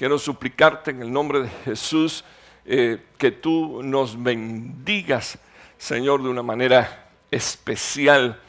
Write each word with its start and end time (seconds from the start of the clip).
quiero 0.00 0.18
suplicarte 0.18 0.92
en 0.92 1.02
el 1.02 1.12
nombre 1.12 1.42
de 1.42 1.50
Jesús 1.62 2.24
eh, 2.64 3.02
que 3.18 3.32
tú 3.32 3.82
nos 3.82 4.22
bendigas, 4.22 5.38
Señor, 5.76 6.22
de 6.22 6.30
una 6.30 6.42
manera 6.42 7.10
especial 7.30 8.40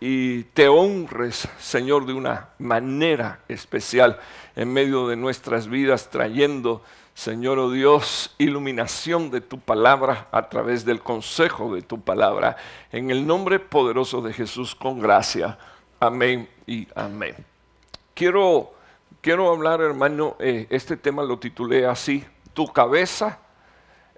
y 0.00 0.42
te 0.42 0.66
honres, 0.66 1.46
Señor, 1.60 2.04
de 2.04 2.14
una 2.14 2.48
manera 2.58 3.38
especial 3.46 4.18
en 4.56 4.72
medio 4.72 5.06
de 5.06 5.14
nuestras 5.14 5.68
vidas, 5.68 6.10
trayendo, 6.10 6.82
Señor, 7.14 7.60
oh 7.60 7.70
Dios, 7.70 8.34
iluminación 8.36 9.30
de 9.30 9.40
tu 9.40 9.60
palabra 9.60 10.26
a 10.32 10.48
través 10.48 10.84
del 10.84 11.00
consejo 11.00 11.72
de 11.76 11.82
tu 11.82 12.00
palabra. 12.00 12.56
En 12.90 13.12
el 13.12 13.24
nombre 13.24 13.60
poderoso 13.60 14.20
de 14.20 14.32
Jesús, 14.32 14.74
con 14.74 14.98
gracia. 14.98 15.58
Amén 16.00 16.48
y 16.66 16.88
amén. 16.96 17.36
Quiero, 18.14 18.72
quiero 19.20 19.50
hablar, 19.50 19.80
hermano, 19.80 20.36
eh, 20.38 20.66
este 20.70 20.96
tema 20.96 21.22
lo 21.22 21.38
titulé 21.38 21.86
así, 21.86 22.24
tu 22.54 22.66
cabeza 22.72 23.38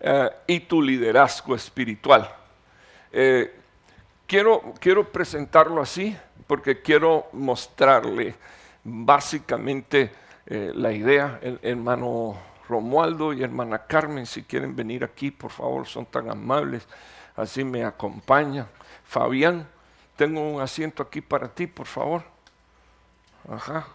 eh, 0.01 0.31
y 0.47 0.61
tu 0.61 0.83
liderazgo 0.83 1.55
espiritual. 1.55 2.31
Eh, 3.13 3.55
quiero, 4.27 4.75
quiero 4.81 5.11
presentarlo 5.11 5.81
así 5.81 6.17
porque 6.47 6.83
quiero 6.83 7.29
mostrarle 7.33 8.35
básicamente 8.83 10.13
la 10.47 10.91
idea, 10.91 11.39
hermano 11.63 12.37
Romualdo 12.69 13.33
y 13.33 13.45
hermana 13.45 13.87
Carmen, 13.87 14.27
si 14.27 14.43
quieren 14.43 14.75
venir 14.75 15.05
aquí, 15.05 15.31
por 15.31 15.53
favor, 15.53 15.87
son 15.87 16.07
tan 16.07 16.29
amables, 16.29 16.89
así 17.37 17.63
me 17.63 17.85
acompañan. 17.85 18.67
Fabián, 19.05 19.69
tengo 20.17 20.41
un 20.41 20.61
asiento 20.61 21.05
aquí 21.05 21.21
para 21.21 21.47
ti, 21.47 21.69
por 21.69 21.87
favor. 21.87 22.25
Ajá. 23.49 23.87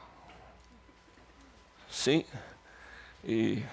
Sí. 1.96 2.26
Y, 3.24 3.64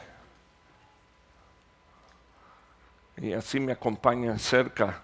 y 3.16 3.32
así 3.32 3.58
me 3.58 3.72
acompañan 3.72 4.38
cerca. 4.38 5.02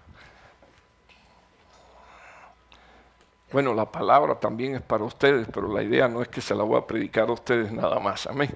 Bueno, 3.51 3.73
la 3.73 3.91
palabra 3.91 4.39
también 4.39 4.75
es 4.75 4.81
para 4.81 5.03
ustedes, 5.03 5.47
pero 5.53 5.67
la 5.67 5.83
idea 5.83 6.07
no 6.07 6.21
es 6.21 6.29
que 6.29 6.39
se 6.39 6.55
la 6.55 6.63
voy 6.63 6.79
a 6.79 6.87
predicar 6.87 7.27
a 7.29 7.33
ustedes 7.33 7.71
nada 7.71 7.99
más. 7.99 8.25
Amén. 8.25 8.49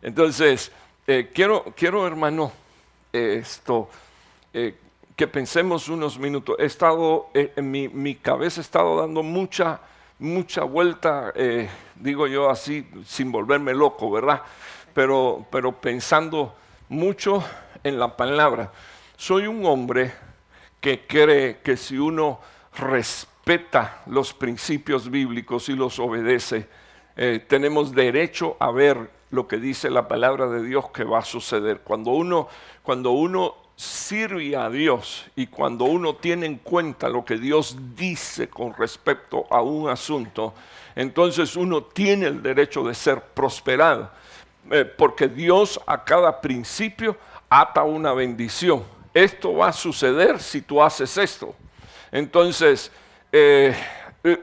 Entonces, 0.00 0.72
eh, 1.06 1.30
quiero, 1.32 1.64
quiero, 1.76 2.06
hermano, 2.06 2.50
esto, 3.12 3.90
eh, 4.54 4.74
que 5.14 5.28
pensemos 5.28 5.88
unos 5.88 6.18
minutos. 6.18 6.56
He 6.58 6.64
estado, 6.64 7.28
eh, 7.34 7.52
en 7.56 7.70
mi, 7.70 7.88
mi, 7.88 8.14
cabeza 8.14 8.60
ha 8.60 8.62
estado 8.62 9.00
dando 9.00 9.22
mucha, 9.22 9.80
mucha 10.18 10.64
vuelta, 10.64 11.32
eh, 11.34 11.68
digo 11.94 12.26
yo 12.26 12.50
así, 12.50 12.88
sin 13.06 13.30
volverme 13.30 13.74
loco, 13.74 14.10
¿verdad? 14.10 14.42
Pero, 14.94 15.46
pero 15.50 15.72
pensando 15.80 16.54
mucho 16.88 17.44
en 17.84 17.98
la 17.98 18.16
palabra. 18.16 18.72
Soy 19.16 19.46
un 19.46 19.64
hombre 19.66 20.12
que 20.80 21.06
cree 21.06 21.58
que 21.58 21.76
si 21.76 21.98
uno 21.98 22.40
respeta 22.76 24.02
los 24.06 24.32
principios 24.32 25.10
bíblicos 25.10 25.68
y 25.68 25.74
los 25.74 25.98
obedece, 25.98 26.68
eh, 27.16 27.44
tenemos 27.46 27.92
derecho 27.92 28.56
a 28.60 28.70
ver 28.70 29.10
lo 29.30 29.46
que 29.46 29.58
dice 29.58 29.90
la 29.90 30.08
palabra 30.08 30.48
de 30.48 30.62
Dios 30.62 30.90
que 30.90 31.04
va 31.04 31.18
a 31.18 31.24
suceder. 31.24 31.80
Cuando 31.80 32.12
uno, 32.12 32.48
cuando 32.82 33.10
uno 33.10 33.54
sirve 33.78 34.56
a 34.56 34.68
Dios 34.68 35.24
y 35.36 35.46
cuando 35.46 35.84
uno 35.84 36.16
tiene 36.16 36.46
en 36.46 36.56
cuenta 36.56 37.08
lo 37.08 37.24
que 37.24 37.36
Dios 37.38 37.76
dice 37.94 38.48
con 38.48 38.74
respecto 38.74 39.46
a 39.50 39.62
un 39.62 39.88
asunto, 39.88 40.52
entonces 40.96 41.54
uno 41.54 41.84
tiene 41.84 42.26
el 42.26 42.42
derecho 42.42 42.82
de 42.82 42.92
ser 42.92 43.20
prosperado, 43.20 44.10
eh, 44.68 44.84
porque 44.84 45.28
Dios 45.28 45.80
a 45.86 46.02
cada 46.02 46.40
principio 46.40 47.16
ata 47.48 47.84
una 47.84 48.12
bendición. 48.12 48.82
Esto 49.14 49.54
va 49.54 49.68
a 49.68 49.72
suceder 49.72 50.40
si 50.40 50.60
tú 50.60 50.82
haces 50.82 51.16
esto. 51.16 51.54
Entonces, 52.10 52.90
eh, 53.30 53.76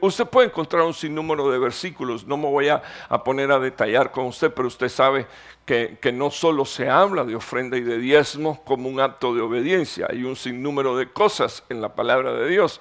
usted 0.00 0.26
puede 0.26 0.48
encontrar 0.48 0.82
un 0.82 0.94
sinnúmero 0.94 1.50
de 1.50 1.58
versículos, 1.58 2.26
no 2.26 2.36
me 2.36 2.48
voy 2.48 2.68
a, 2.68 2.82
poner 3.24 3.50
a 3.50 3.58
detallar 3.58 4.10
con 4.10 4.26
usted, 4.26 4.52
pero 4.52 4.68
usted 4.68 4.88
sabe 4.88 5.26
que, 5.64 5.98
no 6.12 6.30
solo 6.30 6.64
se 6.64 6.88
habla 6.88 7.24
de 7.24 7.34
ofrenda 7.34 7.76
y 7.76 7.82
de 7.82 7.98
diezmo 7.98 8.62
como 8.64 8.88
un 8.88 9.00
acto 9.00 9.34
de 9.34 9.40
obediencia, 9.40 10.06
hay 10.10 10.24
un 10.24 10.36
sinnúmero 10.36 10.96
de 10.96 11.10
cosas 11.10 11.64
en 11.68 11.80
la 11.80 11.94
palabra 11.94 12.32
de 12.32 12.48
Dios. 12.48 12.80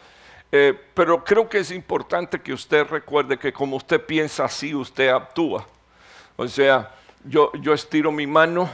Eh, 0.52 0.80
pero 0.94 1.24
creo 1.24 1.50
que 1.50 1.58
es 1.58 1.72
importante 1.72 2.40
que 2.40 2.54
usted 2.54 2.88
recuerde 2.88 3.38
que 3.38 3.52
como 3.52 3.78
usted 3.78 4.00
piensa 4.06 4.46
así, 4.46 4.74
usted 4.74 5.10
actúa. 5.10 5.66
O 6.38 6.48
sea, 6.48 6.92
yo, 7.24 7.52
yo 7.62 7.74
estiro 7.74 8.12
mi 8.12 8.28
mano 8.28 8.70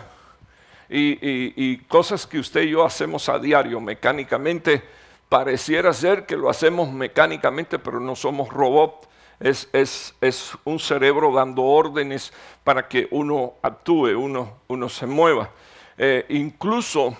y, 0.90 1.18
y 1.22 1.78
cosas 1.88 2.28
que 2.28 2.38
usted 2.38 2.64
y 2.64 2.72
yo 2.72 2.86
hacemos 2.86 3.30
a 3.30 3.40
diario 3.40 3.80
mecánicamente 3.80 4.84
pareciera 5.32 5.94
ser 5.94 6.26
que 6.26 6.36
lo 6.36 6.50
hacemos 6.50 6.92
mecánicamente, 6.92 7.80
pero 7.80 8.02
no 8.02 8.18
somos 8.18 8.50
robots. 8.50 9.08
Es, 9.40 9.70
es, 9.72 10.58
un 10.66 10.78
cerebro 10.78 11.32
dando 11.32 11.64
órdenes 11.64 12.34
para 12.66 12.90
que 12.90 13.08
uno 13.12 13.54
actúe, 13.62 14.10
uno, 14.10 14.58
uno 14.68 14.90
se 14.90 15.08
mueva. 15.08 15.50
Eh, 15.98 16.26
incluso 16.28 17.16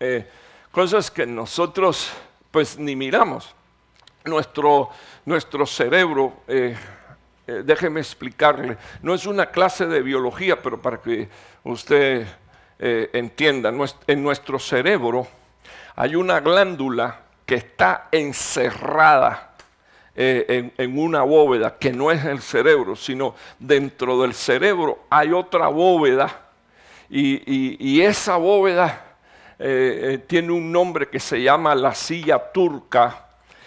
eh, 0.00 0.28
cosas 0.72 1.12
que 1.12 1.26
nosotros 1.26 2.10
pues 2.50 2.76
ni 2.76 2.96
miramos. 2.96 3.54
Nuestro, 4.24 4.90
nuestro 5.24 5.64
cerebro, 5.64 6.32
eh, 6.48 6.76
déjeme 7.46 8.00
explicarle, 8.00 8.78
no 9.00 9.14
es 9.14 9.26
una 9.26 9.46
clase 9.46 9.86
de 9.86 10.02
biología, 10.02 10.60
pero 10.60 10.82
para 10.82 11.00
que 11.00 11.28
usted 11.62 12.26
entienda, 12.80 13.72
en 14.08 14.22
nuestro 14.24 14.58
cerebro 14.58 15.28
hay 15.94 16.16
una 16.16 16.40
glándula 16.40 17.20
que 17.46 17.56
está 17.56 18.08
encerrada 18.10 19.54
eh, 20.16 20.70
en, 20.78 20.98
una 20.98 21.22
bóveda 21.22 21.76
que 21.76 21.92
no 21.92 22.12
es 22.12 22.24
el 22.24 22.40
cerebro, 22.40 22.94
sino 22.94 23.34
dentro 23.58 24.20
del 24.22 24.32
cerebro 24.32 25.00
hay 25.10 25.32
otra 25.32 25.66
bóveda 25.66 26.40
y, 27.10 28.00
esa 28.00 28.36
bóveda 28.36 29.16
eh, 29.58 30.12
eh, 30.14 30.18
tiene 30.18 30.52
un 30.52 30.70
nombre 30.70 31.08
que 31.08 31.18
se 31.18 31.42
llama 31.42 31.74
la 31.74 31.94
silla 31.94 32.38
turca 32.52 33.26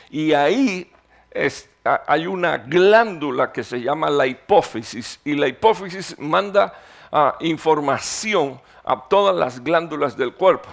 y 0.10 0.32
ahí 0.34 0.90
hay 1.84 2.28
una 2.28 2.58
glándula 2.58 3.52
que 3.52 3.64
se 3.64 3.82
llama 3.82 4.10
la 4.10 4.26
hipófisis 4.26 5.20
y 5.26 5.34
la 5.34 5.48
hipófisis 5.48 6.18
manda 6.18 6.74
ah, 7.12 7.36
información 7.42 8.60
a 8.86 9.04
todas 9.08 9.36
las 9.36 9.62
glándulas 9.62 10.16
del 10.16 10.34
cuerpo 10.34 10.70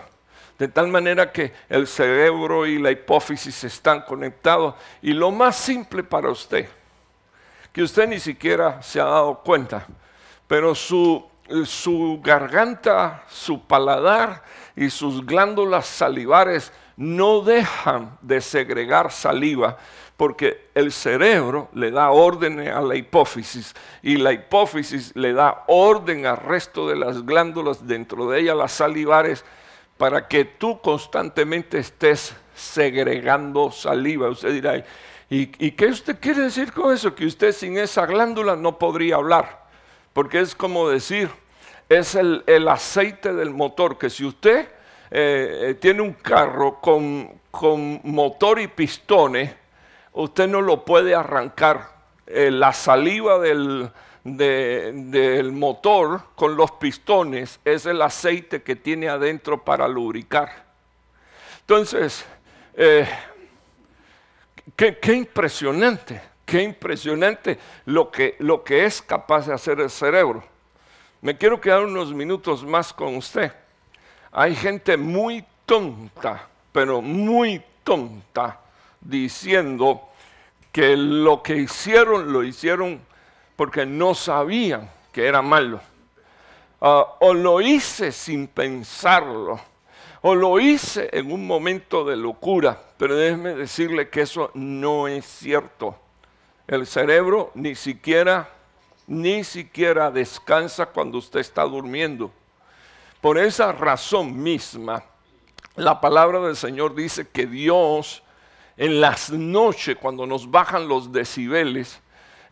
de 0.59 0.69
tal 0.69 0.89
manera 0.89 1.33
que 1.33 1.53
el 1.69 1.87
cerebro 1.87 2.67
y 2.67 2.79
la 2.79 2.91
hipófisis 2.91 3.65
están 3.65 4.03
conectados. 4.03 4.75
Y 5.03 5.13
lo 5.13 5.31
más 5.31 5.57
simple 5.57 6.03
para 6.03 6.31
usted, 6.31 6.69
que 7.73 7.83
usted 7.83 8.09
ni 8.09 8.21
siquiera 8.21 8.83
se 8.83 9.01
ha 9.01 9.05
dado 9.05 9.41
cuenta, 9.41 9.87
pero 10.47 10.75
su, 10.75 11.27
su 11.65 12.21
garganta, 12.23 13.25
su 13.29 13.67
paladar 13.67 14.43
y 14.77 14.91
sus 14.91 15.25
glándulas 15.25 15.87
salivares 15.87 16.73
no 16.97 17.41
dejan 17.41 18.17
de 18.23 18.41
segregar 18.41 19.11
saliva 19.11 19.77
porque 20.17 20.69
el 20.75 20.93
cerebro 20.93 21.69
le 21.75 21.91
da 21.91 22.11
orden 22.11 22.61
a 22.61 22.81
la 22.81 22.95
hipófisis 22.95 23.75
y 24.03 24.17
la 24.17 24.33
hipófisis 24.33 25.15
le 25.17 25.33
da 25.33 25.65
orden 25.67 26.27
al 26.27 26.37
resto 26.37 26.89
de 26.89 26.97
las 26.97 27.27
glándulas, 27.27 27.87
dentro 27.87 28.29
de 28.31 28.41
ella 28.41 28.55
las 28.55 28.73
salivares, 28.73 29.45
para 29.97 30.27
que 30.29 30.45
tú 30.45 30.81
constantemente 30.81 31.79
estés 31.79 32.35
segregando 32.55 33.71
saliva. 33.71 34.29
Usted 34.29 34.53
dirá, 34.53 34.85
¿y, 35.31 35.47
qué 35.47 35.87
usted 35.87 36.19
quiere 36.21 36.43
decir 36.43 36.73
con 36.73 36.93
eso? 36.93 37.15
Que 37.15 37.27
usted 37.27 37.53
sin 37.53 37.79
esa 37.79 38.07
glándula 38.07 38.57
no 38.57 38.79
podría 38.79 39.17
hablar. 39.17 39.65
Porque 40.13 40.41
es 40.41 40.55
como 40.55 40.89
decir, 40.89 41.29
es 41.89 42.15
el, 42.15 42.69
aceite 42.69 43.33
del 43.33 43.51
motor, 43.51 43.99
que 43.99 44.11
si 44.11 44.25
usted 44.25 44.69
eh, 45.11 45.69
eh, 45.71 45.75
tiene 45.75 46.03
un 46.03 46.13
carro 46.13 46.81
con, 46.81 47.41
con, 47.51 48.01
motor 48.05 48.61
y 48.61 48.69
pistones, 48.69 49.55
usted 50.13 50.49
no 50.49 50.61
lo 50.61 50.85
puede 50.85 51.15
arrancar. 51.15 51.95
Eh, 52.27 52.51
la 52.51 52.73
saliva 52.73 53.39
del, 53.39 53.91
del 54.25 55.53
motor 55.53 56.23
con 56.35 56.57
los 56.57 56.73
pistones 56.73 57.61
es 57.63 57.85
el 57.85 58.01
aceite 58.01 58.63
que 58.63 58.75
tiene 58.75 59.09
adentro 59.09 59.63
para 59.63 59.87
lubricar. 59.87 60.65
Entonces, 61.61 62.25
eh, 62.75 63.07
qué, 64.77 65.13
impresionante, 65.13 66.21
qué 66.47 66.63
impresionante 66.63 67.59
lo 67.85 68.11
que, 68.11 68.37
lo 68.39 68.65
que 68.65 68.87
es 68.87 69.03
capaz 69.03 69.47
de 69.47 69.55
hacer 69.55 69.81
el 69.81 69.91
cerebro. 69.91 70.43
Me 71.21 71.37
quiero 71.37 71.61
quedar 71.61 71.85
unos 71.85 72.13
minutos 72.13 72.65
más 72.65 72.93
con 72.93 73.17
usted. 73.17 73.53
Hay 74.33 74.57
gente 74.57 74.97
muy 74.97 75.45
tonta, 75.67 76.49
pero 76.73 77.01
muy 77.01 77.63
tonta, 77.83 78.61
diciendo 79.01 80.09
que 80.73 80.97
lo 80.97 81.43
que 81.43 81.57
hicieron 81.57 82.33
lo 82.33 82.43
hicieron 82.43 83.01
porque 83.57 83.87
no 83.87 84.15
sabían 84.15 84.91
que 85.13 85.27
era 85.27 85.43
malo. 85.43 85.81
ah, 86.81 87.17
o 87.21 87.33
lo 87.33 87.61
hice 87.61 88.13
sin 88.13 88.47
pensarlo, 88.47 89.61
o 90.23 90.35
lo 90.35 90.59
hice 90.61 91.09
en 91.13 91.33
un 91.33 91.47
momento 91.47 92.05
de 92.05 92.17
locura, 92.17 92.79
pero 92.99 93.17
déjeme 93.17 93.55
decirle 93.55 94.09
que 94.09 94.23
eso 94.23 94.51
no 94.55 95.09
es 95.09 95.25
cierto. 95.25 95.97
El 96.67 96.87
cerebro 96.87 97.51
ni 97.55 97.75
siquiera, 97.75 98.49
ni 99.07 99.45
siquiera 99.45 100.11
descansa 100.11 100.87
cuando 100.87 101.19
usted 101.19 101.41
está 101.41 101.63
durmiendo. 101.63 102.31
Por 103.21 103.39
esa 103.39 103.73
razón 103.73 104.43
misma, 104.43 105.03
la 105.77 106.01
palabra 106.01 106.41
del 106.41 106.57
Señor 106.57 106.95
dice 106.95 107.29
que 107.29 107.47
Dios 107.47 108.23
en 108.77 109.01
las 109.01 109.31
noches, 109.31 109.97
cuando 110.01 110.27
nos 110.27 110.51
bajan 110.51 110.89
los 110.89 111.13
decibeles, 111.13 112.01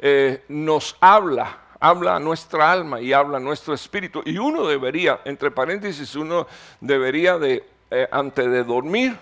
eh, 0.04 0.42
nos 0.48 0.96
habla, 1.00 1.58
habla 1.78 2.16
a 2.16 2.18
nuestra 2.18 2.72
alma 2.72 3.00
y 3.00 3.12
habla 3.12 3.36
a 3.36 3.40
nuestro 3.40 3.72
espíritu. 3.72 4.20
Y 4.26 4.36
uno 4.36 4.66
debería, 4.66 5.20
entre 5.24 5.52
paréntesis, 5.52 6.16
uno 6.16 6.48
debería 6.80 7.38
de, 7.38 7.64
eh, 7.88 8.08
antes 8.10 8.50
de 8.50 8.64
dormir, 8.64 9.16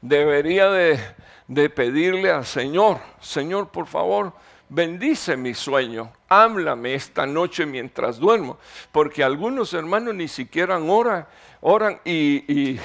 debería 0.00 0.70
de, 0.70 1.00
de 1.48 1.68
pedirle 1.68 2.30
al 2.30 2.46
Señor, 2.46 2.98
Señor, 3.20 3.70
por 3.70 3.88
favor, 3.88 4.32
bendice 4.68 5.36
mi 5.36 5.54
sueño, 5.54 6.12
háblame 6.28 6.94
esta 6.94 7.26
noche 7.26 7.66
mientras 7.66 8.18
duermo, 8.18 8.58
porque 8.92 9.24
algunos 9.24 9.74
hermanos 9.74 10.14
ni 10.14 10.28
siquiera 10.28 10.78
oran, 10.78 11.26
oran 11.60 12.00
y 12.04 12.78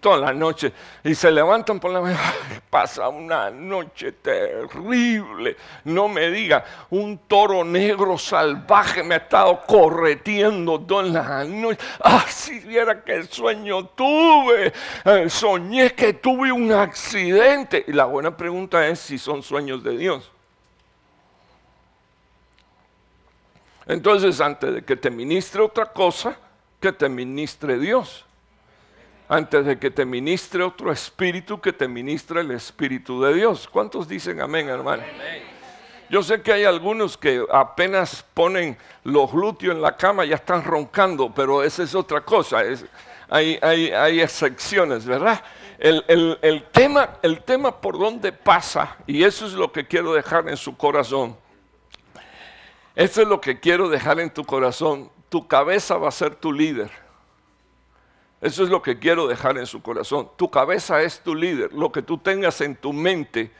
toda 0.00 0.16
la 0.16 0.32
noche 0.32 0.72
y 1.04 1.14
se 1.14 1.30
levantan 1.30 1.78
por 1.78 1.92
la 1.92 2.00
mañana, 2.00 2.34
pasa 2.70 3.08
una 3.08 3.50
noche 3.50 4.12
terrible, 4.12 5.56
no 5.84 6.08
me 6.08 6.28
diga, 6.30 6.64
un 6.90 7.18
toro 7.28 7.62
negro 7.64 8.18
salvaje 8.18 9.04
me 9.04 9.14
ha 9.14 9.18
estado 9.18 9.60
correteando 9.66 10.80
toda 10.80 11.04
la 11.04 11.44
noche, 11.44 11.78
ah, 12.02 12.24
si 12.28 12.58
viera 12.58 13.04
qué 13.04 13.22
sueño 13.22 13.86
tuve, 13.86 14.72
eh, 15.04 15.30
soñé 15.30 15.94
que 15.94 16.14
tuve 16.14 16.50
un 16.50 16.72
accidente 16.72 17.84
y 17.86 17.92
la 17.92 18.06
buena 18.06 18.36
pregunta 18.36 18.86
es 18.88 18.98
si 18.98 19.18
son 19.18 19.42
sueños 19.42 19.84
de 19.84 19.96
Dios. 19.96 20.32
Entonces, 23.86 24.40
antes 24.40 24.74
de 24.74 24.84
que 24.84 24.96
te 24.96 25.10
ministre 25.10 25.62
otra 25.62 25.86
cosa, 25.86 26.36
que 26.80 26.92
te 26.92 27.08
ministre 27.08 27.78
Dios 27.78 28.24
antes 29.30 29.64
de 29.64 29.78
que 29.78 29.92
te 29.92 30.04
ministre 30.04 30.64
otro 30.64 30.90
espíritu, 30.90 31.60
que 31.60 31.72
te 31.72 31.86
ministre 31.86 32.40
el 32.40 32.50
Espíritu 32.50 33.22
de 33.22 33.32
Dios. 33.32 33.68
¿Cuántos 33.70 34.08
dicen 34.08 34.40
amén, 34.40 34.68
hermano? 34.68 35.04
Yo 36.08 36.20
sé 36.24 36.42
que 36.42 36.52
hay 36.52 36.64
algunos 36.64 37.16
que 37.16 37.46
apenas 37.48 38.24
ponen 38.34 38.76
los 39.04 39.30
glúteos 39.30 39.76
en 39.76 39.82
la 39.82 39.96
cama 39.96 40.24
ya 40.24 40.34
están 40.34 40.64
roncando, 40.64 41.32
pero 41.32 41.62
esa 41.62 41.84
es 41.84 41.94
otra 41.94 42.22
cosa. 42.22 42.62
hay, 43.28 43.56
hay, 43.62 44.20
excepciones, 44.20 45.06
¿verdad? 45.06 45.40
El, 45.78 46.64
tema, 46.72 47.10
el 47.22 47.44
tema 47.44 47.80
por 47.80 48.00
donde 48.00 48.32
pasa, 48.32 48.96
y 49.06 49.22
eso 49.22 49.46
es 49.46 49.52
lo 49.52 49.70
que 49.70 49.86
quiero 49.86 50.12
dejar 50.12 50.48
en 50.48 50.56
su 50.56 50.76
corazón. 50.76 51.36
Eso 52.96 53.22
es 53.22 53.28
lo 53.28 53.40
que 53.40 53.60
quiero 53.60 53.88
dejar 53.88 54.18
en 54.18 54.30
tu 54.30 54.44
corazón. 54.44 55.08
Tu 55.28 55.46
cabeza 55.46 55.96
va 55.98 56.08
a 56.08 56.10
ser 56.10 56.34
tu 56.34 56.52
líder. 56.52 56.90
Eso 58.40 58.62
es 58.62 58.70
lo 58.70 58.80
que 58.80 58.98
quiero 58.98 59.26
dejar 59.26 59.58
en 59.58 59.66
su 59.66 59.82
corazón. 59.82 60.30
Tu 60.36 60.50
cabeza 60.50 61.02
es 61.02 61.20
tu 61.20 61.34
líder. 61.34 61.72
Lo 61.72 61.92
que 61.92 62.00
tú 62.00 62.16
tengas 62.16 62.60
en 62.62 62.74
tu 62.74 62.92
mente, 62.92 63.50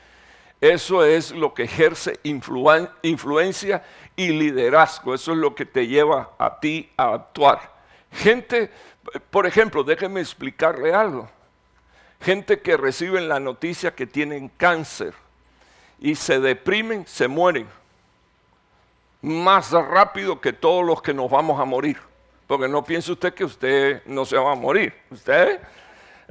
eso 0.61 1.05
es 1.05 1.33
lo 1.33 1.53
que 1.53 1.65
ejerce 1.65 2.19
influencia 2.23 3.85
y 4.17 4.29
liderazgo. 4.29 5.15
Eso 5.15 5.33
es 5.33 5.39
lo 5.39 5.55
que 5.55 5.67
te 5.67 5.87
lleva 5.87 6.31
a 6.39 6.61
ti 6.61 6.91
a 6.97 7.13
actuar. 7.13 7.75
Gente, 8.11 8.71
por 9.31 9.47
ejemplo, 9.47 9.85
déjeme 9.85 10.21
explicarle 10.21 10.95
algo. 10.95 11.29
Gente 12.21 12.61
que 12.61 12.77
reciben 12.77 13.29
la 13.29 13.41
noticia 13.41 13.95
que 13.95 14.07
tienen 14.07 14.49
cáncer 14.49 15.15
y 15.99 16.15
se 16.15 16.41
deprimen, 16.41 17.07
se 17.07 17.29
mueren. 17.29 17.69
Más 19.21 19.71
rápido 19.73 20.41
que 20.41 20.55
todos 20.55 20.85
los 20.85 21.03
que 21.03 21.13
nos 21.13 21.31
vamos 21.31 21.61
a 21.61 21.67
morir. 21.67 21.99
Porque 22.51 22.67
no 22.67 22.83
piense 22.83 23.13
usted 23.13 23.33
que 23.33 23.45
usted 23.45 24.03
no 24.07 24.25
se 24.25 24.37
va 24.37 24.51
a 24.51 24.57
morir. 24.57 24.93
Usted 25.09 25.61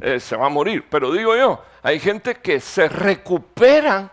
eh, 0.01 0.19
se 0.19 0.35
va 0.35 0.47
a 0.47 0.49
morir. 0.49 0.83
Pero 0.89 1.13
digo 1.13 1.33
yo, 1.33 1.63
hay 1.81 1.97
gente 1.97 2.35
que 2.35 2.59
se 2.59 2.89
recupera 2.89 4.11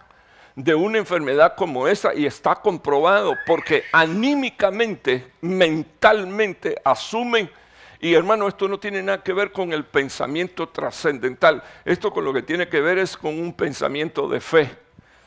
de 0.54 0.72
una 0.72 0.98
enfermedad 0.98 1.56
como 1.56 1.88
esa 1.88 2.14
y 2.14 2.24
está 2.24 2.54
comprobado 2.54 3.34
porque 3.44 3.82
anímicamente, 3.90 5.32
mentalmente 5.40 6.80
asumen 6.84 7.50
y 7.98 8.14
hermano, 8.14 8.46
esto 8.46 8.68
no 8.68 8.78
tiene 8.78 9.02
nada 9.02 9.24
que 9.24 9.32
ver 9.32 9.50
con 9.50 9.72
el 9.72 9.84
pensamiento 9.84 10.68
trascendental. 10.68 11.60
Esto 11.84 12.12
con 12.12 12.24
lo 12.24 12.32
que 12.32 12.42
tiene 12.42 12.68
que 12.68 12.80
ver 12.80 12.98
es 12.98 13.16
con 13.16 13.36
un 13.36 13.52
pensamiento 13.52 14.28
de 14.28 14.40
fe. 14.40 14.70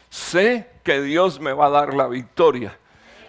Sé 0.09 0.65
que 0.85 1.01
Dios 1.01 1.41
me 1.41 1.51
va 1.51 1.65
a 1.65 1.71
dar 1.71 1.93
la 1.93 2.07
victoria. 2.07 2.78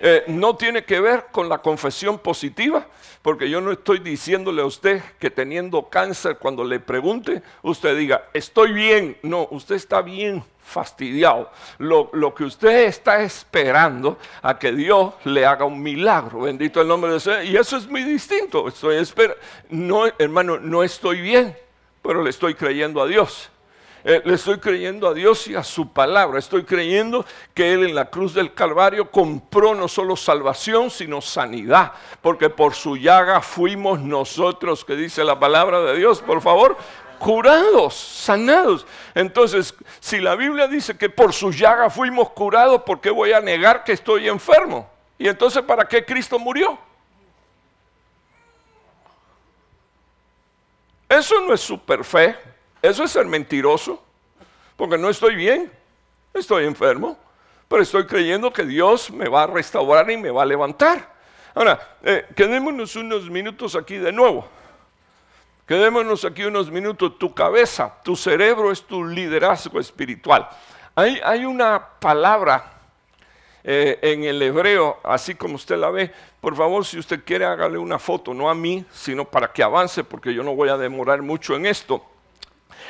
Eh, 0.01 0.25
no 0.29 0.57
tiene 0.57 0.85
que 0.85 0.99
ver 0.99 1.27
con 1.31 1.49
la 1.49 1.59
confesión 1.59 2.19
positiva, 2.19 2.87
porque 3.21 3.51
yo 3.51 3.61
no 3.61 3.71
estoy 3.71 3.99
diciéndole 3.99 4.63
a 4.63 4.67
usted 4.67 5.03
que 5.19 5.31
teniendo 5.31 5.89
cáncer, 5.91 6.39
cuando 6.39 6.65
le 6.65 6.81
pregunte, 6.81 7.43
usted 7.63 7.97
diga, 7.97 8.25
estoy 8.33 8.73
bien. 8.73 9.19
No, 9.23 9.47
usted 9.51 9.75
está 9.75 10.01
bien 10.01 10.43
fastidiado. 10.63 11.51
Lo, 11.79 12.35
que 12.35 12.45
usted 12.45 12.85
está 12.85 13.23
esperando 13.23 14.17
a 14.41 14.59
que 14.59 14.73
Dios 14.73 15.13
le 15.25 15.45
haga 15.45 15.67
un 15.67 15.83
milagro. 15.83 16.43
Bendito 16.43 16.81
el 16.81 16.89
nombre 16.89 17.13
de 17.13 17.19
Dios. 17.19 17.45
Y 17.45 17.57
eso 17.57 17.77
es 17.77 17.87
muy 17.87 18.03
distinto. 18.03 18.69
Estoy 18.69 19.05
no, 19.69 20.07
hermano, 20.19 20.59
no 20.59 20.83
estoy 20.83 21.21
bien, 21.21 21.57
pero 22.03 22.23
le 22.23 22.31
estoy 22.31 22.55
creyendo 22.55 23.03
a 23.03 23.07
Dios. 23.07 23.51
Eh, 24.05 24.23
le 24.25 24.35
estoy 24.35 24.59
creyendo 24.59 25.09
a 25.09 25.15
Dios 25.15 25.47
y 25.49 25.55
a 25.55 25.63
su 25.63 25.93
palabra. 25.93 26.39
Estoy 26.39 26.65
creyendo 26.65 27.25
que 27.55 27.73
Él 27.73 27.85
en 27.85 27.95
la 27.95 28.07
cruz 28.11 28.33
del 28.33 28.55
Calvario 28.55 29.11
compró 29.11 29.75
no 29.75 29.89
solo 29.89 30.17
salvación, 30.17 30.91
sino 30.91 31.21
sanidad. 31.21 31.93
Porque 32.23 32.49
por 32.49 32.75
su 32.75 32.97
llaga 32.97 33.41
fuimos 33.41 34.01
nosotros, 34.01 34.85
que 34.85 34.97
dice 34.97 35.25
la 35.25 35.39
palabra 35.39 35.81
de 35.83 35.99
Dios, 35.99 36.21
por 36.21 36.41
favor, 36.41 36.77
curados, 37.19 37.95
sanados. 37.95 38.87
Entonces, 39.15 39.75
si 40.01 40.21
la 40.21 40.35
Biblia 40.35 40.67
dice 40.67 40.97
que 40.97 41.11
por 41.11 41.33
su 41.33 41.53
llaga 41.53 41.91
fuimos 41.91 42.31
curados, 42.31 42.83
¿por 42.83 43.01
qué 43.01 43.11
voy 43.11 43.33
a 43.33 43.41
negar 43.41 43.85
que 43.85 43.93
estoy 43.93 44.29
enfermo? 44.29 44.89
Y 45.19 45.29
entonces, 45.29 45.63
¿para 45.63 45.87
qué 45.87 46.05
Cristo 46.05 46.39
murió? 46.39 46.79
Eso 51.07 51.41
no 51.41 51.53
es 51.53 51.61
super 51.61 52.05
fe. 52.05 52.37
Eso 52.83 53.05
es 53.05 53.11
ser 53.11 53.27
mentiroso, 53.27 54.03
porque 54.77 54.97
no 54.97 55.11
estoy 55.11 55.35
bien, 55.37 55.71
estoy 56.33 56.65
enfermo, 56.65 57.19
pero 57.69 57.83
estoy 57.83 58.07
creyendo 58.07 58.53
que 58.53 58.65
Dios 58.65 59.11
me 59.11 59.29
va 59.29 59.45
a 59.45 59.47
restaurar 59.47 60.11
y 60.11 60.17
me 60.17 60.31
va 60.31 60.43
a 60.43 60.47
levantar. 60.47 61.15
Ahora, 61.55 61.97
eh, 62.03 62.27
quedémonos 62.35 62.97
unos 62.97 63.29
minutos 63.29 63.77
aquí 63.77 63.97
de 63.97 64.13
nuevo. 64.13 64.49
Quedémonos 65.67 66.25
aquí 66.25 66.45
unos 66.45 66.71
minutos. 66.71 67.19
Tu 67.19 67.33
cabeza, 67.33 67.95
tu 68.03 68.17
cerebro 68.17 68.73
es 68.73 68.83
tu 68.83 69.05
liderazgo 69.05 69.79
espiritual. 69.79 70.49
Hay, 70.97 71.45
una 71.45 71.81
palabra 72.01 72.73
eh, 73.63 73.99
en 74.03 74.25
el 74.25 74.43
hebreo, 74.43 74.99
así 75.05 75.35
como 75.35 75.55
usted 75.55 75.77
la 75.77 75.91
ve. 75.91 76.13
Por 76.41 76.57
favor, 76.57 76.85
si 76.85 76.99
usted 76.99 77.23
quiere, 77.25 77.45
hágale 77.45 77.79
una 77.79 77.99
foto, 77.99 78.35
no 78.35 78.51
a 78.51 78.55
mí, 78.55 78.85
sino 78.93 79.25
para 79.25 79.53
que 79.53 79.63
avance, 79.63 80.03
porque 80.03 80.35
yo 80.35 80.43
no 80.43 80.57
voy 80.57 80.71
a 80.71 80.77
demorar 80.77 81.23
mucho 81.23 81.55
en 81.55 81.67
esto. 81.67 82.05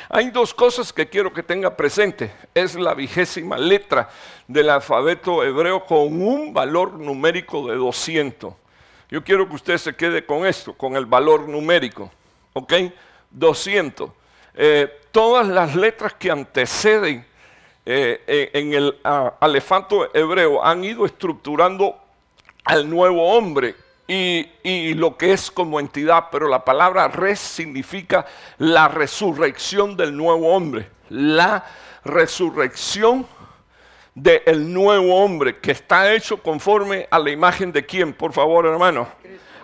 Hay 0.09 0.29
dos 0.29 0.53
cosas 0.53 0.91
que 0.91 1.07
quiero 1.07 1.33
que 1.33 1.43
tenga 1.43 1.75
presente. 1.75 2.31
Es 2.53 2.75
la 2.75 2.93
vigésima 2.93 3.57
letra 3.57 4.09
del 4.47 4.69
alfabeto 4.69 5.43
hebreo 5.43 5.85
con 5.85 6.21
un 6.21 6.53
valor 6.53 6.93
numérico 6.93 7.67
de 7.67 7.75
200. 7.75 8.53
Yo 9.09 9.23
quiero 9.23 9.47
que 9.47 9.55
usted 9.55 9.77
se 9.77 9.95
quede 9.95 10.25
con 10.25 10.45
esto, 10.45 10.73
con 10.73 10.95
el 10.95 11.05
valor 11.05 11.47
numérico. 11.47 12.11
¿Ok? 12.53 12.73
200. 13.31 14.09
Eh, 14.53 15.01
todas 15.11 15.47
las 15.47 15.75
letras 15.75 16.13
que 16.13 16.31
anteceden 16.31 17.25
eh, 17.85 18.49
en 18.53 18.73
el 18.73 18.99
alefato 19.39 20.13
hebreo 20.15 20.63
han 20.63 20.83
ido 20.83 21.05
estructurando 21.05 21.97
al 22.63 22.89
nuevo 22.89 23.35
hombre 23.35 23.75
y, 24.07 24.93
lo 24.95 25.17
que 25.17 25.33
es 25.33 25.49
como 25.49 25.79
entidad, 25.79 26.25
pero 26.31 26.47
la 26.47 26.65
palabra 26.65 27.07
res 27.07 27.39
significa 27.39 28.25
la 28.57 28.87
resurrección 28.87 29.95
del 29.95 30.15
nuevo 30.15 30.53
hombre, 30.53 30.89
la 31.09 31.65
resurrección 32.03 33.25
del 34.13 34.73
nuevo 34.73 35.23
hombre 35.23 35.59
que 35.59 35.71
está 35.71 36.13
hecho 36.13 36.37
conforme 36.41 37.07
a 37.09 37.19
la 37.19 37.31
imagen 37.31 37.71
de 37.71 37.85
quién, 37.85 38.13
por 38.13 38.33
favor 38.33 38.65
hermano, 38.65 39.07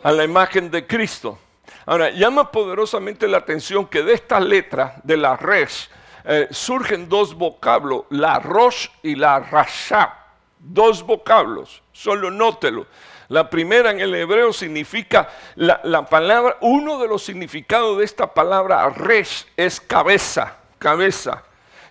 a 0.03 0.11
la 0.11 0.23
imagen 0.23 0.71
de 0.71 0.87
Cristo. 0.87 1.37
Ahora, 1.85 2.09
llama 2.09 2.51
poderosamente 2.51 3.27
la 3.27 3.37
atención 3.37 3.85
que 3.85 4.03
de 4.03 4.13
esta 4.13 4.39
letra, 4.39 4.95
de 5.03 5.17
la 5.17 5.35
res, 5.35 5.89
eh, 6.25 6.47
surgen 6.51 7.07
dos 7.07 7.33
vocablos, 7.33 8.03
la 8.09 8.39
rosh 8.39 8.87
y 9.03 9.15
la 9.15 9.39
rasha, 9.39 10.13
dos 10.59 11.03
vocablos, 11.03 11.81
solo 11.91 12.31
nótelo. 12.31 12.85
La 13.29 13.49
primera 13.49 13.91
en 13.91 13.99
el 13.99 14.15
hebreo 14.15 14.53
significa 14.53 15.29
la, 15.55 16.05
palabra, 16.05 16.57
uno 16.61 16.97
de 16.97 17.07
los 17.07 17.23
significados 17.23 17.97
de 17.97 18.05
esta 18.05 18.33
palabra 18.33 18.89
resh 18.89 19.45
es 19.57 19.81
cabeza, 19.81 20.57
cabeza. 20.79 21.43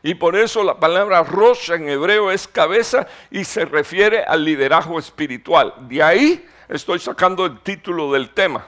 Y 0.03 0.15
por 0.15 0.37
eso 0.37 0.63
la 0.63 0.79
palabra 0.79 1.25
rosh 1.25 1.73
en 1.73 1.89
hebreo 1.89 2.31
es 2.31 2.47
cabeza 2.49 3.07
y 3.31 3.45
se 3.45 3.65
refiere 3.65 4.23
al 4.23 4.45
liderazgo 4.45 4.99
espiritual. 4.99 5.75
De 5.81 6.03
ahí 6.03 6.49
estoy 6.69 7.01
sacando 7.01 7.45
el 7.45 7.59
título 7.61 8.13
del 8.13 8.31
tema. 8.31 8.67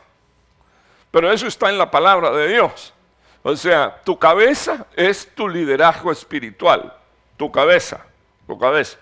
Pero 1.10 1.32
eso 1.32 1.46
está 1.46 1.70
en 1.70 1.78
la 1.78 1.90
palabra 1.90 2.32
de 2.32 2.48
Dios. 2.48 2.92
O 3.42 3.56
sea, 3.56 4.00
tu 4.04 4.18
cabeza 4.18 4.86
es 4.94 5.32
tu 5.34 5.48
liderazgo 5.48 6.12
espiritual. 6.12 6.92
Tu 7.36 7.50
cabeza, 7.50 8.04
tu 8.46 8.58
cabeza. 8.58 8.98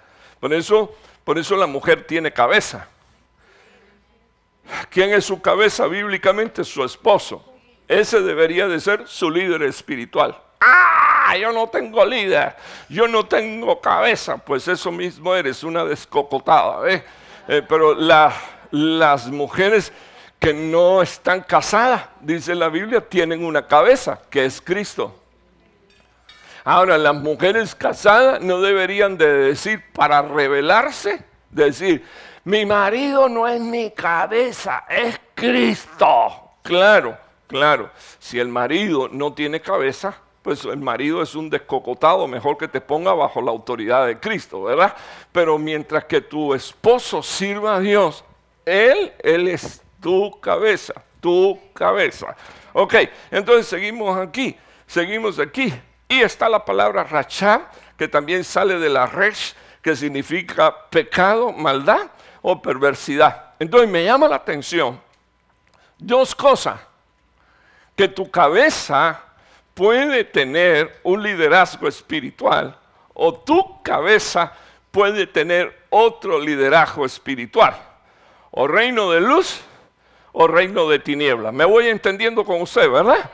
Por 0.47 0.55
eso, 0.55 0.95
por 1.25 1.38
eso 1.38 1.57
la 1.57 1.67
mujer 1.67 2.07
tiene 2.07 2.33
cabeza. 2.33 2.87
¿Quién 4.91 5.12
es 5.12 5.25
su 5.25 5.43
cabeza 5.43 5.88
bíblicamente? 5.88 6.62
Su 6.62 6.85
esposo. 6.85 7.45
Ese 7.88 8.21
debería 8.21 8.69
de 8.69 8.79
ser 8.79 9.09
su 9.09 9.29
líder 9.29 9.65
espiritual. 9.65 10.41
¡Ah! 10.61 11.37
Yo 11.37 11.50
no 11.50 11.67
tengo 11.69 12.05
líder, 12.05 12.55
yo 12.88 13.09
no 13.09 13.26
tengo 13.26 13.81
cabeza. 13.81 14.37
Pues 14.37 14.69
eso 14.69 14.93
mismo 14.93 15.35
eres, 15.35 15.65
una 15.65 15.85
descocotada. 15.85 16.88
¿eh? 16.88 17.03
pero 17.69 17.97
las 18.71 19.26
mujeres 19.26 19.93
que 20.38 20.55
no 20.55 21.03
están 21.03 21.41
casadas, 21.41 22.05
dice 22.21 22.55
la 22.55 22.69
Biblia, 22.69 23.00
tienen 23.00 23.45
una 23.45 23.67
cabeza, 23.67 24.21
que 24.31 24.45
es 24.45 24.61
Cristo. 24.61 25.12
Ahora, 26.69 26.99
las 26.99 27.15
mujeres 27.15 27.77
casadas 27.77 28.41
no 28.41 28.61
deberían 28.61 29.17
de 29.17 29.33
decir 29.33 29.85
para 29.93 30.21
rebelarse, 30.21 31.23
decir, 31.49 32.05
mi 32.43 32.67
marido 32.67 33.29
no 33.29 33.47
es 33.47 33.61
mi 33.61 33.93
cabeza, 33.93 34.85
es 34.89 35.21
Cristo. 35.37 36.57
Claro, 36.63 37.17
claro. 37.47 37.93
Si 38.19 38.41
el 38.41 38.49
marido 38.49 39.09
no 39.13 39.33
tiene 39.33 39.61
cabeza, 39.61 40.17
pues 40.43 40.65
el 40.65 40.79
marido 40.79 41.23
es 41.23 41.37
un 41.37 41.49
descocotado, 41.49 42.27
mejor 42.27 42.59
que 42.59 42.67
te 42.67 42.81
ponga 42.81 43.15
bajo 43.15 43.41
la 43.41 43.53
autoridad 43.53 44.05
de 44.05 44.19
Cristo, 44.19 44.65
¿verdad? 44.65 44.93
Pero 45.31 45.59
mientras 45.59 46.07
que 46.07 46.21
tu 46.21 46.53
esposo 46.53 47.23
sirva 47.23 47.77
a 47.77 47.81
Dios, 47.81 48.25
él, 48.65 49.13
él 49.21 49.47
es 49.47 49.85
tu 50.01 50.41
cabeza, 50.41 50.95
tu 51.21 51.61
cabeza. 51.73 52.35
Ok, 52.73 52.97
entonces 53.31 53.69
seguimos 53.69 54.19
aquí, 54.19 54.57
seguimos 54.85 55.39
aquí. 55.39 55.73
Y 56.09 56.21
está 56.21 56.49
la 56.49 56.65
palabra 56.65 57.05
rachá, 57.05 57.71
que 57.97 58.09
también 58.09 58.45
sale 58.45 58.79
de 58.79 58.89
la 58.89 59.07
resh, 59.07 59.55
que 59.83 59.97
significa 59.97 60.89
pecado, 60.91 61.53
maldad 61.53 62.11
o 62.43 62.61
perversidad. 62.61 63.55
Entonces 63.59 63.89
me 63.89 64.05
llama 64.05 64.29
la 64.29 64.37
atención 64.37 65.01
dos 65.99 66.35
cosas. 66.35 66.81
Que 67.97 68.09
tu 68.09 68.31
cabeza 68.31 69.21
puede 69.75 70.25
tener 70.25 71.01
un 71.03 71.23
liderazgo 71.23 71.89
espiritual 71.89 72.79
o 73.15 73.35
tu 73.35 73.83
cabeza 73.83 74.53
puede 74.91 75.27
tener 75.27 75.87
otro 75.91 76.39
liderazgo 76.39 77.07
espiritual. 77.07 77.77
O 78.51 78.67
reino 78.67 79.11
de 79.11 79.21
luz 79.21 79.61
o 80.33 80.47
reino 80.47 80.89
de 80.89 80.99
tinieblas. 80.99 81.53
Me 81.53 81.65
voy 81.65 81.89
entendiendo 81.89 82.45
con 82.45 82.61
usted, 82.61 82.91
¿verdad? 82.91 83.31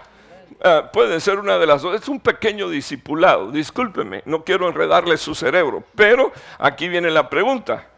Ah, 0.64 0.90
puede 0.92 1.19
ser 1.19 1.40
una 1.40 1.59
de 1.59 1.66
las 1.66 1.83
dos. 1.83 2.00
Es 2.00 2.09
un 2.09 2.21
pequeño 2.21 2.69
discipulado. 2.69 3.50
Discúlpeme, 3.50 4.23
no 4.26 4.45
quiero 4.45 4.69
enredarle 4.69 5.16
su 5.16 5.35
cerebro. 5.35 5.83
Pero 5.97 6.33
aquí 6.59 6.88
viene 6.88 7.11
la 7.11 7.28
pregunta. 7.28 7.88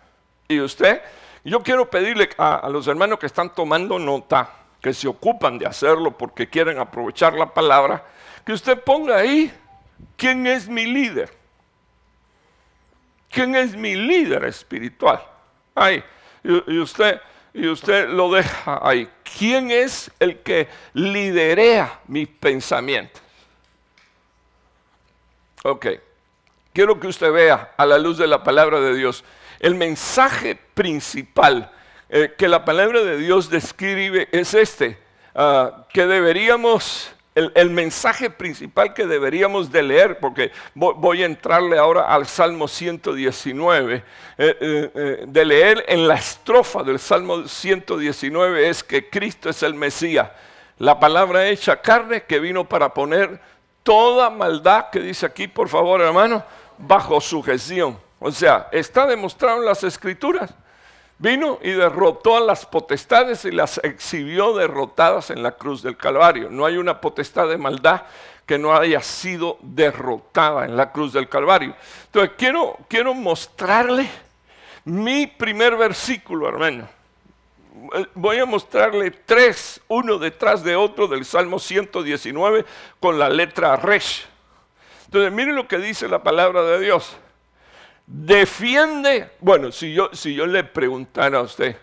¿Y 0.49 0.61
usted? 0.61 1.03
Yo 1.45 1.63
quiero 1.63 1.91
pedirle 1.91 2.31
a, 2.39 2.67
los 2.71 2.87
hermanos 2.87 3.19
que 3.19 3.27
están 3.27 3.53
tomando 3.53 3.99
nota, 3.99 4.51
que 4.81 4.95
se 4.95 5.07
ocupan 5.07 5.59
de 5.59 5.67
hacerlo 5.67 6.17
porque 6.17 6.49
quieren 6.49 6.79
aprovechar 6.79 7.35
la 7.35 7.53
palabra, 7.53 8.03
que 8.47 8.53
usted 8.53 8.83
ponga 8.83 9.17
ahí 9.19 9.53
quién 10.17 10.47
es 10.47 10.67
mi 10.67 10.87
líder. 10.87 11.31
¿Quién 13.31 13.57
es 13.57 13.77
mi 13.77 13.95
líder 13.95 14.45
espiritual? 14.45 15.21
Ahí. 15.75 16.03
y 16.43 16.79
usted 16.79 17.21
y 17.55 17.69
usted 17.69 18.09
lo 18.09 18.33
deja 18.33 18.81
ahí. 18.83 19.09
¿Quién 19.39 19.71
es 19.71 20.11
el 20.19 20.41
que 20.41 20.69
liderea 20.93 22.01
mis 22.09 22.29
pensamientos? 22.29 23.23
Ok, 25.63 25.87
quiero 26.75 27.01
que 27.01 27.07
usted 27.07 27.33
vea 27.33 27.73
a 27.77 27.87
la 27.87 27.97
luz 27.97 28.19
de 28.19 28.27
la 28.27 28.43
palabra 28.43 28.81
de 28.81 28.95
Dios 28.95 29.25
el 29.61 29.75
mensaje 29.77 30.57
principal 30.75 31.71
eh, 32.11 32.35
que 32.37 32.49
la 32.49 32.67
palabra 32.67 33.03
de 33.03 33.17
Dios 33.17 33.49
describe 33.49 34.29
es 34.31 34.53
este, 34.53 34.99
ah, 35.35 35.87
que 35.91 36.07
deberíamos 36.07 37.11
el, 37.35 37.71
mensaje 37.71 38.31
principal 38.31 38.95
que 38.95 39.07
deberíamos 39.07 39.73
de 39.73 39.83
leer, 39.83 40.19
porque 40.21 40.53
voy, 40.75 41.23
a 41.23 41.27
entrarle 41.27 41.79
ahora 41.79 42.03
al 42.07 42.27
Salmo 42.27 42.69
119, 42.69 43.97
eh, 43.97 44.03
eh, 44.39 44.91
eh, 44.95 45.25
de 45.27 45.45
leer 45.45 45.85
en 45.89 46.07
la 46.07 46.15
estrofa 46.15 46.83
del 46.85 46.99
Salmo 46.99 47.49
119 47.49 48.69
es 48.69 48.85
que 48.85 49.11
Cristo 49.11 49.51
es 49.51 49.63
el 49.65 49.75
Mesías, 49.75 50.31
la 50.79 50.99
palabra 51.01 51.49
hecha 51.49 51.81
carne 51.81 52.23
que 52.23 52.39
vino 52.39 52.69
para 52.69 52.95
poner 52.95 53.41
toda 53.83 54.31
maldad, 54.31 54.91
que 54.91 55.01
dice 55.01 55.27
aquí 55.27 55.49
por 55.49 55.69
favor 55.69 56.01
hermano, 56.01 56.45
bajo 56.79 57.21
sujeción. 57.21 57.99
O 58.21 58.31
sea, 58.31 58.69
está 58.71 59.07
demostrado 59.07 59.59
en 59.59 59.67
las 59.67 59.83
escrituras 59.83 60.55
Vino 61.19 61.59
y 61.63 61.71
derrotó 61.71 62.37
a 62.37 62.41
las 62.41 62.67
potestades 62.67 63.45
y 63.45 63.53
las 63.53 63.79
exhibió 63.85 64.53
derrotadas 64.55 65.31
en 65.31 65.43
la 65.43 65.53
cruz 65.53 65.83
del 65.83 65.97
Calvario. 65.97 66.51
No 66.51 66.67
hay 66.67 66.77
una 66.77 67.01
potestad 67.01 67.49
de 67.49 67.57
maldad 67.57 68.03
que 68.47 68.59
no 68.59 68.75
haya 68.75 69.01
sido 69.01 69.57
derrotada 69.63 70.65
en 70.65 70.77
la 70.77 70.91
cruz 70.91 71.13
del 71.13 71.29
Calvario. 71.29 71.75
Entonces 72.07 72.33
quiero, 72.37 72.77
quiero 72.89 73.15
mostrarle 73.15 74.09
mi 74.85 75.27
primer 75.27 75.77
versículo, 75.77 76.49
hermano. 76.49 76.89
Voy 78.15 78.39
a 78.39 78.47
mostrarle 78.47 79.11
tres, 79.11 79.81
uno 79.89 80.19
detrás 80.19 80.63
de 80.63 80.77
otro 80.77 81.07
del 81.07 81.25
Salmo 81.25 81.59
119 81.59 82.65
con 83.01 83.19
la 83.19 83.29
letra 83.29 83.77
Resh. 83.77 84.27
Entonces 85.07 85.33
miren 85.33 85.55
lo 85.55 85.69
que 85.69 85.79
dice 85.79 86.09
la 86.09 86.23
palabra 86.23 86.63
de 86.63 86.81
Dios 86.81 87.17
defiende, 88.07 89.31
bueno, 89.41 89.73
si 89.73 89.93
yo, 89.93 90.11
si 90.13 90.35
yo 90.35 90.47
le 90.47 90.65
preguntara 90.65 91.39
a 91.39 91.43
usted, 91.43 91.77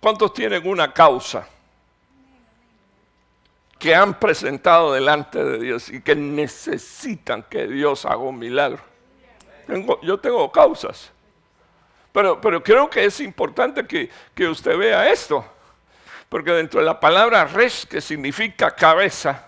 ¿cuántos 0.00 0.32
tienen 0.32 0.66
una 0.66 0.92
causa 0.92 1.48
que 3.78 3.94
han 3.94 4.18
presentado 4.18 4.92
delante 4.92 5.42
de 5.42 5.58
Dios 5.58 5.88
y 5.88 6.02
que 6.02 6.14
necesitan 6.14 7.42
que 7.44 7.66
Dios 7.66 8.04
haga 8.04 8.18
un 8.18 8.38
milagro? 8.38 8.90
yo 10.02 10.18
tengo 10.18 10.50
causas, 10.50 11.12
pero, 12.10 12.40
pero 12.40 12.60
creo 12.60 12.90
que 12.90 13.04
es 13.04 13.20
importante 13.20 13.86
que, 13.86 14.10
que 14.34 14.48
usted 14.48 14.76
vea 14.76 15.08
esto, 15.08 15.44
porque 16.28 16.50
dentro 16.50 16.80
de 16.80 16.86
la 16.86 16.98
palabra 16.98 17.44
res, 17.44 17.86
que 17.86 18.00
significa 18.00 18.72
cabeza, 18.72 19.46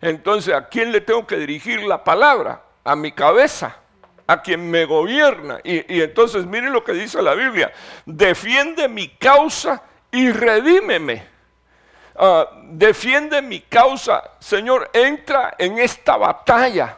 entonces 0.00 0.54
¿a 0.54 0.66
quién 0.68 0.90
le 0.90 1.02
tengo 1.02 1.26
que 1.26 1.36
dirigir 1.36 1.82
la 1.82 2.02
palabra? 2.02 2.62
A 2.82 2.96
mi 2.96 3.12
cabeza 3.12 3.76
a 4.28 4.42
quien 4.42 4.70
me 4.70 4.84
gobierna. 4.84 5.58
Y, 5.64 6.00
entonces 6.02 6.46
miren 6.46 6.72
lo 6.72 6.84
que 6.84 6.92
dice 6.92 7.20
la 7.20 7.34
Biblia. 7.34 7.72
Defiende 8.06 8.86
mi 8.86 9.08
causa 9.08 9.82
y 10.12 10.30
redímeme. 10.30 11.26
Ah, 12.14 12.46
defiende 12.64 13.42
mi 13.42 13.60
causa. 13.62 14.22
Señor, 14.38 14.90
entra 14.92 15.54
en 15.58 15.78
esta 15.78 16.16
batalla. 16.16 16.96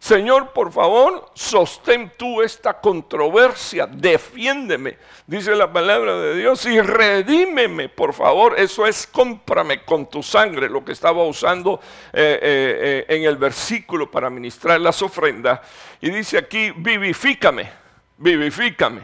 Señor, 0.00 0.54
por 0.54 0.72
favor, 0.72 1.30
sostén 1.34 2.10
tú 2.16 2.40
esta 2.40 2.80
controversia, 2.80 3.86
defiéndeme, 3.86 4.96
dice 5.26 5.54
la 5.54 5.70
palabra 5.70 6.16
de 6.16 6.36
Dios, 6.36 6.64
y 6.64 6.80
redímeme, 6.80 7.90
por 7.90 8.14
favor. 8.14 8.58
Eso 8.58 8.86
es 8.86 9.06
cómprame 9.06 9.84
con 9.84 10.08
tu 10.08 10.22
sangre, 10.22 10.70
lo 10.70 10.82
que 10.82 10.92
estaba 10.92 11.22
usando 11.24 11.80
eh, 12.14 12.38
eh, 12.40 13.04
eh, 13.08 13.14
en 13.14 13.24
el 13.24 13.36
versículo 13.36 14.10
para 14.10 14.30
ministrar 14.30 14.80
las 14.80 15.02
ofrendas. 15.02 15.60
Y 16.00 16.08
dice 16.08 16.38
aquí, 16.38 16.70
vivifícame, 16.70 17.70
vivifícame, 18.16 19.02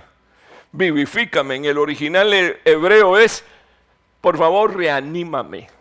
vivifícame. 0.73 1.57
En 1.57 1.67
el 1.67 1.77
original 1.77 2.33
hebreo 2.65 3.19
es, 3.19 3.45
por 4.23 4.39
favor, 4.39 4.75
reanímame. 4.75 5.76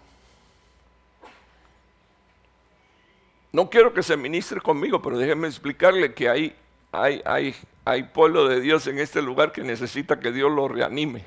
No 3.55 3.69
quiero 3.69 3.93
que 3.93 4.03
se 4.03 4.17
ministre 4.17 4.59
conmigo, 4.59 5.01
pero 5.01 5.17
déjeme 5.17 5.47
explicarle 5.47 6.13
que 6.13 6.27
hay, 6.27 6.53
hay, 6.91 7.21
hay, 7.23 7.55
hay 7.85 8.03
pueblo 8.03 8.49
de 8.49 8.59
Dios 8.59 8.85
en 8.87 8.99
este 8.99 9.21
lugar 9.21 9.53
que 9.53 9.61
necesita 9.61 10.19
que 10.19 10.33
Dios 10.33 10.51
lo 10.51 10.67
reanime. 10.67 11.23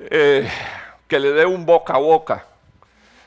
Eh, 0.00 0.46
que 1.08 1.18
le 1.18 1.32
dé 1.32 1.46
un 1.46 1.64
boca 1.64 1.94
a 1.94 1.98
boca. 1.98 2.44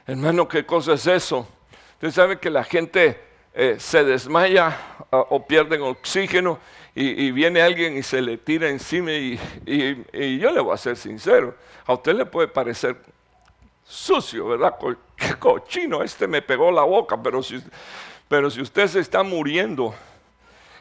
Hermano, 0.05 0.47
¿qué 0.47 0.63
cosa 0.63 0.93
es 0.93 1.07
eso? 1.07 1.47
Usted 1.93 2.11
sabe 2.11 2.37
que 2.37 2.51
la 2.51 2.63
gente 2.63 3.19
eh, 3.55 3.77
se 3.79 4.03
desmaya 4.03 4.77
ah, 5.11 5.25
o 5.31 5.47
pierden 5.47 5.81
oxígeno 5.81 6.59
y, 6.93 7.31
viene 7.31 7.63
alguien 7.63 7.97
y 7.97 8.03
se 8.03 8.21
le 8.21 8.37
tira 8.37 8.69
encima 8.69 9.11
y, 9.11 9.39
yo 10.39 10.51
le 10.51 10.59
voy 10.59 10.75
a 10.75 10.77
ser 10.77 10.95
sincero, 10.95 11.55
a 11.87 11.93
usted 11.93 12.13
le 12.13 12.27
puede 12.27 12.47
parecer 12.47 12.95
sucio, 13.83 14.47
¿verdad? 14.47 14.75
Qué 15.15 15.35
cochino, 15.35 16.03
este 16.03 16.27
me 16.27 16.41
pegó 16.41 16.71
la 16.71 16.83
boca, 16.83 17.21
pero 17.21 17.43
si, 17.43 17.61
pero 18.27 18.49
si 18.49 18.61
usted 18.61 18.87
se 18.87 18.99
está 18.99 19.23
muriendo 19.23 19.93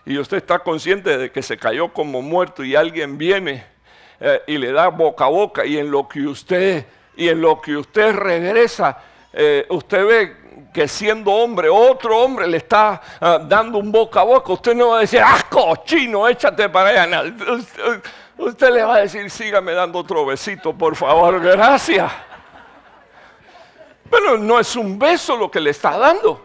y 0.04 0.18
usted 0.18 0.38
está 0.38 0.58
consciente 0.58 1.16
de 1.16 1.30
que 1.30 1.42
se 1.42 1.56
cayó 1.56 1.92
como 1.92 2.22
muerto 2.22 2.64
y 2.64 2.74
alguien 2.74 3.18
viene 3.18 3.64
eh, 4.20 4.42
y 4.46 4.58
le 4.58 4.72
da 4.72 4.88
boca 4.88 5.26
a 5.26 5.28
boca 5.28 5.64
y 5.64 5.78
en 5.78 5.90
lo 5.90 6.08
que 6.08 6.22
usted 6.22 6.86
y 7.16 7.28
en 7.28 7.40
lo 7.40 7.60
que 7.60 7.76
usted 7.76 8.14
regresa, 8.14 8.98
eh, 9.32 9.66
usted 9.68 10.06
ve 10.06 10.36
que 10.72 10.88
siendo 10.88 11.30
hombre, 11.30 11.68
otro 11.68 12.18
hombre 12.18 12.46
le 12.46 12.56
está 12.56 13.00
ah, 13.20 13.38
dando 13.38 13.78
un 13.78 13.92
boca 13.92 14.20
a 14.20 14.24
boca, 14.24 14.52
usted 14.52 14.74
no 14.74 14.88
va 14.88 14.98
a 14.98 15.00
decir, 15.00 15.20
ah, 15.22 15.40
cochino, 15.50 16.26
échate 16.26 16.68
para 16.68 17.02
allá. 17.02 17.22
Usted, 17.22 18.02
usted 18.38 18.70
le 18.70 18.82
va 18.82 18.96
a 18.96 19.00
decir, 19.00 19.28
sígame 19.30 19.72
dando 19.72 19.98
otro 19.98 20.24
besito, 20.24 20.72
por 20.72 20.96
favor, 20.96 21.40
gracias. 21.40 22.10
Pero 24.12 24.38
no 24.38 24.60
es 24.60 24.76
un 24.76 24.96
beso 24.96 25.36
lo 25.36 25.50
que 25.50 25.58
le 25.58 25.70
está 25.70 25.98
dando. 25.98 26.40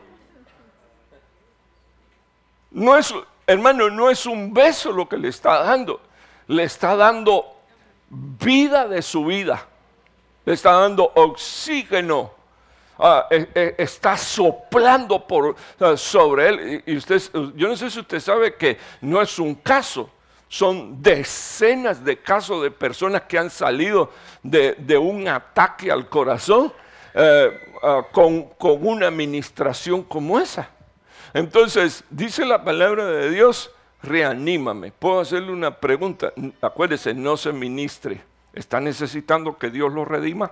No 2.71 2.97
es, 2.97 3.13
hermano, 3.45 3.91
no 3.91 4.09
es 4.09 4.25
un 4.25 4.51
beso 4.51 4.91
lo 4.91 5.07
que 5.07 5.17
le 5.17 5.27
está 5.27 5.61
dando. 5.61 6.01
Le 6.47 6.63
está 6.63 6.95
dando 6.95 7.45
vida 8.09 8.87
de 8.87 9.03
su 9.03 9.25
vida. 9.25 9.67
Le 10.45 10.53
está 10.53 10.71
dando 10.71 11.11
oxígeno 11.13 12.37
Ah, 12.99 13.27
eh, 13.29 13.47
eh, 13.53 13.75
está 13.77 14.17
soplando 14.17 15.25
por, 15.27 15.55
ah, 15.79 15.95
sobre 15.95 16.49
él. 16.49 16.83
Y 16.85 16.97
usted, 16.97 17.21
yo 17.55 17.67
no 17.67 17.75
sé 17.75 17.91
si 17.91 17.99
usted 17.99 18.19
sabe 18.19 18.55
que 18.55 18.77
no 19.01 19.21
es 19.21 19.37
un 19.37 19.53
caso, 19.55 20.09
son 20.49 21.01
decenas 21.01 22.03
de 22.03 22.17
casos 22.17 22.63
de 22.63 22.71
personas 22.71 23.23
que 23.23 23.37
han 23.37 23.51
salido 23.51 24.11
de, 24.41 24.97
un 24.97 25.27
ataque 25.27 25.91
al 25.91 26.09
corazón 26.09 26.73
eh, 27.19 27.59
ah, 27.81 28.05
con, 28.11 28.49
una 28.59 29.07
administración 29.07 30.03
como 30.03 30.39
esa. 30.39 30.69
Entonces, 31.33 32.03
dice 32.09 32.45
la 32.45 32.63
palabra 32.63 33.05
de 33.05 33.29
Dios, 33.29 33.71
reanímame. 34.03 34.91
Puedo 34.91 35.19
hacerle 35.19 35.51
una 35.51 35.79
pregunta. 35.79 36.31
Acuérdese, 36.61 37.13
no 37.13 37.35
se 37.37 37.51
ministre. 37.51 38.21
¿Está 38.53 38.79
necesitando 38.79 39.57
que 39.57 39.69
Dios 39.69 39.91
lo 39.91 40.05
redima? 40.05 40.51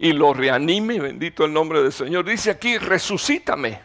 y 0.00 0.14
lo 0.14 0.32
reanime, 0.32 0.98
bendito 0.98 1.44
el 1.44 1.52
nombre 1.52 1.82
del 1.82 1.92
Señor. 1.92 2.24
Dice 2.24 2.50
aquí, 2.50 2.78
resucítame, 2.78 3.80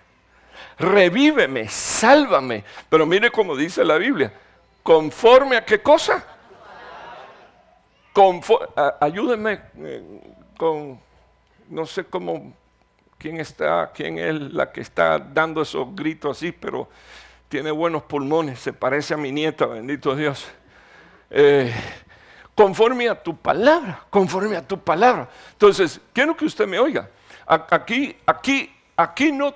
revíveme, 0.80 1.68
sálvame. 1.68 2.64
Pero 2.90 3.06
mire 3.06 3.30
cómo 3.32 3.54
dice 3.56 3.84
la 3.84 3.98
Biblia, 3.98 4.32
conforme 4.82 5.58
a 5.58 5.66
qué 5.66 5.82
cosa. 5.82 6.26
ayúdeme 9.02 9.60
eh, 9.78 10.22
con, 10.58 11.02
no 11.70 11.86
sé 11.86 12.06
cómo, 12.06 12.54
quién 13.18 13.40
está, 13.40 13.92
quién 13.94 14.18
es 14.18 14.54
la 14.54 14.72
que 14.72 14.82
está 14.82 15.20
dando 15.20 15.62
esos 15.62 15.96
gritos 15.96 16.38
así, 16.38 16.52
pero 16.52 16.90
tiene 17.50 17.72
buenos 17.72 18.04
pulmones, 18.04 18.60
se 18.60 18.74
parece 18.74 19.14
a 19.14 19.18
mi 19.18 19.32
nieta, 19.32 19.66
bendito 19.66 20.16
Dios. 20.16 20.46
Eh, 21.30 21.74
conforme 22.54 23.10
a 23.10 23.22
tu 23.22 23.36
palabra, 23.36 24.04
conforme 24.10 24.56
a 24.56 24.68
tu 24.68 24.80
palabra. 24.80 25.30
Entonces, 25.52 26.00
quiero 26.14 26.36
que 26.36 26.46
usted 26.46 26.68
me 26.68 26.80
oiga. 26.80 27.10
Aquí, 27.46 28.16
aquí, 28.26 28.74
aquí 28.96 29.32
no... 29.32 29.54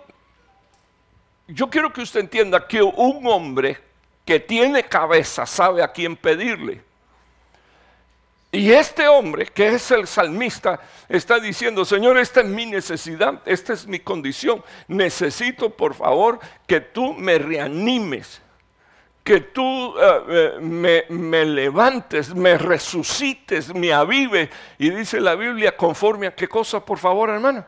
Yo 1.47 1.69
quiero 1.69 1.91
que 1.91 2.01
usted 2.01 2.19
entienda 2.19 2.67
que 2.67 2.81
un 2.81 3.25
hombre 3.25 3.77
que 4.23 4.39
tiene 4.39 4.83
cabeza 4.83 5.45
sabe 5.45 5.81
a 5.81 5.91
quién 5.91 6.15
pedirle. 6.15 6.83
Y 8.51 8.71
este 8.71 9.07
hombre, 9.07 9.45
que 9.45 9.67
es 9.67 9.91
el 9.91 10.07
salmista, 10.07 10.79
está 11.07 11.39
diciendo, 11.39 11.85
Señor, 11.85 12.17
esta 12.17 12.41
es 12.41 12.47
mi 12.47 12.65
necesidad, 12.65 13.41
esta 13.45 13.73
es 13.73 13.85
mi 13.85 13.99
condición. 13.99 14.63
Necesito, 14.87 15.69
por 15.69 15.93
favor, 15.93 16.39
que 16.65 16.81
tú 16.81 17.13
me 17.13 17.37
reanimes 17.37 18.41
que 19.29 19.41
tú 19.41 19.93
eh, 19.95 20.57
eh, 20.59 21.03
me, 21.09 21.45
levantes, 21.45 22.33
me 22.33 22.57
resucites, 22.57 23.71
me 23.75 23.93
avive. 23.93 24.49
Y 24.79 24.89
dice 24.89 25.19
la 25.19 25.35
Biblia, 25.35 25.77
conforme 25.77 26.25
a 26.25 26.33
qué 26.33 26.47
cosa, 26.47 26.83
por 26.83 26.97
favor, 26.97 27.29
hermano. 27.29 27.63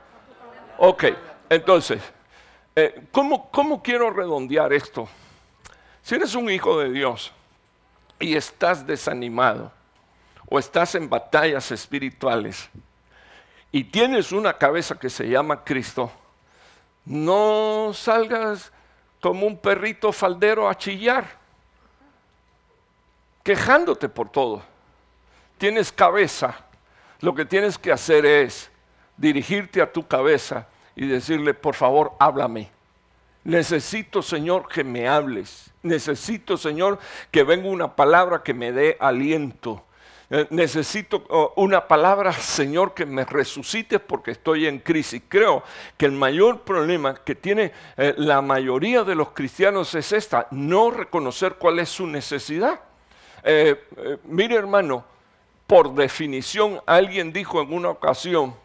Ok, 0.79 1.03
entonces, 1.47 2.01
eh, 2.75 3.03
¿cómo, 3.11 3.51
¿cómo 3.51 3.83
quiero 3.83 4.09
redondear 4.09 4.73
esto? 4.73 5.07
Si 6.01 6.15
eres 6.15 6.33
un 6.33 6.49
hijo 6.49 6.79
de 6.79 6.89
Dios 6.89 7.31
y 8.19 8.35
estás 8.35 8.87
desanimado 8.87 9.71
o 10.51 10.59
estás 10.59 10.93
en 10.93 11.09
batallas 11.09 11.71
espirituales 11.71 12.69
y 13.71 13.85
tienes 13.85 14.31
una 14.31 14.53
cabeza 14.57 14.99
que 14.99 15.09
se 15.09 15.27
llama 15.27 15.63
Cristo, 15.63 16.11
no 17.05 17.91
salgas 17.95 18.71
como 19.19 19.47
un 19.47 19.57
perrito 19.57 20.11
faldero 20.11 20.69
a 20.69 20.77
chillar 20.77 21.41
quejándote 23.43 24.09
por 24.09 24.29
todo. 24.29 24.61
Tienes 25.57 25.91
cabeza. 25.91 26.55
Lo 27.19 27.35
que 27.35 27.45
tienes 27.45 27.77
que 27.77 27.91
hacer 27.91 28.25
es 28.25 28.69
dirigirte 29.17 29.81
a 29.81 29.91
tu 29.91 30.07
cabeza 30.07 30.67
y 30.95 31.07
decirle, 31.07 31.53
por 31.53 31.75
favor, 31.75 32.13
háblame. 32.19 32.69
Necesito, 33.43 34.21
Señor, 34.21 34.67
que 34.67 34.83
me 34.83 35.07
hables. 35.07 35.71
Necesito, 35.83 36.57
Señor, 36.57 36.99
que 37.31 37.43
venga 37.43 37.69
una 37.69 37.95
palabra 37.95 38.43
que 38.43 38.53
me 38.53 38.71
dé 38.71 38.97
aliento. 38.99 39.83
Eh, 40.33 40.47
necesito 40.49 41.25
oh, 41.27 41.51
una 41.57 41.89
palabra, 41.89 42.31
Señor, 42.31 42.93
que 42.93 43.05
me 43.05 43.25
resucite 43.25 43.99
porque 43.99 44.31
estoy 44.31 44.65
en 44.65 44.79
crisis. 44.79 45.21
Creo 45.27 45.61
que 45.97 46.05
el 46.05 46.13
mayor 46.13 46.61
problema 46.61 47.15
que 47.15 47.35
tiene 47.35 47.73
eh, 47.97 48.13
la 48.15 48.41
mayoría 48.41 49.03
de 49.03 49.13
los 49.13 49.31
cristianos 49.31 49.93
es 49.93 50.13
esta, 50.13 50.47
no 50.51 50.89
reconocer 50.89 51.55
cuál 51.55 51.79
es 51.79 51.89
su 51.89 52.07
necesidad. 52.07 52.79
Eh, 53.43 53.75
mire 54.23 54.55
hermano, 54.55 55.03
por 55.67 55.93
definición 55.93 56.79
alguien 56.85 57.33
dijo 57.33 57.61
en 57.61 57.73
una 57.73 57.89
ocasión 57.89 58.55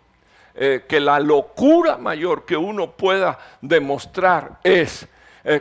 que 0.89 1.01
la 1.01 1.21
locura 1.21 1.99
mayor 1.99 2.47
que 2.47 2.57
uno 2.57 2.93
pueda 2.93 3.39
demostrar 3.61 4.59
es 4.65 5.07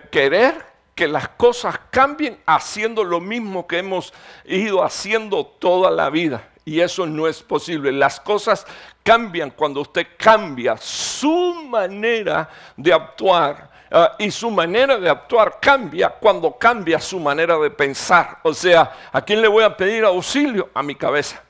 querer 0.10 0.56
que 0.95 1.08
las 1.08 1.29
cosas 1.29 1.79
cambien 1.91 2.39
haciendo 2.45 3.03
lo 3.03 3.19
mismo 3.19 3.67
que 3.67 3.79
hemos 3.79 4.13
ido 4.45 4.84
haciendo 4.84 5.45
toda 5.45 5.91
la 5.91 6.10
vida. 6.10 6.49
Y 6.63 6.79
eso 6.79 7.05
no 7.05 7.27
es 7.27 7.43
posible. 7.43 7.91
Las 7.91 8.19
cosas 8.19 8.65
cambian 9.03 9.51
cuando 9.51 9.81
usted 9.81 10.08
cambia 10.17 10.77
su 10.77 11.53
manera 11.69 12.49
de 12.75 12.93
actuar 12.93 13.75
Ah, 13.97 14.15
y 14.17 14.29
su 14.29 14.51
manera 14.51 14.97
de 14.97 15.10
actuar 15.10 15.58
cambia 15.62 16.10
cuando 16.10 16.51
cambia 16.58 16.99
su 16.99 17.17
manera 17.17 17.58
de 17.58 17.69
pensar. 17.69 18.39
O 18.43 18.53
sea, 18.53 18.91
¿a 19.10 19.21
quién 19.21 19.41
le 19.41 19.47
voy 19.47 19.63
a 19.63 19.77
pedir 19.77 20.03
auxilio? 20.03 20.69
A 20.73 20.84
mi 20.84 20.95
cabeza. 20.95 21.41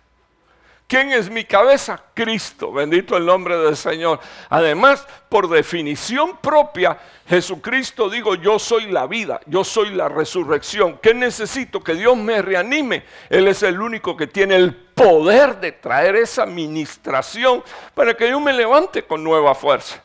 ¿Quién 0.88 1.12
es 1.12 1.32
mi 1.32 1.46
cabeza? 1.46 2.00
Cristo, 2.14 2.72
bendito 2.72 3.18
el 3.18 3.26
nombre 3.26 3.58
del 3.58 3.76
Señor. 3.76 4.20
Además, 4.50 5.08
por 5.30 5.50
definición 5.50 6.38
propia, 6.38 7.00
Jesucristo 7.28 8.08
digo, 8.08 8.36
yo 8.36 8.60
soy 8.60 8.92
la 8.92 9.08
vida, 9.08 9.42
yo 9.48 9.64
soy 9.64 9.90
la 9.90 10.10
resurrección. 10.10 11.00
¿Qué 11.02 11.16
necesito? 11.16 11.84
Que 11.84 11.96
Dios 11.96 12.16
me 12.16 12.40
reanime. 12.44 13.04
Él 13.32 13.48
es 13.48 13.64
el 13.64 13.82
único 13.82 14.16
que 14.16 14.28
tiene 14.28 14.58
el 14.58 14.76
poder 14.76 15.60
de 15.60 15.72
traer 15.72 16.18
esa 16.18 16.46
ministración 16.46 17.64
para 17.96 18.14
que 18.16 18.30
yo 18.30 18.40
me 18.40 18.54
levante 18.54 19.04
con 19.06 19.24
nueva 19.24 19.56
fuerza. 19.56 20.04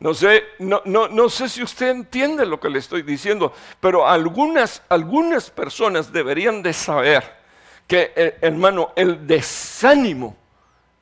No 0.00 0.12
sé, 0.12 0.42
no, 0.58 0.82
no, 0.86 1.28
sé 1.28 1.48
si 1.48 1.62
usted 1.62 1.90
entiende 1.90 2.46
lo 2.46 2.58
que 2.58 2.70
le 2.70 2.78
estoy 2.80 3.02
diciendo, 3.02 3.52
pero 3.80 4.08
algunas, 4.08 4.82
algunas 4.88 5.50
personas 5.50 6.10
deberían 6.10 6.62
de 6.62 6.72
saber 6.72 7.39
que, 7.90 8.12
eh, 8.14 8.38
hermano, 8.40 8.92
el 8.94 9.26
desánimo, 9.26 10.36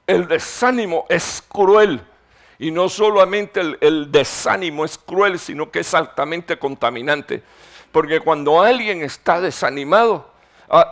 el 0.07 0.27
desánimo 0.27 1.05
es 1.11 1.45
cruel. 1.47 2.01
Y 2.59 2.71
no 2.71 2.89
solamente 2.89 3.61
el, 3.61 4.11
desánimo 4.11 4.87
es 4.87 4.97
cruel, 4.97 5.39
sino 5.39 5.71
que 5.71 5.81
es 5.81 5.93
altamente 5.93 6.59
contaminante. 6.59 7.43
Porque 7.93 8.21
cuando 8.21 8.63
alguien 8.63 9.03
está 9.03 9.39
desanimado, 9.39 10.31
ah, 10.71 10.91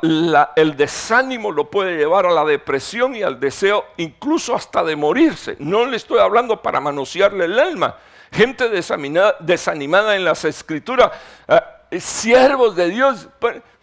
el 0.57 0.77
desánimo 0.77 1.51
lo 1.51 1.71
puede 1.71 1.97
llevar 1.97 2.27
a 2.27 2.31
la 2.31 2.45
depresión 2.45 3.17
y 3.17 3.23
al 3.23 3.41
deseo 3.41 3.87
incluso 3.97 4.55
hasta 4.55 4.85
de 4.85 4.97
morirse. 4.97 5.57
No 5.61 5.87
le 5.87 5.97
estoy 5.97 6.19
hablando 6.19 6.61
para 6.61 6.79
manosearle 6.79 7.47
el 7.47 7.59
alma. 7.59 7.97
Gente 8.31 8.69
desanimada, 8.69 10.15
en 10.15 10.27
las 10.27 10.45
escrituras, 10.45 11.11
ah, 11.49 11.65
siervos 11.99 12.77
de 12.77 12.91
Dios. 12.91 13.29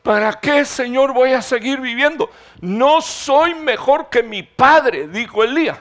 ¿Para 0.04 0.34
qué, 0.34 0.66
Señor, 0.66 1.14
voy 1.14 1.32
a 1.32 1.42
seguir 1.42 1.80
viviendo? 1.80 2.30
No 2.60 3.02
soy 3.02 3.56
mejor 3.56 4.10
que 4.10 4.22
mi 4.22 4.44
padre, 4.44 5.08
dijo 5.08 5.44
Elías. 5.44 5.80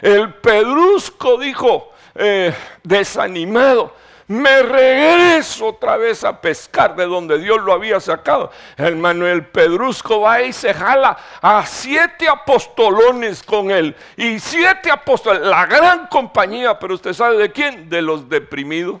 El 0.00 0.32
pedrusco 0.34 1.36
dijo, 1.36 1.92
eh, 2.14 2.54
desanimado, 2.82 3.94
me 4.30 4.62
regreso 4.62 5.66
otra 5.66 5.96
vez 5.96 6.24
a 6.24 6.40
pescar 6.40 6.96
de 6.96 7.04
donde 7.04 7.38
Dios 7.38 7.60
lo 7.60 7.72
había 7.72 8.00
sacado. 8.00 8.50
Hermano, 8.76 9.26
el 9.26 9.44
pedrusco 9.44 10.20
va 10.20 10.40
y 10.40 10.52
se 10.52 10.72
jala 10.72 11.18
a 11.42 11.66
siete 11.66 12.28
apostolones 12.28 13.42
con 13.42 13.70
él. 13.70 13.94
Y 14.16 14.38
siete 14.38 14.90
apóstoles, 14.90 15.42
la 15.42 15.66
gran 15.66 16.06
compañía, 16.06 16.78
pero 16.78 16.94
usted 16.94 17.12
sabe 17.12 17.36
de 17.36 17.52
quién? 17.52 17.90
De 17.90 18.00
los 18.00 18.28
deprimidos, 18.28 19.00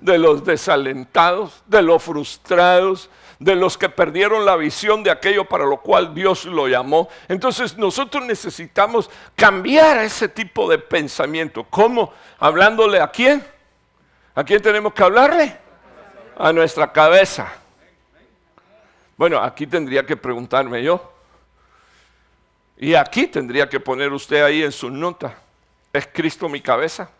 de 0.00 0.16
los 0.16 0.44
desalentados, 0.44 1.62
de 1.66 1.82
los 1.82 2.02
frustrados, 2.02 3.10
de 3.38 3.54
los 3.54 3.78
que 3.78 3.88
perdieron 3.88 4.44
la 4.44 4.56
visión 4.56 5.02
de 5.02 5.10
aquello 5.10 5.44
para 5.44 5.64
lo 5.64 5.80
cual 5.80 6.12
Dios 6.14 6.44
lo 6.44 6.66
llamó. 6.66 7.08
Entonces 7.28 7.76
nosotros 7.76 8.24
necesitamos 8.24 9.10
cambiar 9.36 9.98
ese 9.98 10.28
tipo 10.28 10.68
de 10.68 10.78
pensamiento. 10.78 11.64
¿Cómo? 11.64 12.12
Hablándole 12.38 13.00
a 13.00 13.08
quién? 13.08 13.44
¿A 14.34 14.42
quién 14.42 14.60
tenemos 14.60 14.92
que 14.92 15.02
hablarle? 15.02 15.56
A 16.36 16.52
nuestra 16.52 16.92
cabeza. 16.92 17.52
Bueno, 19.16 19.40
aquí 19.40 19.66
tendría 19.66 20.04
que 20.04 20.16
preguntarme 20.16 20.82
yo. 20.82 21.12
Y 22.76 22.94
aquí 22.94 23.26
tendría 23.26 23.68
que 23.68 23.80
poner 23.80 24.12
usted 24.12 24.42
ahí 24.42 24.62
en 24.62 24.72
su 24.72 24.90
nota. 24.90 25.36
¿Es 25.92 26.08
Cristo 26.12 26.48
mi 26.48 26.60
cabeza? 26.60 27.10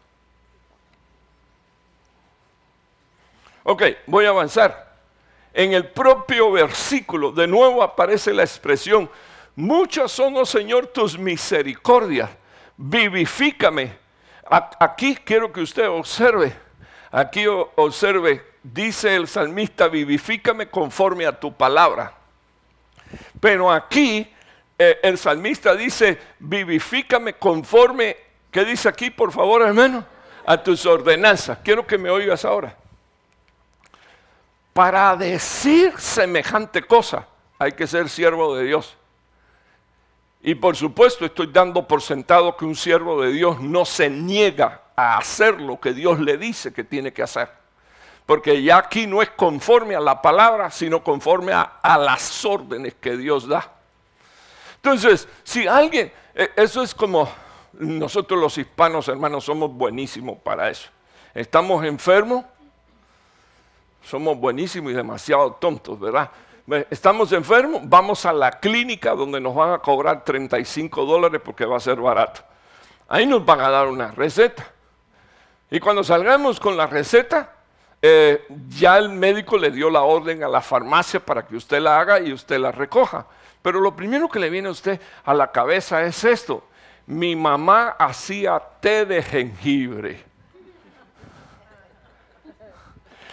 Ok, 3.65 3.83
voy 4.07 4.25
a 4.25 4.31
avanzar 4.31 4.88
en 5.59 5.73
el 5.73 5.89
propio 5.89 6.53
versículo, 6.53 7.33
de 7.33 7.49
nuevo 7.49 7.83
aparece 7.83 8.33
la 8.33 8.45
expresión, 8.45 9.11
muchas 9.57 10.13
son, 10.13 10.37
oh 10.37 10.47
Señor, 10.47 10.87
tus 10.87 11.19
misericordias, 11.19 12.31
vivifícame. 12.77 13.93
Aquí 14.49 15.17
quiero 15.17 15.53
que 15.53 15.61
usted 15.61 15.89
observe, 15.89 16.55
aquí 17.11 17.45
observe, 17.49 18.41
dice 18.63 19.17
el 19.17 19.27
salmista, 19.27 19.89
vivifícame 19.89 20.71
conforme 20.71 21.27
a 21.27 21.33
tu 21.33 21.53
palabra. 21.53 22.15
Pero 23.41 23.73
aquí 23.73 24.33
eh, 24.79 25.01
el 25.03 25.19
salmista 25.19 25.75
dice, 25.75 26.21
vivifícame 26.39 27.33
conforme, 27.33 28.17
¿qué 28.53 28.65
dice 28.65 28.89
aquí, 28.89 29.11
por 29.11 29.33
favor, 29.33 29.63
hermano? 29.63 30.07
A 30.47 30.63
tus 30.63 30.87
ordenanzas. 30.87 31.59
Quiero 31.65 31.85
que 31.85 31.99
me 31.99 32.11
oigas 32.11 32.45
ahora. 32.45 32.77
Para 34.79 35.17
decir 35.17 35.93
semejante 35.99 36.83
cosa 36.83 37.27
hay 37.59 37.73
que 37.73 37.85
ser 37.89 38.09
siervo 38.09 38.55
de 38.55 38.63
Dios. 38.63 38.97
Y 40.41 40.55
por 40.55 40.77
supuesto 40.77 41.25
estoy 41.25 41.49
dando 41.49 41.89
por 41.89 42.01
sentado 42.01 42.57
que 42.57 42.65
un 42.65 42.77
siervo 42.77 43.21
de 43.21 43.33
Dios 43.33 43.61
no 43.61 43.85
se 43.85 44.09
niega 44.09 44.83
a 44.95 45.19
hacer 45.19 45.61
lo 45.61 45.81
que 45.81 45.93
Dios 45.93 46.21
le 46.21 46.39
dice 46.39 46.73
que 46.73 46.85
tiene 46.85 47.13
que 47.13 47.25
hacer. 47.25 47.51
Porque 48.25 48.63
ya 48.63 48.77
aquí 48.77 49.09
no 49.09 49.21
es 49.21 49.31
conforme 49.31 49.97
a 49.97 50.01
la 50.01 50.23
palabra, 50.23 50.71
sino 50.71 51.03
conforme 51.03 51.53
a, 51.53 51.99
las 51.99 52.45
órdenes 52.45 52.95
que 53.01 53.17
Dios 53.17 53.49
da. 53.49 53.69
Entonces, 54.77 55.27
si 55.43 55.67
alguien, 55.67 56.13
e, 56.37 56.53
eso 56.55 56.85
es 56.85 56.95
como 56.95 57.29
nosotros 57.73 58.41
los 58.41 58.57
hispanos, 58.57 59.09
hermanos, 59.09 59.43
somos 59.43 59.73
buenísimos 59.73 60.39
para 60.39 60.71
eso. 60.71 60.89
Estamos 61.35 61.85
enfermos, 61.85 62.45
somos 64.09 64.39
buenísimos 64.39 64.93
y 64.93 64.95
demasiado 64.95 65.53
tontos, 65.53 66.01
¿verdad? 66.01 66.31
Estamos 66.91 67.33
enfermos, 67.33 67.83
vamos 67.85 68.25
a 68.25 68.33
la 68.33 68.51
clínica 68.53 69.15
donde 69.15 69.41
nos 69.41 69.55
van 69.55 69.73
a 69.73 69.79
cobrar 69.79 70.25
35 70.25 71.05
dólares 71.05 71.41
porque 71.45 71.65
va 71.65 71.77
a 71.77 71.81
ser 71.81 71.97
barato. 71.97 72.41
Ahí 73.09 73.27
nos 73.27 73.45
van 73.45 73.61
a 73.61 73.69
dar 73.69 73.87
una 73.87 74.11
receta. 74.11 74.67
Y 75.71 75.81
cuando 75.81 76.03
salgamos 76.03 76.59
con 76.59 76.77
la 76.77 76.87
receta, 76.87 77.53
eh, 78.01 78.47
ya 78.69 78.97
el 78.97 79.11
médico 79.11 79.59
le 79.59 79.71
dio 79.71 79.91
la 79.91 80.03
orden 80.03 80.43
a 80.43 80.49
la 80.49 80.61
farmacia 80.61 81.21
para 81.21 81.47
que 81.47 81.57
usted 81.57 81.81
la 81.81 82.01
haga 82.01 82.21
y 82.21 82.33
usted 82.33 82.59
la 82.59 82.73
recoja. 82.73 83.27
Pero 83.61 83.81
lo 83.81 83.95
primero 83.95 84.29
que 84.29 84.39
le 84.39 84.51
viene 84.51 84.69
a 84.69 84.73
usted 84.73 85.01
a 85.25 85.35
la 85.35 85.53
cabeza 85.53 86.03
es 86.03 86.25
esto. 86.25 86.65
Mi 87.07 87.37
mamá 87.37 87.97
hacía 87.99 88.63
té 88.81 89.05
de 89.05 89.23
jengibre. 89.23 90.28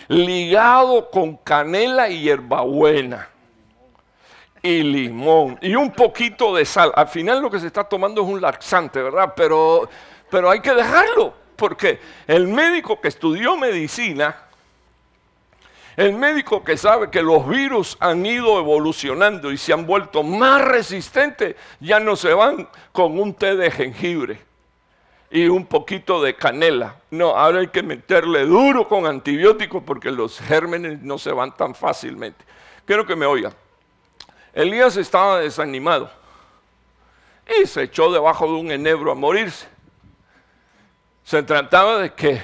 Ligado 0.08 1.10
con 1.10 1.38
canela 1.38 2.10
y 2.10 2.22
hierbabuena 2.22 3.30
y 4.62 4.82
limón 4.82 5.58
y 5.62 5.76
un 5.76 5.92
poquito 5.92 6.56
de 6.56 6.66
sal. 6.66 6.92
Al 6.96 7.08
final 7.08 7.42
lo 7.42 7.50
que 7.50 7.60
se 7.60 7.68
está 7.68 7.84
tomando 7.84 8.22
es 8.22 8.28
un 8.28 8.42
laxante, 8.42 9.02
¿verdad? 9.02 9.34
Pero, 9.36 9.90
pero 10.30 10.50
hay 10.50 10.60
que 10.60 10.74
dejarlo, 10.74 11.34
porque 11.56 12.00
el 12.28 12.48
médico 12.48 13.00
que 13.00 13.08
estudió 13.08 13.56
medicina, 13.58 14.36
el 15.96 16.14
médico 16.14 16.64
que 16.64 16.78
sabe 16.78 17.10
que 17.10 17.22
los 17.22 17.48
virus 17.48 17.96
han 18.00 18.26
ido 18.26 18.60
evolucionando 18.60 19.52
y 19.52 19.58
se 19.58 19.72
han 19.72 19.86
vuelto 19.86 20.24
más 20.24 20.62
resistentes, 20.62 21.56
ya 21.80 22.00
no 22.00 22.16
se 22.16 22.34
van 22.34 22.68
con 22.92 23.20
un 23.20 23.34
té 23.34 23.56
de 23.56 23.72
jengibre 23.72 24.45
y 25.36 25.50
un 25.50 25.66
poquito 25.66 26.24
de 26.24 26.34
canela. 26.34 26.96
No, 27.12 27.36
ahora 27.36 27.60
hay 27.60 27.68
que 27.68 27.84
meterle 27.84 28.46
duro 28.46 28.88
con 28.88 29.06
antibióticos 29.06 29.84
porque 29.84 30.10
los 30.10 30.40
gérmenes 30.40 31.02
no 31.02 31.18
se 31.18 31.34
van 31.34 31.54
tan 31.54 31.76
fácilmente. 31.76 32.46
Quiero 32.86 33.06
que 33.06 33.18
me 33.18 33.26
oigan. 33.26 33.54
Elías 34.54 34.96
estaba 34.96 35.42
desanimado 35.42 36.10
y 37.60 37.68
se 37.68 37.84
echó 37.84 38.14
debajo 38.14 38.46
de 38.46 38.54
un 38.54 38.72
enebro 38.72 39.12
a 39.12 39.16
morirse. 39.16 39.68
Se 41.26 41.44
trataba 41.44 41.98
de 41.98 42.14
que, 42.14 42.42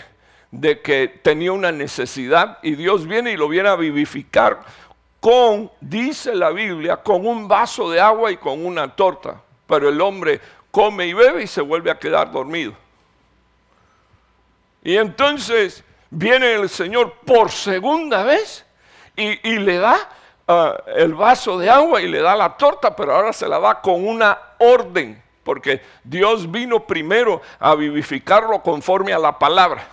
de 0.51 0.81
que 0.81 1.07
tenía 1.07 1.53
una 1.53 1.71
necesidad 1.71 2.59
y 2.61 2.75
Dios 2.75 3.07
viene 3.07 3.31
y 3.31 3.37
lo 3.37 3.47
viene 3.47 3.69
a 3.69 3.77
vivificar 3.77 4.63
con, 5.21 5.71
dice 5.79 6.35
la 6.35 6.49
Biblia, 6.49 6.97
con 6.97 7.25
un 7.25 7.47
vaso 7.47 7.89
de 7.89 8.01
agua 8.01 8.33
y 8.33 8.35
con 8.35 8.65
una 8.65 8.93
torta. 8.93 9.41
Pero 9.65 9.87
el 9.87 10.01
hombre 10.01 10.41
come 10.71 11.05
y 11.05 11.13
bebe 11.13 11.43
y 11.43 11.47
se 11.47 11.61
vuelve 11.61 11.91
a 11.91 11.99
quedar 11.99 12.31
dormido. 12.31 12.73
Y 14.83 14.97
entonces 14.97 15.83
viene 16.09 16.53
el 16.53 16.69
Señor 16.69 17.13
por 17.25 17.51
segunda 17.51 18.23
vez 18.23 18.65
y, 19.15 19.59
le 19.59 19.77
da 19.77 19.97
ah, 20.47 20.75
el 20.95 21.13
vaso 21.13 21.59
de 21.59 21.69
agua 21.69 22.01
y 22.01 22.07
le 22.07 22.21
da 22.21 22.35
la 22.35 22.57
torta, 22.57 22.95
pero 22.95 23.15
ahora 23.15 23.33
se 23.33 23.47
la 23.47 23.59
da 23.59 23.81
con 23.81 24.07
una 24.07 24.37
orden, 24.57 25.21
porque 25.43 25.81
Dios 26.03 26.49
vino 26.49 26.85
primero 26.87 27.41
a 27.59 27.75
vivificarlo 27.75 28.63
conforme 28.63 29.13
a 29.13 29.19
la 29.19 29.37
palabra, 29.37 29.85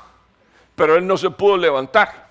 pero 0.75 0.97
él 0.97 1.07
no 1.07 1.17
se 1.17 1.31
pudo 1.31 1.57
levantar. 1.57 2.29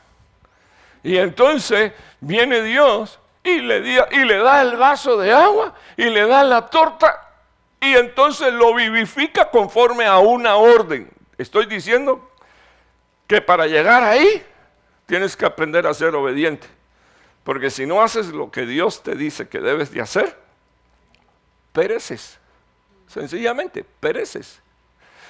Y 1.03 1.17
entonces 1.17 1.93
viene 2.19 2.63
Dios 2.63 3.19
y 3.43 3.59
le, 3.59 3.77
y 4.11 4.25
le 4.25 4.37
da 4.37 4.61
el 4.61 4.75
vaso 4.77 5.17
de 5.17 5.31
agua 5.31 5.73
y 5.95 6.05
le 6.05 6.25
da 6.25 6.43
la 6.43 6.65
torta 6.65 7.26
y 7.79 7.93
entonces 7.95 8.53
lo 8.53 8.73
vivifica 8.73 9.49
conforme 9.49 10.05
a 10.05 10.17
una 10.19 10.55
orden. 10.55 11.09
Estoy 11.37 11.65
diciendo 11.65 12.31
que 13.27 13.41
para 13.41 13.67
llegar 13.67 14.03
ahí 14.03 14.43
tienes 15.05 15.35
que 15.35 15.45
aprender 15.45 15.85
a 15.85 15.93
ser 15.93 16.15
obediente. 16.15 16.67
Porque 17.43 17.69
si 17.69 17.85
no 17.85 18.01
haces 18.01 18.27
lo 18.27 18.51
que 18.51 18.65
Dios 18.65 19.03
te 19.03 19.15
dice 19.15 19.47
que 19.47 19.59
debes 19.59 19.91
de 19.91 20.01
hacer, 20.01 20.37
pereces. 21.71 22.37
Sencillamente, 23.07 23.85
pereces. 23.99 24.59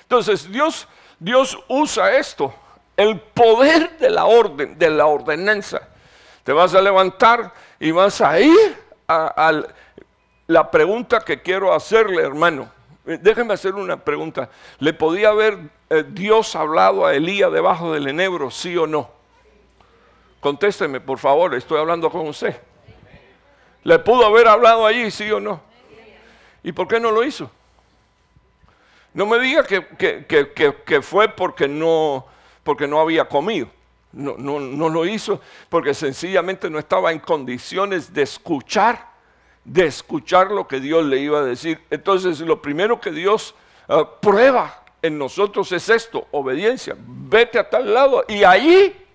Entonces 0.02 0.52
Dios, 0.52 0.88
Dios 1.20 1.60
usa 1.68 2.18
esto, 2.18 2.54
el 2.96 3.20
poder 3.20 3.98
de 4.00 4.10
la 4.10 4.26
orden, 4.26 4.80
de 4.80 4.90
la 4.90 5.06
ordenanza. 5.06 5.88
Te 6.44 6.54
vas 6.54 6.74
a 6.74 6.82
levantar 6.82 7.54
y 7.80 7.92
vas 7.92 8.22
a 8.22 8.40
ir 8.40 8.78
a, 9.08 9.64
la 10.48 10.72
pregunta 10.72 11.20
que 11.20 11.42
quiero 11.42 11.74
hacerle, 11.74 12.24
hermano. 12.24 12.72
Eh, 13.06 13.20
déjeme 13.22 13.54
hacer 13.54 13.76
una 13.76 13.98
pregunta. 13.98 14.50
¿Le 14.80 14.94
podía 14.94 15.30
haber 15.30 15.60
eh, 15.90 16.06
Dios 16.08 16.56
hablado 16.56 17.06
a 17.06 17.14
Elías 17.14 17.52
debajo 17.52 17.94
del 17.94 18.08
enebro, 18.08 18.50
sí 18.50 18.76
o 18.78 18.88
no? 18.88 19.10
Contésteme, 20.40 21.02
por 21.02 21.20
favor, 21.20 21.54
estoy 21.56 21.80
hablando 21.80 22.10
con 22.10 22.28
usted. 22.28 22.60
¿Le 23.84 24.00
pudo 24.00 24.26
haber 24.26 24.48
hablado 24.48 24.86
allí, 24.86 25.12
sí 25.12 25.30
o 25.32 25.40
no? 25.40 25.62
¿Y 26.64 26.72
por 26.72 26.88
qué 26.88 27.00
no 27.00 27.12
lo 27.12 27.24
hizo? 27.24 27.50
No 29.14 29.26
me 29.26 29.40
diga 29.40 29.64
que, 29.64 31.02
fue 31.02 31.30
porque 31.30 31.68
no, 31.68 32.26
porque 32.64 32.88
no 32.88 33.00
había 33.00 33.26
comido. 33.26 33.68
No, 34.12 34.36
no, 34.38 34.60
no 34.60 34.90
lo 34.90 35.06
hizo 35.06 35.42
porque 35.70 35.94
sencillamente 35.94 36.70
no 36.70 36.80
estaba 36.80 37.12
en 37.12 37.20
condiciones 37.20 38.14
de 38.14 38.24
escuchar 38.24 39.17
de 39.68 39.86
escuchar 39.86 40.50
lo 40.50 40.66
que 40.66 40.80
Dios 40.80 41.06
le 41.06 41.20
iba 41.20 41.40
a 41.40 41.44
decir. 41.44 41.80
Entonces, 41.90 42.40
lo 42.40 42.62
primero 42.62 43.00
que 43.02 43.12
Dios 43.12 43.54
ah, 43.90 44.08
prueba 44.22 44.82
en 45.02 45.18
nosotros 45.18 45.72
es 45.74 45.90
esto, 45.90 46.26
obediencia. 46.32 46.96
Vete 46.98 47.60
a 47.60 47.70
tal 47.70 47.94
lado 47.94 48.24
y 48.30 48.46
ahí 48.46 49.06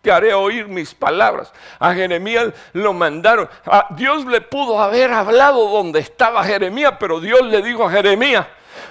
te 0.00 0.10
haré 0.10 0.32
oír 0.32 0.66
mis 0.68 0.94
palabras. 0.94 1.52
A 1.78 1.92
Jeremías 1.92 2.48
lo 2.72 2.94
mandaron. 2.94 3.48
A 3.66 3.88
Dios 3.90 4.24
le 4.24 4.40
pudo 4.40 4.80
haber 4.80 5.12
hablado 5.12 5.68
donde 5.68 6.00
estaba 6.00 6.44
Jeremías, 6.44 6.94
pero 6.98 7.20
Dios 7.20 7.42
le 7.42 7.60
dijo 7.60 7.86
a 7.86 7.90
Jeremías, 7.90 8.46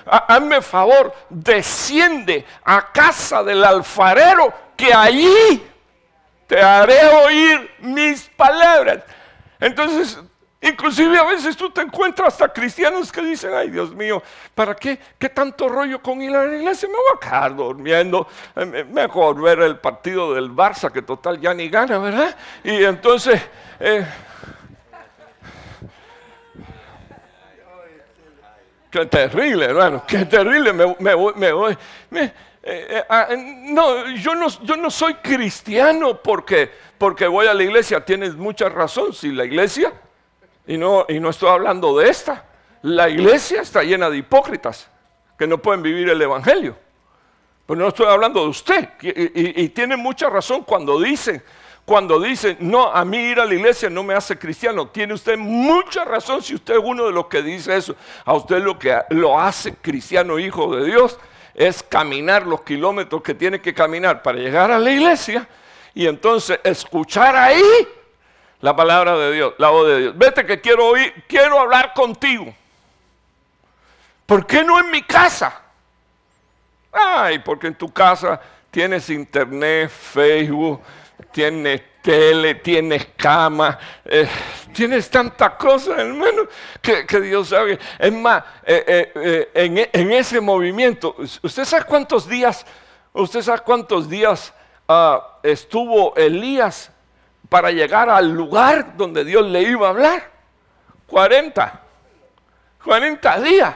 hazme 0.06 0.62
favor, 0.62 1.12
desciende 1.28 2.46
a 2.64 2.92
casa 2.92 3.44
del 3.44 3.64
alfarero 3.64 4.54
que 4.78 4.94
allí 4.94 5.64
te 6.46 6.62
haré 6.62 7.08
oír 7.26 7.72
mis 7.80 8.30
palabras. 8.30 9.00
Entonces, 9.60 10.20
inclusive 10.62 11.18
a 11.18 11.24
veces 11.24 11.56
tú 11.56 11.70
te 11.70 11.82
encuentras 11.82 12.34
hasta 12.34 12.52
cristianos 12.52 13.12
que 13.12 13.22
dicen, 13.22 13.54
ay 13.54 13.70
Dios 13.70 13.94
mío, 13.94 14.22
¿para 14.54 14.76
qué? 14.76 15.00
¿Qué 15.18 15.30
tanto 15.30 15.70
rollo 15.70 16.02
con 16.02 16.22
ir 16.22 16.36
a 16.36 16.46
la 16.46 16.56
iglesia? 16.56 16.88
Me 16.88 16.96
voy 16.96 17.04
a 17.16 17.20
quedar 17.20 17.56
durmiendo, 17.56 18.28
eh, 18.56 18.86
mejor 18.90 19.42
ver 19.42 19.60
el 19.62 19.78
partido 19.78 20.34
del 20.34 20.52
Barça, 20.52 20.92
que 20.92 21.02
total 21.02 21.40
ya 21.40 21.54
ni 21.54 21.70
gana, 21.70 21.98
¿verdad? 21.98 22.36
Y 22.64 22.84
entonces... 22.84 23.42
Eh, 23.80 24.06
Qué 28.90 29.06
terrible, 29.06 29.66
hermano, 29.66 30.04
qué 30.08 30.26
terrible. 30.26 30.74
Me, 30.74 31.14
voy, 31.14 31.34
me 31.36 31.52
voy. 31.52 31.78
Eh, 32.12 32.32
eh, 32.64 33.04
ah, 33.08 33.28
no, 33.38 34.10
yo 34.10 34.34
no, 34.34 34.48
yo 34.64 34.76
no 34.78 34.90
soy 34.90 35.14
cristiano 35.16 36.20
porque, 36.22 36.72
porque 36.98 37.28
voy 37.28 37.46
a 37.46 37.54
la 37.54 37.64
iglesia. 37.64 38.04
Tienes 38.04 38.36
mucha 38.36 38.68
razón. 38.68 39.14
Si 39.14 39.32
la 39.32 39.46
iglesia, 39.46 39.94
y 40.70 40.78
no, 40.78 41.08
y 41.10 41.20
no 41.20 41.32
estoy 41.32 41.50
hablando 41.50 41.98
de 41.98 42.12
esta, 42.12 42.46
la 42.84 43.10
iglesia 43.10 43.64
está 43.64 43.82
llena 43.82 44.08
de 44.08 44.18
hipócritas 44.18 44.88
que 45.36 45.48
no 45.48 45.58
pueden 45.58 45.82
vivir 45.82 46.08
el 46.10 46.22
evangelio. 46.22 46.78
Pero 47.66 47.80
no 47.80 47.88
estoy 47.88 48.06
hablando 48.06 48.44
de 48.44 48.50
usted. 48.50 48.90
Y, 49.02 49.68
tiene 49.70 49.98
mucha 49.98 50.30
razón 50.30 50.64
cuando 50.64 51.02
dicen 51.02 51.42
cuando 51.86 52.20
dice, 52.20 52.56
no, 52.60 52.92
a 52.92 53.04
mí 53.04 53.18
ir 53.18 53.40
a 53.40 53.46
la 53.46 53.56
iglesia 53.56 53.90
no 53.90 54.04
me 54.04 54.14
hace 54.14 54.38
cristiano. 54.38 54.90
Tiene 54.90 55.16
usted 55.16 55.40
mucha 55.40 56.06
razón 56.06 56.44
si 56.44 56.54
usted 56.54 56.76
es 56.76 56.82
uno 56.84 57.08
de 57.08 57.14
los 57.14 57.26
que 57.26 57.42
dice 57.42 57.76
eso. 57.76 57.96
A 58.24 58.36
usted 58.36 58.60
lo 58.60 58.78
que 58.78 58.96
lo 59.10 59.40
hace 59.40 59.74
cristiano, 59.74 60.38
hijo 60.38 60.76
de 60.76 60.86
Dios, 60.86 61.18
es 61.56 61.82
caminar 61.82 62.46
los 62.46 62.62
kilómetros 62.62 63.24
que 63.24 63.34
tiene 63.34 63.60
que 63.60 63.74
caminar 63.74 64.22
para 64.22 64.38
llegar 64.38 64.70
a 64.70 64.78
la 64.78 64.92
iglesia 64.92 65.48
y 65.96 66.06
entonces 66.06 66.60
escuchar 66.64 67.36
ahí 67.36 67.64
la 68.62 68.76
palabra 68.76 69.18
de 69.18 69.34
Dios, 69.34 69.54
la 69.58 69.70
voz 69.70 69.88
de 69.88 70.00
Dios. 70.00 70.18
Vete 70.18 70.46
que 70.46 70.60
quiero 70.60 70.88
oír, 70.88 71.24
quiero 71.28 71.60
hablar 71.60 71.94
contigo. 71.94 72.54
¿Por 74.26 74.46
qué 74.46 74.64
no 74.64 74.80
en 74.80 74.92
mi 74.92 75.02
casa? 75.02 75.62
Ay, 76.92 77.40
porque 77.40 77.68
en 77.68 77.76
tu 77.76 77.92
casa 77.92 78.40
tienes 78.70 79.10
internet, 79.10 79.90
Facebook, 79.90 80.82
tienes 81.32 81.82
tele, 82.02 82.56
tienes 82.56 83.08
cama, 83.18 83.78
eh, 84.06 84.28
tienes 84.74 85.10
tantas 85.10 85.52
cosas, 85.52 86.00
hermano, 86.00 86.44
que, 86.82 87.06
Dios 87.22 87.50
sabe. 87.50 87.80
Es 87.98 88.14
más, 88.14 88.44
eh, 88.66 89.12
eh, 89.16 89.90
en, 89.94 90.12
ese 90.12 90.42
movimiento, 90.42 91.16
¿usted 91.42 91.66
sabe 91.66 91.86
cuántos 91.86 92.28
días, 92.28 92.66
usted 93.14 93.42
sabe 93.42 93.60
cuántos 93.60 94.10
días 94.10 94.54
ah, 94.88 95.40
estuvo 95.44 96.16
Elías 96.16 96.92
para 97.50 97.72
llegar 97.72 98.10
al 98.10 98.32
lugar 98.32 98.96
donde 98.96 99.26
Dios 99.26 99.46
le 99.48 99.64
iba 99.64 99.88
a 99.88 99.90
hablar? 99.90 100.32
40, 101.08 101.82
40 102.84 103.42
días. 103.42 103.76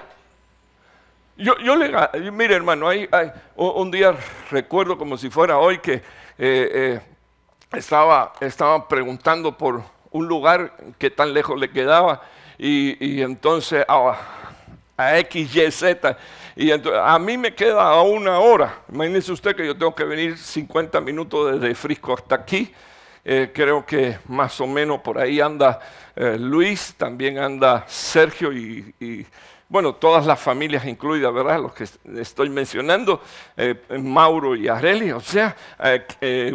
Yo, 1.35 1.57
yo 1.57 1.75
le, 1.75 1.91
mire 2.31 2.55
hermano, 2.55 2.87
hay, 2.87 3.09
un 3.55 3.89
día 3.89 4.15
recuerdo 4.51 4.97
como 4.97 5.17
si 5.17 5.31
fuera 5.31 5.57
hoy 5.57 5.79
que 5.79 6.03
estaba, 7.73 8.33
estaba 8.39 8.87
preguntando 8.87 9.57
por 9.57 9.83
un 10.11 10.27
lugar 10.27 10.73
que 10.99 11.09
tan 11.09 11.33
lejos 11.33 11.59
le 11.59 11.71
quedaba 11.71 12.21
y, 12.57 13.21
entonces 13.21 13.83
a, 13.87 14.17
a 14.95 15.17
X, 15.19 15.55
Y, 15.55 15.71
Z. 15.71 16.17
Y 16.55 16.69
a 16.71 17.19
mí 17.19 17.37
me 17.37 17.55
queda 17.55 17.81
a 17.81 18.01
una 18.03 18.39
hora. 18.39 18.81
Imagínese 18.91 19.31
usted 19.31 19.55
que 19.55 19.65
yo 19.65 19.75
tengo 19.75 19.95
que 19.95 20.03
venir 20.03 20.37
50 20.37 21.01
minutos 21.01 21.59
desde 21.59 21.73
Frisco 21.73 22.13
hasta 22.13 22.35
aquí. 22.35 22.71
Eh, 23.25 23.51
creo 23.53 23.85
que 23.85 24.17
más 24.27 24.59
o 24.59 24.67
menos 24.67 24.99
por 24.99 25.17
ahí 25.17 25.39
anda 25.39 25.79
eh, 26.15 26.37
Luis, 26.37 26.95
también 26.97 27.37
anda 27.39 27.85
Sergio 27.87 28.51
y 28.51 29.25
bueno, 29.73 29.95
todas 29.95 30.27
las 30.27 30.39
familias 30.39 30.85
incluidas, 30.85 31.33
¿verdad? 31.33 31.59
Los 31.59 31.73
que 31.73 31.87
estoy 32.19 32.47
mencionando, 32.49 33.21
eh, 33.57 33.73
Mauro 33.97 34.55
y 34.55 34.67
Areli, 34.67 35.11
o 35.11 35.19
sea, 35.19 35.55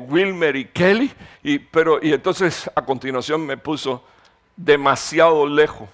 Wilmer 0.07 0.55
y 0.55 0.67
Kelly, 0.67 1.11
y, 1.43 1.59
pero, 1.59 1.99
y 2.01 2.13
entonces 2.13 2.71
a 2.73 2.83
continuación 2.83 3.45
me 3.45 3.57
puso 3.57 4.05
demasiado 4.55 5.49
lejos. 5.49 5.89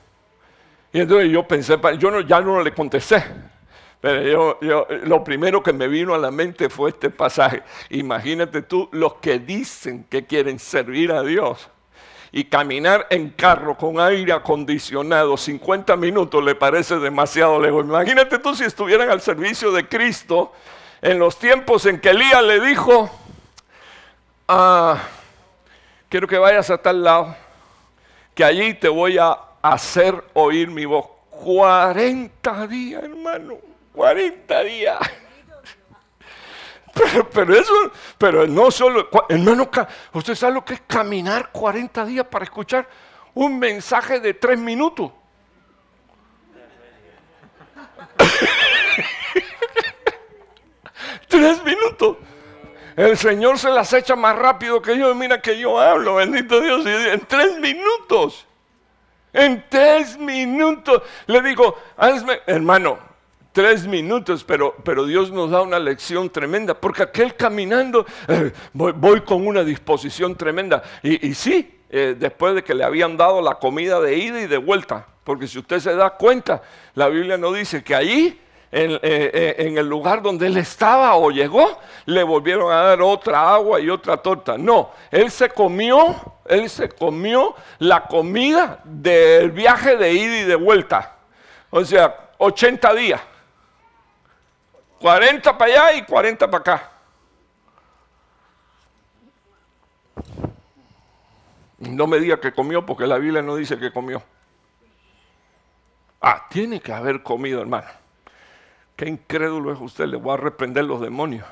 Y 0.92 1.00
entonces 1.00 1.30
yo 1.30 1.48
pensé, 1.48 1.78
yo 1.98 2.20
ya 2.20 2.42
no 2.42 2.62
le 2.62 2.74
contesté, 2.74 3.24
pero 4.04 4.60
yo, 4.60 4.86
lo 5.04 5.24
primero 5.24 5.62
que 5.62 5.72
me 5.72 5.88
vino 5.88 6.14
a 6.14 6.18
la 6.18 6.30
mente 6.30 6.68
fue 6.68 6.90
este 6.90 7.08
pasaje. 7.08 7.62
Imagínate 7.88 8.60
tú 8.60 8.86
los 8.92 9.14
que 9.14 9.38
dicen 9.38 10.04
que 10.10 10.26
quieren 10.26 10.58
servir 10.58 11.10
a 11.10 11.22
Dios 11.22 11.70
y 12.30 12.44
caminar 12.44 13.06
en 13.08 13.30
carro 13.30 13.78
con 13.78 13.98
aire 13.98 14.34
acondicionado 14.34 15.38
50 15.38 15.96
minutos 15.96 16.44
le 16.44 16.54
parece 16.54 16.98
demasiado 16.98 17.58
lejos. 17.58 17.82
Imagínate 17.82 18.38
tú 18.40 18.54
si 18.54 18.64
estuvieran 18.64 19.08
al 19.08 19.22
servicio 19.22 19.72
de 19.72 19.88
Cristo 19.88 20.52
en 21.00 21.18
los 21.18 21.38
tiempos 21.38 21.86
en 21.86 21.98
que 21.98 22.10
Elías 22.10 22.44
le 22.44 22.60
dijo, 22.60 23.10
ah, 24.48 24.98
quiero 26.10 26.28
que 26.28 26.36
vayas 26.36 26.68
a 26.68 26.76
tal 26.76 27.02
lado, 27.02 27.34
que 28.34 28.44
allí 28.44 28.74
te 28.74 28.90
voy 28.90 29.16
a 29.16 29.34
hacer 29.62 30.22
oír 30.34 30.68
mi 30.68 30.84
voz. 30.84 31.06
40 31.30 32.66
días, 32.66 33.02
hermano, 33.02 33.56
40 33.94 34.62
días. 34.64 34.98
Pero, 37.32 37.54
eso, 37.54 37.72
pero 38.18 38.46
no 38.46 38.70
solo, 38.70 39.08
hermano, 39.28 39.68
usted 40.12 40.36
sabe 40.36 40.54
lo 40.54 40.64
que 40.64 40.74
es 40.74 40.82
caminar 40.86 41.50
40 41.50 42.04
días 42.04 42.24
para 42.26 42.44
escuchar 42.44 42.86
un 43.34 43.58
mensaje 43.58 44.20
de 44.20 44.34
3 44.34 44.58
minutos. 44.58 45.10
tres 51.28 51.64
minutos. 51.64 52.16
El 52.96 53.18
Señor 53.18 53.58
se 53.58 53.70
las 53.70 53.92
echa 53.92 54.14
más 54.14 54.36
rápido 54.36 54.80
que 54.80 54.96
yo. 54.96 55.12
Mira 55.14 55.40
que 55.40 55.58
yo 55.58 55.80
hablo, 55.80 56.16
bendito 56.16 56.60
Dios. 56.60 56.86
en 56.86 57.20
tres 57.26 57.58
minutos. 57.58 58.46
En 59.32 59.64
tres 59.68 60.16
minutos. 60.16 61.02
Le 61.26 61.42
digo, 61.42 61.76
hermano, 62.46 62.98
tres 63.54 63.86
minutos, 63.86 64.42
pero, 64.42 64.74
pero 64.82 65.06
Dios 65.06 65.30
nos 65.30 65.48
da 65.48 65.62
una 65.62 65.78
lección 65.78 66.28
tremenda, 66.28 66.74
porque 66.74 67.04
aquel 67.04 67.36
caminando, 67.36 68.04
eh, 68.26 68.52
voy, 68.72 69.20
con 69.20 69.46
una 69.46 69.62
disposición 69.62 70.34
tremenda. 70.34 70.82
Y, 71.04 71.32
sí, 71.34 71.80
eh, 71.88 72.16
después 72.18 72.56
de 72.56 72.64
que 72.64 72.74
le 72.74 72.82
habían 72.82 73.16
dado 73.16 73.40
la 73.40 73.54
comida 73.54 74.00
de 74.00 74.18
ida 74.18 74.40
y 74.40 74.48
de 74.48 74.58
vuelta, 74.58 75.06
porque 75.22 75.46
si 75.46 75.60
usted 75.60 75.78
se 75.78 75.94
da 75.94 76.10
cuenta, 76.10 76.62
la 76.96 77.08
Biblia 77.08 77.38
no 77.38 77.52
dice 77.52 77.84
que 77.84 77.94
allí, 77.94 78.40
en, 78.72 78.98
eh, 79.02 79.54
en 79.58 79.78
el 79.78 79.88
lugar 79.88 80.20
donde 80.20 80.48
él 80.48 80.56
estaba 80.56 81.14
o 81.14 81.30
llegó, 81.30 81.78
le 82.06 82.24
volvieron 82.24 82.72
a 82.72 82.82
dar 82.82 83.02
otra 83.02 83.54
agua 83.54 83.78
y 83.78 83.88
otra 83.88 84.16
torta. 84.16 84.58
No, 84.58 84.90
él 85.12 85.30
se 85.30 85.48
comió, 85.48 86.16
él 86.46 86.68
se 86.68 86.88
comió 86.88 87.54
la 87.78 88.06
comida 88.06 88.80
del 88.82 89.52
viaje 89.52 89.96
de 89.96 90.12
ida 90.12 90.40
y 90.40 90.44
de 90.44 90.56
vuelta. 90.56 91.18
O 91.70 91.84
sea, 91.84 92.16
80 92.38 92.94
días. 92.94 93.20
40 95.00 95.58
para 95.58 95.72
allá 95.72 95.98
y 95.98 96.02
40 96.04 96.50
para 96.50 96.60
acá. 96.60 96.90
No 101.78 102.06
me 102.06 102.18
diga 102.18 102.40
que 102.40 102.52
comió 102.52 102.86
porque 102.86 103.06
la 103.06 103.18
Biblia 103.18 103.42
no 103.42 103.56
dice 103.56 103.78
que 103.78 103.92
comió. 103.92 104.22
Ah, 106.20 106.46
tiene 106.48 106.80
que 106.80 106.92
haber 106.92 107.22
comido, 107.22 107.60
hermano. 107.60 107.86
Qué 108.96 109.08
incrédulo 109.08 109.72
es 109.72 109.80
usted, 109.80 110.06
le 110.06 110.16
voy 110.16 110.34
a 110.34 110.36
reprender 110.36 110.84
los 110.84 111.00
demonios. 111.00 111.46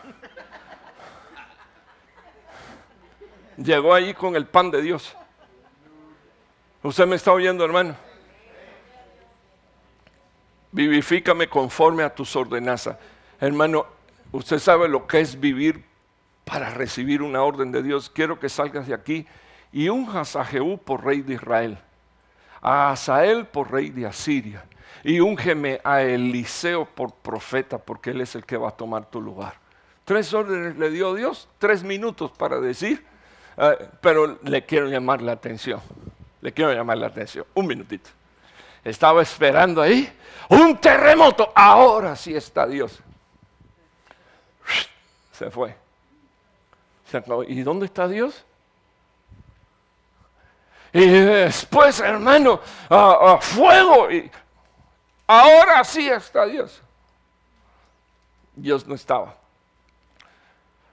Llegó 3.57 3.93
allí 3.93 4.15
con 4.15 4.35
el 4.35 4.47
pan 4.47 4.71
de 4.71 4.81
Dios. 4.81 5.15
¿Usted 6.83 7.07
me 7.07 7.17
está 7.17 7.33
oyendo, 7.33 7.65
hermano? 7.65 7.95
Vivifícame 10.71 11.49
conforme 11.49 12.03
a 12.03 12.15
tus 12.15 12.35
ordenanzas. 12.35 12.97
Hermano, 13.43 13.87
usted 14.31 14.61
sabe 14.61 14.89
lo 14.89 15.09
que 15.09 15.19
es 15.19 15.41
vivir 15.41 15.83
para 16.45 16.71
recibir 16.71 17.23
una 17.23 17.43
orden 17.43 17.73
de 17.73 17.83
Dios. 17.83 18.09
Quiero 18.09 18.39
que 18.39 18.49
salgas 18.49 18.87
de 18.87 18.95
aquí 18.95 19.27
y 19.73 19.89
unjas 19.89 20.37
a 20.37 20.45
Jehú 20.45 20.79
por 20.79 21.05
rey 21.05 21.23
de 21.23 21.35
Israel, 21.35 21.77
a 22.61 22.93
Asael 22.93 23.47
por 23.47 23.73
rey 23.73 23.91
de 23.91 24.07
Asiria, 24.07 24.65
y 25.03 25.19
úngeme 25.19 25.81
a 25.83 26.03
Eliseo 26.03 26.85
por 26.85 27.15
profeta, 27.15 27.79
porque 27.79 28.11
él 28.11 28.21
es 28.21 28.37
el 28.37 28.47
que 28.47 28.57
va 28.57 28.69
a 28.69 28.77
tomar 28.77 29.07
tu 29.07 29.21
lugar. 29.21 29.55
Tres 30.05 30.33
órdenes 30.33 30.77
le 30.77 30.91
dio 30.91 31.13
Dios, 31.13 31.49
tres 31.59 31.83
minutos 31.83 32.31
para 32.31 32.61
decir, 32.61 33.05
eh, 33.57 33.89
pero 34.01 34.39
le 34.45 34.65
quiero 34.65 34.87
llamar 34.87 35.21
la 35.21 35.33
atención. 35.33 35.81
Le 36.43 36.53
quiero 36.53 36.73
llamar 36.73 36.97
la 36.97 37.09
atención. 37.09 37.45
Un 37.55 37.67
minutito. 37.67 38.09
Estaba 38.85 39.21
esperando 39.21 39.83
ahí 39.83 40.09
un 40.49 40.77
terremoto. 40.77 41.53
Ahora 41.57 42.15
sí 42.15 42.37
está 42.37 42.69
Dios 42.69 43.03
se 45.43 45.51
fue. 45.51 45.75
¿Y 47.49 47.63
dónde 47.63 47.87
está 47.87 48.07
Dios? 48.07 48.45
Y 50.93 51.05
después, 51.05 51.99
hermano, 52.01 52.61
a, 52.89 53.39
fuego. 53.41 54.11
Y 54.11 54.31
ahora 55.27 55.83
sí 55.83 56.09
está 56.09 56.47
Dios. 56.47 56.81
Dios 58.55 58.87
no 58.87 58.95
estaba. 58.95 59.35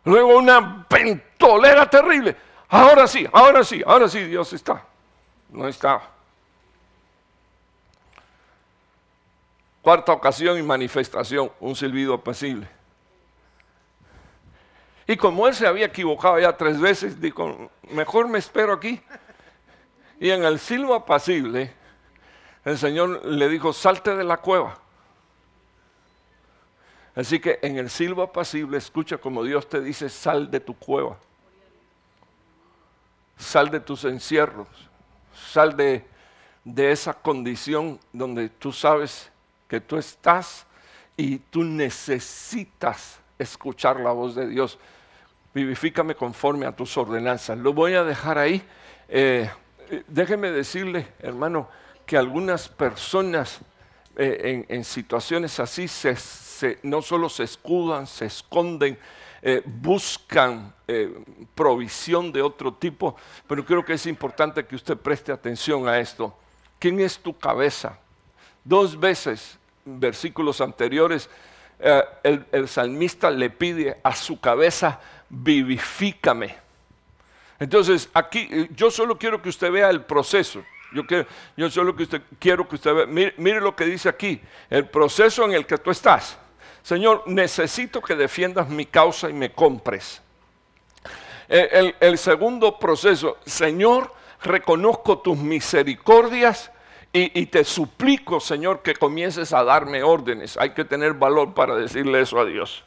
Luego 0.03 0.37
una 0.37 0.87
ventolera 0.89 1.87
terrible. 1.87 2.35
Ahora 2.69 3.05
sí, 3.05 3.27
ahora 3.31 3.63
sí, 3.63 3.83
ahora 3.85 4.09
sí 4.09 4.23
Dios 4.23 4.51
está. 4.53 4.83
No 5.49 5.67
estaba. 5.67 6.09
Cuarta 9.83 10.11
ocasión 10.11 10.57
y 10.57 10.63
manifestación, 10.63 11.51
un 11.59 11.75
silbido 11.75 12.15
apacible. 12.15 12.78
Y 15.09 15.17
como 15.17 15.47
él 15.47 15.55
se 15.55 15.65
había 15.65 15.87
equivocado 15.87 16.37
ya 16.37 16.55
tres 16.55 16.79
veces, 16.79 17.19
dijo, 17.19 17.71
mejor 17.89 18.27
me 18.27 18.37
espero 18.37 18.73
aquí. 18.73 19.01
Y 20.19 20.29
en 20.29 20.43
el 20.43 20.59
silbo 20.59 20.93
apacible, 20.93 21.73
el 22.63 22.77
Señor 22.77 23.25
le 23.25 23.49
dijo, 23.49 23.73
salte 23.73 24.15
de 24.15 24.23
la 24.23 24.37
cueva. 24.37 24.77
Así 27.15 27.39
que 27.39 27.57
en 27.63 27.79
el 27.79 27.89
silbo 27.89 28.21
apacible, 28.21 28.77
escucha 28.77 29.17
como 29.17 29.43
Dios 29.43 29.67
te 29.67 29.81
dice, 29.81 30.09
sal 30.09 30.51
de 30.51 30.59
tu 30.59 30.75
cueva. 30.75 31.17
Sal 33.35 33.71
de 33.71 33.79
tus 33.79 34.05
encierros. 34.05 34.67
Sal 35.33 35.75
de, 35.75 36.05
de 36.63 36.91
esa 36.91 37.15
condición 37.15 37.99
donde 38.13 38.47
tú 38.49 38.71
sabes 38.71 39.31
que 39.67 39.81
tú 39.81 39.97
estás 39.97 40.67
y 41.17 41.39
tú 41.39 41.63
necesitas 41.63 43.19
escuchar 43.39 43.99
la 43.99 44.11
voz 44.11 44.35
de 44.35 44.47
Dios. 44.47 44.77
Vivifícame 45.59 46.15
conforme 46.15 46.65
a 46.65 46.71
tus 46.71 46.95
ordenanzas. 46.95 47.57
Lo 47.57 47.73
voy 47.73 47.93
a 47.93 48.05
dejar 48.05 48.37
ahí. 48.37 48.63
Eh, 49.09 49.49
déjeme 50.07 50.51
decirle, 50.51 51.05
hermano, 51.19 51.67
que 52.05 52.15
algunas 52.15 52.69
personas 52.69 53.59
eh, 54.15 54.65
en, 54.69 54.83
situaciones 54.85 55.59
así 55.59 55.87
no 56.83 57.01
solo 57.01 57.27
se 57.27 57.43
escudan, 57.43 58.07
se 58.07 58.27
esconden, 58.27 58.97
eh, 59.41 59.61
buscan 59.65 60.73
provisión 61.53 62.31
de 62.31 62.41
otro 62.41 62.73
tipo, 62.73 63.17
pero 63.45 63.65
creo 63.65 63.83
que 63.83 63.93
es 63.93 64.05
importante 64.05 64.65
que 64.65 64.77
usted 64.77 64.95
preste 64.95 65.33
atención 65.33 65.89
a 65.89 65.99
esto. 65.99 66.33
¿Quién 66.79 67.01
es 67.01 67.19
tu 67.19 67.37
cabeza? 67.37 67.99
Dos 68.63 68.97
veces 68.97 69.59
versículos 69.83 70.61
anteriores, 70.61 71.29
el, 72.23 72.67
salmista 72.67 73.29
le 73.29 73.49
pide 73.49 73.99
a 74.03 74.13
su 74.13 74.39
cabeza, 74.39 74.99
vivifícame. 75.29 76.55
Entonces, 77.59 78.09
aquí 78.13 78.47
eh, 78.51 78.69
yo 78.75 78.89
solo 78.89 79.17
quiero 79.17 79.41
que 79.41 79.49
usted 79.49 79.71
vea 79.71 79.89
el 79.89 80.03
proceso. 80.03 80.63
Yo, 80.91 81.03
yo 81.55 81.69
solo 81.69 81.95
que 81.95 82.03
usted, 82.03 82.21
quiero 82.39 82.67
que 82.67 82.75
usted 82.75 82.93
vea, 82.93 83.33
mire, 83.37 83.61
lo 83.61 83.75
que 83.75 83.85
dice 83.85 84.09
aquí, 84.09 84.41
el 84.69 84.87
proceso 84.87 85.45
en 85.45 85.53
el 85.53 85.65
que 85.65 85.77
tú 85.77 85.91
estás. 85.91 86.37
Señor, 86.81 87.23
necesito 87.27 88.01
que 88.01 88.15
defiendas 88.15 88.69
mi 88.69 88.85
causa 88.85 89.29
y 89.29 89.33
me 89.33 89.51
compres. 89.51 90.21
Eh, 91.47 91.93
el 91.99 92.17
segundo 92.17 92.79
proceso, 92.79 93.37
Señor, 93.45 94.13
reconozco 94.41 95.19
tus 95.19 95.37
misericordias 95.37 96.71
y, 97.11 97.47
te 97.47 97.63
suplico, 97.63 98.39
Señor, 98.39 98.83
que 98.83 98.93
comiences 98.93 99.51
a 99.51 99.63
darme 99.63 100.03
órdenes. 100.03 100.57
Hay 100.57 100.71
que 100.71 100.85
tener 100.85 101.13
valor 101.13 101.55
para 101.55 101.75
decirle 101.75 102.21
eso 102.21 102.39
a 102.39 102.45
Dios. 102.45 102.83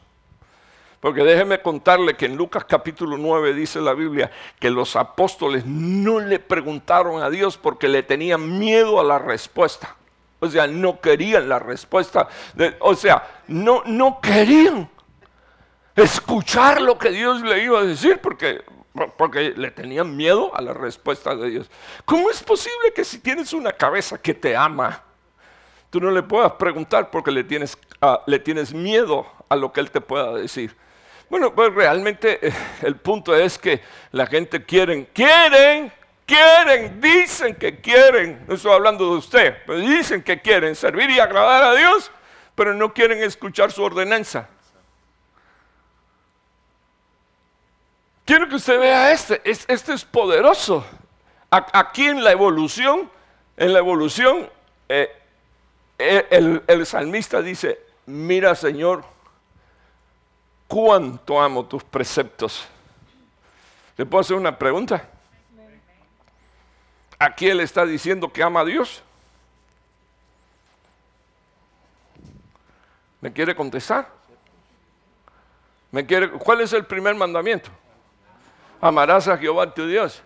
Porque 1.03 1.25
déjeme 1.25 1.61
contarle 1.61 2.15
que 2.15 2.27
en 2.27 2.37
Lucas 2.37 2.65
capítulo 2.65 3.19
9 3.19 3.55
dice 3.55 3.81
la 3.81 3.93
Biblia 3.93 4.31
que 4.61 4.71
los 4.71 4.95
apóstoles 4.95 5.67
no 5.67 6.21
le 6.21 6.39
preguntaron 6.39 7.21
a 7.21 7.29
Dios 7.29 7.59
porque 7.59 7.89
le 7.89 8.05
tenían 8.05 8.57
miedo 8.61 9.01
a 9.01 9.03
la 9.03 9.19
respuesta. 9.19 9.97
O 10.39 10.47
sea, 10.47 10.69
no 10.69 11.01
querían 11.01 11.49
la 11.49 11.59
respuesta. 11.59 12.29
o 12.79 12.95
sea, 12.95 13.21
no, 13.49 13.83
no 13.85 14.21
querían 14.21 14.89
escuchar 15.97 16.81
lo 16.81 16.97
que 16.97 17.11
Dios 17.11 17.43
le 17.43 17.65
iba 17.65 17.81
a 17.81 17.85
decir 17.85 18.21
porque 18.21 18.63
porque 19.17 19.55
le 19.57 19.73
tenían 19.73 20.17
miedo 20.17 20.55
a 20.55 20.63
la 20.63 20.73
respuesta 20.73 21.35
de 21.35 21.51
Dios. 21.51 21.71
¿Cómo 22.05 22.31
es 22.31 22.41
posible 22.45 22.93
que 22.95 23.05
si 23.05 23.19
tienes 23.19 23.53
una 23.53 23.73
cabeza 23.73 24.23
que 24.23 24.35
te 24.35 24.55
ama, 24.55 25.03
tú 25.91 26.01
no 26.01 26.13
le 26.13 26.23
puedas 26.23 26.53
preguntar 26.53 27.11
porque 27.11 27.33
le 27.33 27.43
tienes, 27.43 27.77
ah, 28.01 28.23
le 28.25 28.39
tienes 28.39 28.73
miedo 28.73 29.27
a 29.49 29.57
lo 29.57 29.73
que 29.73 29.81
Él 29.81 29.91
te 29.91 30.01
pueda 30.01 30.35
decir? 30.35 30.77
Bueno, 31.33 31.55
pues 31.55 31.73
realmente 31.73 32.47
eh, 32.47 32.53
el 32.83 32.97
punto 32.97 33.35
es 33.35 33.57
que 33.57 33.81
la 34.11 34.27
gente 34.27 34.67
quieren, 34.67 35.09
quieren, 35.15 35.91
quieren, 36.27 37.01
dicen 37.01 37.55
que 37.55 37.81
quieren, 37.81 38.45
no 38.47 38.55
estoy 38.55 38.73
hablando 38.75 39.11
de 39.11 39.17
usted, 39.17 39.57
pero 39.67 39.79
dicen 39.79 40.23
que 40.23 40.43
quieren 40.43 40.77
servir 40.77 41.09
y 41.09 41.21
agradar 41.21 41.63
a 41.63 41.75
Dios, 41.75 42.11
pero 42.55 42.75
no 42.75 42.93
quieren 42.93 43.23
escuchar 43.23 43.73
su 43.73 43.83
ordenanza. 43.83 44.47
Quiero 48.27 48.47
que 48.47 48.57
usted 48.57 48.79
vea 48.79 49.11
este, 49.13 49.41
este 49.43 49.95
es 49.95 50.05
poderoso. 50.05 50.85
Aquí 51.49 52.09
en 52.09 52.23
la 52.23 52.33
evolución, 52.33 53.11
en 53.57 53.73
la 53.73 53.79
evolución, 53.79 54.51
eh, 54.87 55.11
eh, 55.99 56.61
el 56.67 56.85
salmista 56.85 57.41
dice, 57.41 57.81
mira 58.05 58.55
Señor, 58.55 59.03
cuánto 60.73 61.39
amo 61.39 61.67
tus 61.67 61.85
preceptos. 61.85 62.67
¿Le 63.95 64.07
puedo 64.07 64.23
hacer 64.23 64.37
una 64.39 64.59
pregunta? 64.59 65.07
Aquí 67.19 67.47
él 67.47 67.61
está 67.61 67.85
diciendo 67.85 68.33
que 68.33 68.43
ama 68.43 68.61
a 68.61 68.65
Dios. 68.65 69.03
¿Me 73.21 73.31
quiere 73.31 73.55
contestar? 73.55 74.09
¿Me 75.91 76.07
quiere, 76.07 76.31
¿Cuál 76.31 76.63
es 76.63 76.73
el 76.73 76.87
primer 76.87 77.15
mandamiento? 77.15 77.71
amarás 78.81 79.29
a 79.29 79.37
Jehová 79.37 79.73
tu 79.73 79.87
Dios. 79.87 80.23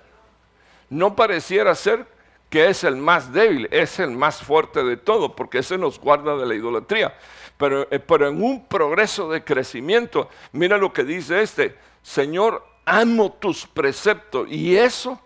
No 0.89 1.17
pareciera 1.17 1.75
ser 1.75 2.07
que 2.49 2.69
es 2.69 2.85
el 2.85 2.97
más 2.97 3.33
débil, 3.33 3.69
es 3.73 3.99
el 3.99 4.13
más 4.13 4.41
fuerte 4.41 4.85
de 4.85 4.97
todo, 4.97 5.35
porque 5.35 5.59
ese 5.59 5.77
nos 5.77 5.99
guarda 5.99 6.37
de 6.37 6.47
la 6.47 6.55
idolatría. 6.55 7.15
Pero, 7.57 7.89
eh, 7.91 7.99
pero 7.99 8.29
en 8.29 8.43
un 8.43 8.67
progreso 8.67 9.31
de 9.31 9.43
crecimiento, 9.43 10.29
mira 10.53 10.77
lo 10.77 10.93
que 10.93 11.05
dice 11.05 11.41
este, 11.41 11.77
Señor, 12.03 12.65
amo 12.85 13.33
tus 13.33 13.67
preceptos. 13.67 14.49
Y 14.51 14.77
eso 14.77 15.21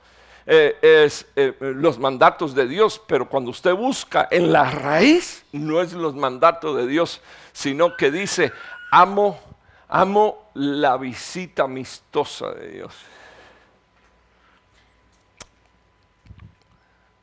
eh, 0.46 0.76
es 0.80 1.26
eh, 1.36 1.54
los 1.60 1.98
mandatos 1.98 2.54
de 2.54 2.66
Dios, 2.66 3.00
pero 3.06 3.28
cuando 3.28 3.50
usted 3.50 3.74
busca 3.74 4.26
en 4.30 4.52
la 4.52 4.70
raíz, 4.70 5.44
no 5.52 5.80
es 5.80 5.92
los 5.92 6.14
mandatos 6.14 6.76
de 6.76 6.86
Dios, 6.86 7.20
sino 7.52 7.96
que 7.96 8.10
dice, 8.10 8.52
amo, 8.90 9.38
amo 9.88 10.50
la 10.54 10.96
visita 10.96 11.64
amistosa 11.64 12.50
de 12.52 12.68
Dios. 12.68 12.94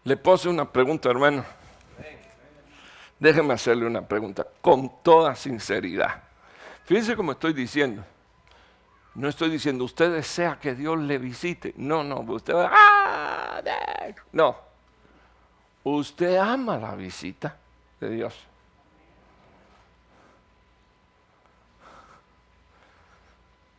Le 0.04 0.16
puse 0.16 0.48
una 0.48 0.72
pregunta, 0.72 1.10
hermano. 1.10 1.44
Déjeme 3.20 3.54
hacerle 3.54 3.86
una 3.86 4.08
pregunta 4.08 4.46
con 4.62 5.02
toda 5.02 5.36
sinceridad. 5.36 6.24
Fíjense 6.86 7.16
cómo 7.16 7.32
estoy 7.32 7.54
diciendo. 7.54 8.04
No 9.16 9.28
estoy 9.28 9.50
diciendo, 9.50 9.84
usted 9.84 10.14
desea 10.14 10.60
que 10.60 10.76
Dios 10.76 11.00
le 11.00 11.18
visite. 11.18 11.74
No, 11.76 12.04
no, 12.04 12.20
usted 12.20 12.54
va, 12.54 12.70
¡Ah, 12.72 13.62
no. 14.32 14.56
Usted 15.84 16.38
ama 16.38 16.78
la 16.78 16.94
visita 16.94 17.58
de 18.00 18.10
Dios. 18.10 18.48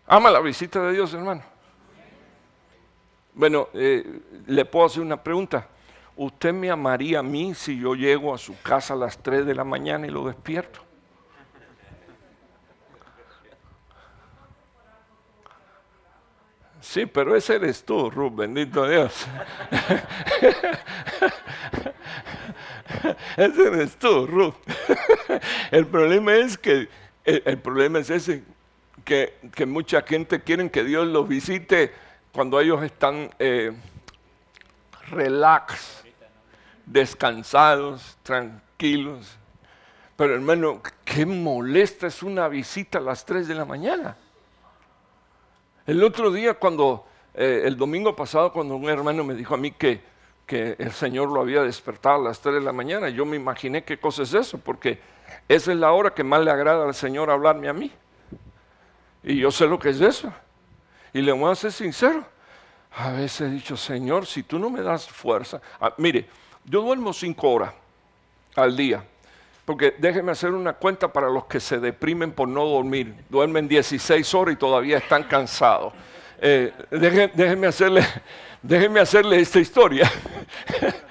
¿Ama 0.09 0.31
la 0.31 0.41
visita 0.41 0.81
de 0.83 0.93
Dios, 0.95 1.13
hermano? 1.15 1.43
Bueno, 3.35 3.69
eh, 3.75 4.21
le 4.47 4.65
puedo 4.65 4.87
hacer 4.87 5.03
una 5.03 5.23
pregunta. 5.23 5.69
¿Usted 6.19 6.53
me 6.53 6.71
amaría 6.71 7.21
a 7.21 7.23
mí 7.23 7.55
si 7.55 7.79
yo 7.79 7.95
llego 7.95 8.35
a 8.35 8.39
su 8.39 8.61
casa 8.61 8.93
a 8.93 8.97
las 8.97 9.23
3 9.23 9.47
de 9.47 9.55
la 9.55 9.65
mañana 9.65 10.07
y 10.07 10.11
lo 10.11 10.27
despierto? 10.27 10.81
Sí, 16.81 17.07
pero 17.07 17.37
ese 17.37 17.57
eres 17.57 17.85
tú, 17.85 18.11
Ruth, 18.11 18.35
bendito 18.35 18.89
Dios. 18.89 19.27
ese 23.37 23.67
eres 23.67 23.97
tú, 23.97 24.27
Ruth. 24.27 24.55
el 25.71 25.87
problema 25.87 26.35
es 26.35 26.59
que, 26.59 26.89
el, 27.25 27.59
problema 27.59 27.99
es 27.99 28.11
ese, 28.11 28.43
que, 29.05 29.35
mucha 29.67 30.03
gente 30.03 30.41
quiere 30.41 30.71
que 30.71 30.83
Dios 30.83 31.07
los 31.07 31.29
visite 31.29 31.93
cuando 32.33 32.59
ellos 32.59 32.83
están 32.83 33.31
eh, 33.39 33.73
relax, 35.11 36.08
descansados, 36.91 38.19
tranquilos. 38.23 39.37
Pero 40.17 40.35
hermano, 40.35 40.83
qué 41.05 41.25
molesta 41.25 42.07
es 42.07 42.23
una 42.23 42.49
visita 42.49 42.99
a 42.99 43.01
las 43.01 43.25
3 43.25 43.47
de 43.47 43.55
la 43.55 43.65
mañana. 43.65 44.17
El 45.87 46.03
otro 46.03 46.31
día, 46.31 46.55
cuando, 46.55 47.07
eh, 47.35 47.63
el 47.65 47.77
domingo 47.77 48.15
pasado, 48.17 48.53
cuando 48.53 48.77
un 48.77 48.89
hermano 48.89 49.25
me 49.25 49.35
dijo 49.35 49.55
a 49.55 49.59
mí 49.59 49.71
que, 49.71 50.03
que 50.45 50.77
el 50.79 50.93
Señor 50.93 51.31
lo 51.31 51.41
había 51.41 51.63
despertado 51.63 52.17
a 52.17 52.29
las 52.29 52.41
3 52.41 52.57
de 52.57 52.61
la 52.61 52.73
mañana, 52.73 53.09
yo 53.09 53.25
me 53.25 53.37
imaginé 53.37 53.85
qué 53.85 53.99
cosa 53.99 54.23
es 54.23 54.35
eso, 54.35 54.59
porque 54.59 55.01
esa 55.49 55.73
es 55.73 55.79
la 55.79 55.93
hora 55.93 56.13
que 56.13 56.25
más 56.25 56.43
le 56.43 56.51
agrada 56.51 56.85
al 56.85 56.95
Señor 56.95 57.31
hablarme 57.31 57.69
a 57.69 57.73
mí. 57.73 57.93
Y 59.23 59.37
yo 59.37 59.51
sé 59.51 59.67
lo 59.67 59.79
que 59.79 59.91
es 59.91 60.01
eso. 60.01 60.33
Y 61.13 61.23
le 61.23 61.33
voy 61.33 61.51
a 61.51 61.55
ser 61.55 61.73
sincero. 61.73 62.25
A 62.97 63.13
veces 63.13 63.43
he 63.43 63.51
dicho, 63.51 63.77
Señor, 63.77 64.27
si 64.27 64.43
tú 64.43 64.59
no 64.59 64.71
me 64.71 64.83
das 64.83 65.09
fuerza. 65.09 65.61
Ah, 65.81 65.95
mire, 65.99 66.29
yo 66.69 66.83
duermo 66.83 67.13
cinco 67.13 67.51
horas 67.51 67.73
al 68.55 68.77
día. 68.77 69.05
Porque 69.65 69.95
déjeme 69.99 70.33
hacer 70.33 70.51
una 70.53 70.73
cuenta 70.73 71.13
para 71.13 71.29
los 71.29 71.45
que 71.45 71.61
se 71.61 71.79
deprimen 71.79 72.33
por 72.33 72.49
no 72.49 72.65
dormir. 72.65 73.15
Duermen 73.29 73.69
16 73.69 74.35
horas 74.35 74.55
y 74.55 74.57
todavía 74.57 74.99
están 74.99 75.25
cansados. 75.25 75.93
Eh, 76.41 76.73
déjeme, 76.91 77.67
hacerle, 77.67 78.03
déjeme 78.63 79.01
hacerle 79.01 79.41
esta 79.41 79.61
historia. 79.61 80.11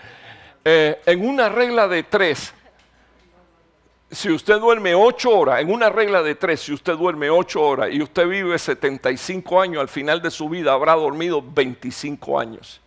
Eh, 0.70 1.00
en 1.06 1.26
una 1.26 1.48
regla 1.48 1.88
de 1.88 2.04
tres, 2.04 2.54
si 4.12 4.30
usted 4.30 4.60
duerme 4.60 4.96
8 4.96 5.30
horas, 5.30 5.62
en 5.62 5.72
una 5.72 5.90
regla 5.90 6.22
de 6.22 6.36
tres, 6.36 6.60
si 6.60 6.74
usted 6.74 6.98
duerme 6.98 7.30
8 7.30 7.62
horas 7.62 7.90
y 7.90 8.02
usted 8.02 8.28
vive 8.28 8.60
75 8.60 9.62
años, 9.62 9.80
al 9.80 9.88
final 9.88 10.22
de 10.22 10.30
su 10.30 10.50
vida 10.50 10.74
habrá 10.74 10.96
dormido 10.96 11.42
25 11.42 12.38
años. 12.38 12.82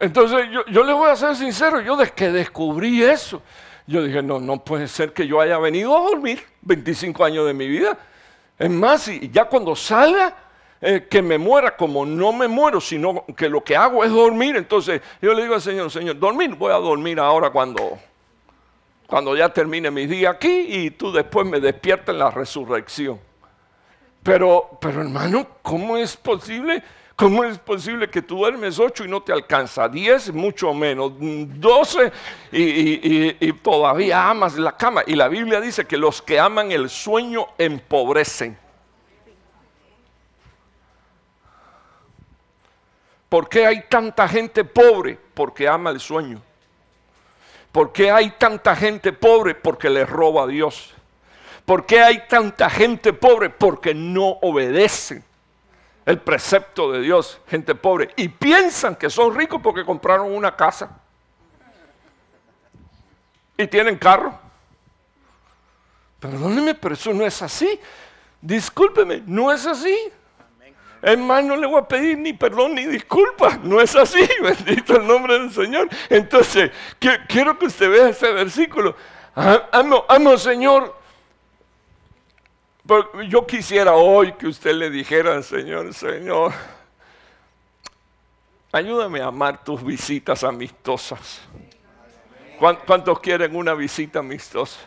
Entonces 0.00 0.48
yo, 0.52 0.64
yo 0.66 0.84
le 0.84 0.92
voy 0.92 1.10
a 1.10 1.16
ser 1.16 1.34
sincero, 1.34 1.80
yo 1.80 1.96
desde 1.96 2.12
que 2.12 2.30
descubrí 2.30 3.02
eso, 3.02 3.42
yo 3.86 4.02
dije, 4.02 4.22
no, 4.22 4.38
no 4.38 4.62
puede 4.62 4.86
ser 4.86 5.12
que 5.12 5.26
yo 5.26 5.40
haya 5.40 5.58
venido 5.58 5.96
a 5.96 6.02
dormir 6.02 6.42
25 6.62 7.24
años 7.24 7.46
de 7.46 7.54
mi 7.54 7.66
vida. 7.66 7.98
Es 8.58 8.70
más, 8.70 9.08
y 9.08 9.30
ya 9.30 9.46
cuando 9.46 9.74
salga, 9.74 10.34
eh, 10.80 11.08
que 11.10 11.20
me 11.22 11.38
muera 11.38 11.76
como 11.76 12.06
no 12.06 12.32
me 12.32 12.46
muero, 12.46 12.80
sino 12.80 13.24
que 13.36 13.48
lo 13.48 13.64
que 13.64 13.76
hago 13.76 14.04
es 14.04 14.10
dormir. 14.10 14.56
Entonces 14.56 15.00
yo 15.20 15.34
le 15.34 15.42
digo 15.42 15.54
al 15.54 15.62
Señor, 15.62 15.90
Señor, 15.90 16.18
dormir, 16.18 16.54
voy 16.54 16.72
a 16.72 16.76
dormir 16.76 17.18
ahora 17.18 17.50
cuando, 17.50 17.98
cuando 19.06 19.36
ya 19.36 19.48
termine 19.48 19.90
mi 19.90 20.06
día 20.06 20.30
aquí 20.30 20.66
y 20.68 20.90
tú 20.92 21.10
después 21.10 21.46
me 21.46 21.58
despiertas 21.58 22.10
en 22.10 22.20
la 22.20 22.30
resurrección. 22.30 23.18
Pero, 24.22 24.78
pero 24.80 25.00
hermano, 25.00 25.46
¿cómo 25.62 25.96
es 25.96 26.16
posible? 26.16 26.82
¿Cómo 27.18 27.42
es 27.42 27.58
posible 27.58 28.08
que 28.08 28.22
tú 28.22 28.36
duermes 28.36 28.78
ocho 28.78 29.04
y 29.04 29.08
no 29.08 29.20
te 29.20 29.32
alcanza? 29.32 29.88
Diez, 29.88 30.32
mucho 30.32 30.72
menos. 30.72 31.10
Doce 31.18 32.12
y, 32.52 33.44
y, 33.44 33.52
todavía 33.54 34.30
amas 34.30 34.56
la 34.56 34.76
cama. 34.76 35.02
Y 35.04 35.16
la 35.16 35.26
Biblia 35.26 35.60
dice 35.60 35.84
que 35.84 35.96
los 35.96 36.22
que 36.22 36.38
aman 36.38 36.70
el 36.70 36.88
sueño 36.88 37.48
empobrecen. 37.58 38.56
¿Por 43.28 43.48
qué 43.48 43.66
hay 43.66 43.82
tanta 43.88 44.28
gente 44.28 44.62
pobre? 44.62 45.18
Porque 45.34 45.66
ama 45.66 45.90
el 45.90 45.98
sueño. 45.98 46.40
¿Por 47.72 47.92
qué 47.92 48.12
hay 48.12 48.30
tanta 48.38 48.76
gente 48.76 49.12
pobre? 49.12 49.56
Porque 49.56 49.90
le 49.90 50.06
roba 50.06 50.44
a 50.44 50.46
Dios. 50.46 50.94
¿Por 51.64 51.84
qué 51.84 52.00
hay 52.00 52.28
tanta 52.28 52.70
gente 52.70 53.12
pobre? 53.12 53.50
Porque 53.50 53.92
no 53.92 54.38
obedecen 54.40 55.24
el 56.08 56.18
precepto 56.20 56.90
de 56.90 57.02
Dios, 57.02 57.38
gente 57.48 57.74
pobre, 57.74 58.08
y 58.16 58.28
piensan 58.28 58.96
que 58.96 59.10
son 59.10 59.34
ricos 59.34 59.60
porque 59.62 59.84
compraron 59.84 60.34
una 60.34 60.56
casa 60.56 60.88
y 63.58 63.66
tienen 63.66 63.98
carro. 63.98 64.32
Perdóneme, 66.18 66.74
pero 66.74 66.94
eso 66.94 67.12
no 67.12 67.26
es 67.26 67.42
así. 67.42 67.78
Discúlpeme, 68.40 69.22
no 69.26 69.52
es 69.52 69.66
así. 69.66 69.94
Más, 71.18 71.44
no 71.44 71.56
le 71.56 71.66
voy 71.66 71.78
a 71.78 71.86
pedir 71.86 72.16
ni 72.16 72.32
perdón 72.32 72.74
ni 72.74 72.86
disculpa. 72.86 73.58
No 73.62 73.78
es 73.78 73.94
así, 73.94 74.26
bendito 74.42 74.96
el 74.96 75.06
nombre 75.06 75.38
del 75.38 75.52
Señor. 75.52 75.90
Entonces, 76.08 76.70
quiero 77.28 77.58
que 77.58 77.66
usted 77.66 77.90
vea 77.90 78.08
ese 78.08 78.32
versículo. 78.32 78.96
Ah, 79.36 79.68
amo, 79.72 80.06
amo, 80.08 80.38
Señor, 80.38 80.97
yo 83.28 83.46
quisiera 83.46 83.94
hoy 83.94 84.32
que 84.32 84.46
usted 84.46 84.72
le 84.72 84.90
dijera 84.90 85.42
Señor, 85.42 85.92
Señor, 85.92 86.52
ayúdame 88.72 89.20
a 89.20 89.26
amar 89.26 89.62
tus 89.62 89.82
visitas 89.84 90.42
amistosas. 90.44 91.40
¿Cuántos 92.58 93.20
quieren 93.20 93.54
una 93.54 93.74
visita 93.74 94.18
amistosa? 94.18 94.80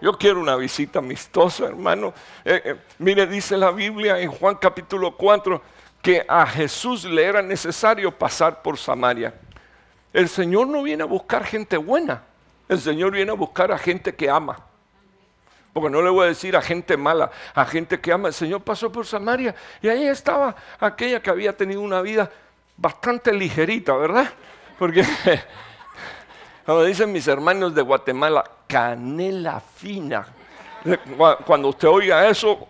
Yo 0.00 0.18
quiero 0.18 0.40
una 0.40 0.56
visita 0.56 0.98
amistosa, 0.98 1.66
hermano. 1.66 2.12
Eh, 2.44 2.60
eh, 2.64 2.76
mire, 2.98 3.26
dice 3.26 3.56
la 3.56 3.70
Biblia 3.70 4.18
en 4.18 4.30
Juan 4.30 4.56
capítulo 4.56 5.16
4 5.16 5.62
que 6.02 6.24
a 6.28 6.44
Jesús 6.46 7.04
le 7.04 7.24
era 7.24 7.40
necesario 7.40 8.10
pasar 8.16 8.62
por 8.62 8.76
Samaria. 8.76 9.34
El 10.12 10.28
Señor 10.28 10.66
no 10.66 10.82
viene 10.82 11.04
a 11.04 11.06
buscar 11.06 11.44
gente 11.44 11.76
buena, 11.76 12.22
el 12.68 12.80
Señor 12.80 13.12
viene 13.12 13.30
a 13.30 13.34
buscar 13.34 13.70
a 13.72 13.78
gente 13.78 14.14
que 14.14 14.28
ama. 14.28 14.71
Porque 15.72 15.88
no 15.88 16.02
le 16.02 16.10
voy 16.10 16.24
a 16.24 16.28
decir 16.28 16.54
a 16.56 16.60
gente 16.60 16.96
mala, 16.96 17.30
a 17.54 17.64
gente 17.64 18.00
que 18.00 18.12
ama. 18.12 18.28
El 18.28 18.34
Señor 18.34 18.62
pasó 18.62 18.92
por 18.92 19.06
Samaria 19.06 19.54
y 19.80 19.88
ahí 19.88 20.06
estaba 20.06 20.54
aquella 20.78 21.22
que 21.22 21.30
había 21.30 21.56
tenido 21.56 21.80
una 21.80 22.02
vida 22.02 22.30
bastante 22.76 23.32
ligerita, 23.32 23.94
¿verdad? 23.96 24.28
Porque, 24.78 25.04
como 26.66 26.82
dicen 26.82 27.10
mis 27.10 27.26
hermanos 27.26 27.74
de 27.74 27.82
Guatemala, 27.82 28.44
canela 28.66 29.60
fina. 29.60 30.26
Cuando 31.46 31.68
usted 31.68 31.88
oiga 31.88 32.28
eso, 32.28 32.68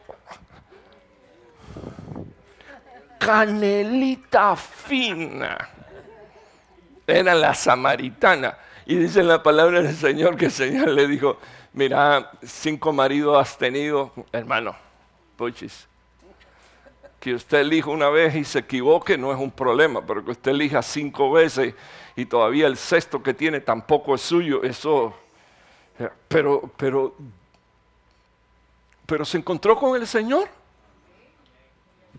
canelita 3.19 4.55
fina. 4.55 5.69
Era 7.07 7.35
la 7.35 7.55
samaritana. 7.55 8.57
Y 8.85 8.97
dice 8.97 9.23
la 9.23 9.43
palabra 9.43 9.81
del 9.81 9.95
Señor 9.95 10.37
que 10.37 10.47
el 10.47 10.53
Señor 10.53 10.89
le 10.89 11.07
dijo, 11.07 11.39
mira, 11.73 12.31
cinco 12.43 12.93
maridos 12.93 13.37
has 13.39 13.57
tenido, 13.57 14.13
hermano, 14.33 14.75
puchis. 15.37 15.89
Que 17.21 17.35
usted 17.35 17.61
elija 17.61 17.89
una 17.91 18.09
vez 18.09 18.35
y 18.35 18.45
se 18.45 18.59
equivoque 18.59 19.17
no 19.17 19.33
es 19.33 19.39
un 19.39 19.51
problema, 19.51 20.05
pero 20.05 20.25
que 20.25 20.33
usted 20.33 20.51
elija 20.51 20.83
cinco 20.83 21.31
veces 21.31 21.75
y 22.17 22.27
todavía 22.27 22.67
el 22.67 22.77
sexto 22.77 23.23
que 23.23 23.33
tiene 23.33 23.61
tampoco 23.61 24.15
es 24.15 24.21
suyo, 24.21 24.63
eso. 24.63 25.15
Pero, 26.29 26.71
pero, 26.77 27.15
pero 29.07 29.25
se 29.25 29.39
encontró 29.39 29.77
con 29.77 30.01
el 30.01 30.07
Señor. 30.07 30.49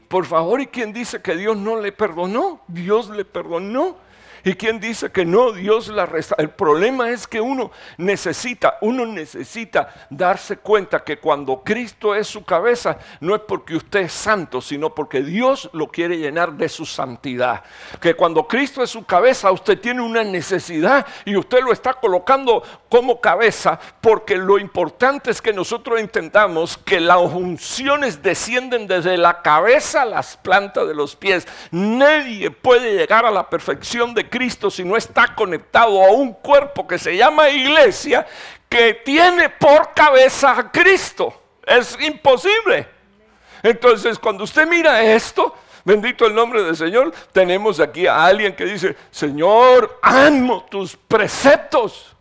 Por 0.08 0.26
favor, 0.26 0.62
¿y 0.62 0.68
quién 0.68 0.94
dice 0.94 1.22
que 1.22 1.36
Dios 1.36 1.58
no 1.58 1.80
le 1.80 1.92
perdonó? 1.92 2.62
Dios 2.68 3.10
le 3.10 3.26
perdonó. 3.26 3.98
¿Y 4.46 4.56
quién 4.56 4.80
dice 4.80 5.12
que 5.12 5.24
no? 5.24 5.54
Dios 5.54 5.88
la 5.88 6.06
resta. 6.06 6.36
El 6.38 6.50
problema 6.50 7.10
es 7.10 7.28
que 7.28 7.40
uno 7.40 7.72
necesita, 7.98 8.78
uno 8.82 9.06
necesita 9.06 9.94
darse 10.10 10.58
cuenta 10.58 11.04
que 11.04 11.18
cuando 11.18 11.64
Cristo 11.64 12.14
es 12.14 12.28
su 12.28 12.44
cabeza, 12.44 12.98
no 13.22 13.36
es 13.36 13.42
porque 13.48 13.76
usted 13.76 14.02
es 14.02 14.12
santo, 14.12 14.60
sino 14.60 14.94
porque 14.94 15.22
Dios 15.22 15.70
lo 15.72 15.88
quiere 15.88 16.18
llenar 16.18 16.54
de 16.54 16.68
su 16.68 16.86
santidad. 16.86 17.64
Que 18.02 18.16
cuando 18.16 18.46
Cristo 18.46 18.84
es 18.84 18.90
su 18.90 19.06
cabeza, 19.06 19.52
usted 19.52 19.80
tiene 19.80 20.02
una 20.02 20.24
necesidad 20.24 21.06
y 21.24 21.38
usted 21.38 21.62
lo 21.62 21.72
está 21.72 21.94
colocando 21.94 22.64
como 22.90 23.22
cabeza, 23.22 23.80
porque 24.02 24.36
lo 24.36 24.60
importante 24.60 25.32
es 25.32 25.42
que 25.42 25.54
nosotros 25.54 26.00
entendamos 26.00 26.78
que 26.78 27.00
las 27.00 27.18
unciones 27.18 28.22
descienden 28.22 28.88
desde 28.88 29.18
la 29.18 29.42
cabeza 29.42 30.02
a 30.02 30.06
las 30.06 30.36
plantas 30.36 30.88
de 30.88 30.96
los 30.96 31.16
pies. 31.16 31.48
Nadie 31.72 32.52
puede 32.52 32.94
llegar 32.96 33.26
a 33.26 33.32
la 33.32 33.50
perfección 33.50 34.14
de 34.14 34.33
Cristo 34.34 34.72
si 34.72 34.84
no 34.84 34.98
está 34.98 35.36
conectado 35.36 36.04
a 36.04 36.12
un 36.12 36.34
cuerpo 36.34 36.88
que 36.88 36.98
se 36.98 37.16
llama 37.16 37.52
iglesia, 37.52 38.26
que 38.68 38.96
tiene 38.96 39.48
por 39.48 39.94
cabeza 39.94 40.58
a 40.58 40.72
Cristo. 40.72 41.32
Es 41.64 41.96
imposible. 42.02 42.88
Entonces, 43.62 44.18
cuando 44.18 44.44
usted 44.44 44.68
mira 44.68 45.04
esto, 45.04 45.56
bendito 45.86 46.26
el 46.26 46.34
nombre 46.34 46.64
del 46.64 46.76
Señor, 46.76 47.14
tenemos 47.32 47.80
aquí 47.80 48.08
a 48.08 48.26
alguien 48.26 48.56
que 48.56 48.66
dice, 48.66 48.98
Señor, 49.12 50.00
amo 50.02 50.66
tus 50.66 50.98
preceptos, 50.98 52.16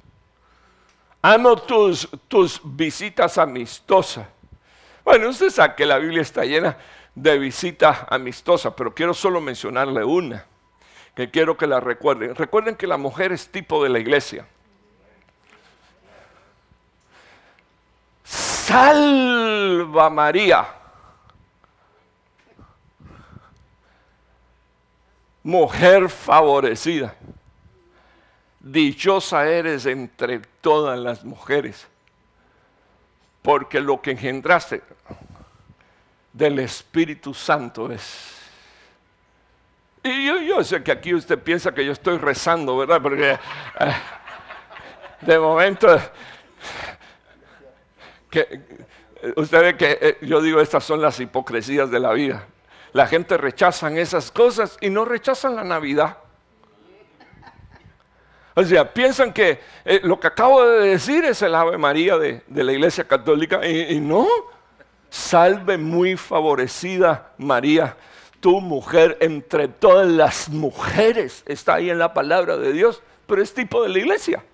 amo 1.22 1.56
tus, 1.56 2.06
tus 2.28 2.60
visitas 2.62 3.38
amistosas. 3.38 4.26
Bueno, 5.02 5.30
usted 5.30 5.48
sabe 5.48 5.76
que 5.76 5.86
la 5.86 5.96
Biblia 5.96 6.20
está 6.20 6.44
llena 6.44 6.76
de 7.14 7.38
visitas 7.38 8.00
amistosas, 8.10 8.74
pero 8.76 8.94
quiero 8.94 9.14
solo 9.14 9.40
mencionarle 9.40 10.04
una 10.04 10.51
que 11.14 11.30
quiero 11.30 11.56
que 11.56 11.66
la 11.66 11.80
recuerden. 11.80 12.34
Recuerden 12.34 12.76
que 12.76 12.86
la 12.86 12.96
mujer 12.96 13.32
es 13.32 13.48
tipo 13.48 13.82
de 13.82 13.90
la 13.90 13.98
iglesia. 13.98 14.46
Salva 18.24 20.08
María. 20.10 20.66
Mujer 25.42 26.08
favorecida. 26.08 27.14
Dichosa 28.60 29.46
eres 29.46 29.86
entre 29.86 30.38
todas 30.60 30.98
las 30.98 31.24
mujeres. 31.24 31.88
porque 33.42 33.80
lo 33.80 34.00
que 34.00 34.12
engendraste 34.12 34.82
del 36.32 36.60
Espíritu 36.60 37.34
Santo 37.34 37.90
es... 37.90 38.41
Y 40.04 40.26
yo, 40.46 40.64
sé 40.64 40.82
que 40.82 40.90
aquí 40.92 41.14
usted 41.14 41.38
piensa 41.38 41.72
que 41.72 41.84
yo 41.84 41.92
estoy 41.92 42.18
rezando, 42.18 42.76
¿verdad? 42.76 43.00
Porque 43.00 43.32
eh, 43.32 43.38
de 45.20 45.38
momento, 45.38 46.00
que, 48.28 48.60
usted 49.36 49.60
ve 49.60 49.76
que 49.76 49.98
eh, 50.00 50.18
yo 50.22 50.40
digo, 50.40 50.60
estas 50.60 50.82
son 50.82 51.00
las 51.00 51.20
hipocresías 51.20 51.90
de 51.90 52.00
la 52.00 52.12
vida. 52.12 52.46
La 52.92 53.06
gente 53.06 53.36
rechazan 53.36 53.96
esas 53.96 54.30
cosas 54.30 54.76
y 54.80 54.90
no 54.90 55.04
rechazan 55.04 55.54
la 55.54 55.64
Navidad. 55.64 56.18
O 58.54 58.62
sea, 58.64 58.92
piensan 58.92 59.32
que 59.32 59.60
eh, 59.84 60.00
lo 60.02 60.20
que 60.20 60.26
acabo 60.26 60.64
de 60.64 60.90
decir 60.90 61.24
es 61.24 61.40
el 61.40 61.54
Ave 61.54 61.78
María 61.78 62.18
de, 62.18 62.42
la 62.48 62.72
Iglesia 62.72 63.04
Católica 63.04 63.66
y, 63.66 63.98
no. 64.00 64.26
Salve 65.08 65.76
muy 65.76 66.16
favorecida 66.16 67.32
María, 67.36 67.94
tu 68.42 68.60
mujer 68.60 69.16
entre 69.20 69.68
todas 69.68 70.08
las 70.08 70.48
mujeres. 70.50 71.44
Está 71.46 71.74
ahí 71.74 71.90
en 71.90 71.98
la 72.00 72.12
palabra 72.12 72.56
de 72.56 72.72
Dios, 72.72 73.00
pero 73.26 73.40
es 73.40 73.54
tipo 73.54 73.84
de 73.84 73.88
la 73.88 73.98
iglesia. 74.00 74.44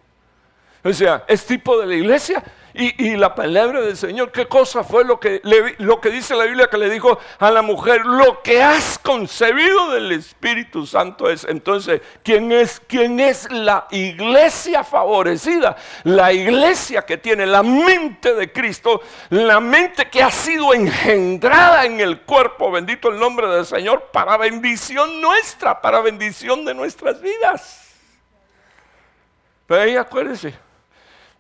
O 0.84 0.92
sea, 0.92 1.24
es 1.26 1.46
tipo 1.46 1.80
de 1.80 1.86
la 1.86 1.94
iglesia 1.94 2.44
y, 2.80 3.16
la 3.16 3.34
palabra 3.34 3.80
del 3.80 3.96
Señor, 3.96 4.30
¿qué 4.30 4.46
cosa 4.46 4.84
fue 4.84 5.04
lo 5.04 5.18
que, 5.18 5.40
lo 5.78 6.00
que 6.00 6.10
dice 6.10 6.36
la 6.36 6.44
Biblia 6.44 6.68
que 6.70 6.78
le 6.78 6.88
dijo 6.88 7.18
a 7.40 7.50
la 7.50 7.60
mujer? 7.60 8.06
Lo 8.06 8.40
que 8.40 8.62
has 8.62 9.00
concebido 9.00 9.90
del 9.90 10.12
Espíritu 10.12 10.86
Santo 10.86 11.28
es. 11.28 11.42
Entonces, 11.42 12.00
¿quién 12.22 12.52
es, 12.52 12.80
quién 12.86 13.18
es 13.18 13.50
la 13.50 13.88
iglesia 13.90 14.84
favorecida? 14.84 15.74
La 16.04 16.32
iglesia 16.32 17.04
que 17.04 17.16
tiene 17.16 17.46
la 17.46 17.64
mente 17.64 18.32
de 18.34 18.52
Cristo, 18.52 19.00
la 19.30 19.58
mente 19.58 20.08
que 20.08 20.22
ha 20.22 20.30
sido 20.30 20.72
engendrada 20.72 21.84
en 21.84 21.98
el 21.98 22.20
cuerpo, 22.20 22.70
bendito 22.70 23.08
el 23.08 23.18
nombre 23.18 23.48
del 23.48 23.66
Señor, 23.66 24.10
para 24.12 24.36
bendición 24.36 25.20
nuestra, 25.20 25.80
para 25.80 26.00
bendición 26.00 26.64
de 26.64 26.74
nuestras 26.74 27.20
vidas. 27.20 27.96
Pero 29.66 29.82
ahí 29.82 29.96
acuérdense 29.96 30.67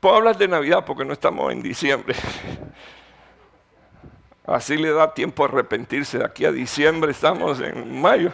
Puedo 0.00 0.14
hablar 0.14 0.36
de 0.38 0.46
Navidad 0.46 0.84
porque 0.84 1.04
no 1.04 1.12
estamos 1.12 1.52
en 1.52 1.60
diciembre. 1.60 2.14
Así 4.46 4.76
le 4.76 4.92
da 4.92 5.12
tiempo 5.12 5.42
a 5.42 5.48
arrepentirse. 5.48 6.18
De 6.18 6.24
aquí 6.24 6.44
a 6.44 6.52
diciembre 6.52 7.10
estamos 7.10 7.60
en 7.60 8.00
mayo. 8.00 8.32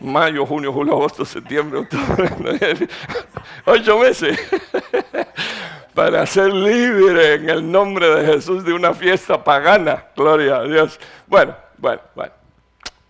Mayo, 0.00 0.46
junio, 0.46 0.72
julio, 0.72 0.92
agosto, 0.92 1.24
septiembre, 1.24 1.80
octubre. 1.80 2.30
Ocho 3.64 3.98
meses. 3.98 4.38
Para 5.94 6.24
ser 6.26 6.52
libre 6.52 7.34
en 7.34 7.50
el 7.50 7.72
nombre 7.72 8.08
de 8.08 8.34
Jesús 8.34 8.64
de 8.64 8.72
una 8.72 8.94
fiesta 8.94 9.42
pagana. 9.42 10.04
Gloria 10.14 10.56
a 10.56 10.64
Dios. 10.64 11.00
Bueno, 11.26 11.56
bueno, 11.78 12.02
bueno. 12.14 12.32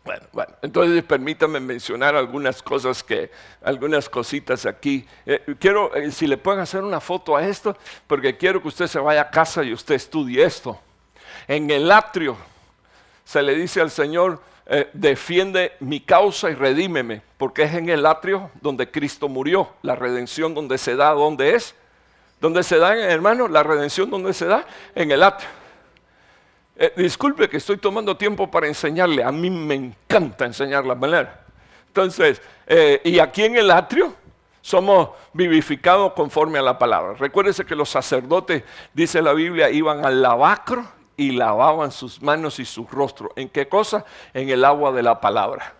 Bueno, 0.06 0.22
bueno, 0.32 0.54
entonces 0.62 1.02
permítame 1.02 1.58
mencionar 1.58 2.14
algunas 2.14 2.62
cosas 2.62 3.02
que, 3.02 3.28
algunas 3.60 4.08
cositas 4.08 4.64
aquí. 4.64 5.04
Eh, 5.26 5.56
quiero, 5.58 5.92
eh, 5.96 6.12
si 6.12 6.28
le 6.28 6.36
pueden 6.36 6.60
hacer 6.60 6.84
una 6.84 7.00
foto 7.00 7.36
a 7.36 7.44
esto, 7.44 7.76
porque 8.06 8.36
quiero 8.36 8.62
que 8.62 8.68
usted 8.68 8.86
se 8.86 9.00
vaya 9.00 9.22
a 9.22 9.30
casa 9.30 9.64
y 9.64 9.72
usted 9.72 9.96
estudie 9.96 10.44
esto. 10.44 10.78
En 11.48 11.68
el 11.72 11.90
atrio 11.90 12.36
se 13.24 13.42
le 13.42 13.56
dice 13.56 13.80
al 13.80 13.90
Señor, 13.90 14.40
eh, 14.66 14.88
defiende 14.92 15.72
mi 15.80 15.98
causa 15.98 16.50
y 16.50 16.54
redímeme, 16.54 17.22
porque 17.36 17.64
es 17.64 17.74
en 17.74 17.88
el 17.88 18.06
atrio 18.06 18.52
donde 18.60 18.88
Cristo 18.88 19.28
murió. 19.28 19.70
La 19.82 19.96
redención 19.96 20.54
donde 20.54 20.78
se 20.78 20.94
da, 20.94 21.10
¿dónde 21.10 21.56
es? 21.56 21.74
¿Dónde 22.40 22.62
se 22.62 22.78
da, 22.78 22.94
hermano? 22.96 23.48
La 23.48 23.64
redención 23.64 24.08
donde 24.08 24.32
se 24.34 24.46
da, 24.46 24.64
en 24.94 25.10
el 25.10 25.24
atrio. 25.24 25.48
Eh, 26.78 26.92
disculpe 26.96 27.48
que 27.48 27.56
estoy 27.56 27.78
tomando 27.78 28.16
tiempo 28.16 28.50
para 28.50 28.66
enseñarle. 28.66 29.24
A 29.24 29.32
mí 29.32 29.48
me 29.50 29.74
encanta 29.74 30.44
enseñar 30.44 30.84
la 30.84 30.94
manera. 30.94 31.44
Entonces, 31.88 32.42
eh, 32.66 33.00
y 33.04 33.18
aquí 33.18 33.44
en 33.44 33.56
el 33.56 33.70
atrio 33.70 34.14
somos 34.60 35.10
vivificados 35.32 36.12
conforme 36.12 36.58
a 36.58 36.62
la 36.62 36.78
palabra. 36.78 37.14
Recuérdese 37.14 37.64
que 37.64 37.74
los 37.74 37.88
sacerdotes, 37.88 38.62
dice 38.92 39.22
la 39.22 39.32
Biblia, 39.32 39.70
iban 39.70 40.04
al 40.04 40.20
lavacro 40.20 40.86
y 41.16 41.30
lavaban 41.32 41.90
sus 41.90 42.20
manos 42.20 42.58
y 42.58 42.66
su 42.66 42.86
rostro. 42.86 43.30
¿En 43.36 43.48
qué 43.48 43.68
cosa? 43.68 44.04
En 44.34 44.50
el 44.50 44.62
agua 44.64 44.92
de 44.92 45.02
la 45.02 45.20
palabra. 45.20 45.72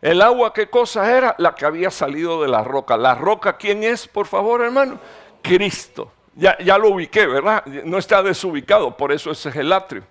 ¿El 0.00 0.22
agua 0.22 0.52
qué 0.52 0.70
cosa 0.70 1.10
era? 1.10 1.34
La 1.38 1.54
que 1.54 1.66
había 1.66 1.90
salido 1.90 2.40
de 2.40 2.48
la 2.48 2.62
roca. 2.62 2.96
¿La 2.96 3.16
roca 3.16 3.56
quién 3.56 3.82
es, 3.82 4.06
por 4.06 4.26
favor, 4.26 4.62
hermano? 4.62 5.00
Cristo. 5.42 6.12
Ya, 6.40 6.78
lo 6.78 6.88
ubiqué, 6.88 7.26
¿verdad? 7.26 7.66
No 7.66 7.98
está 7.98 8.22
desubicado, 8.22 8.96
por 8.96 9.12
eso 9.12 9.30
ese 9.30 9.50
es 9.50 9.56
el 9.56 9.70
atrio. 9.70 10.02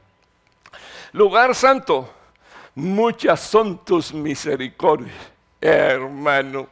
Lugar 1.12 1.56
santo, 1.56 2.08
muchas 2.76 3.40
son 3.40 3.84
tus 3.84 4.14
misericordias, 4.14 5.16
hermano. 5.60 6.68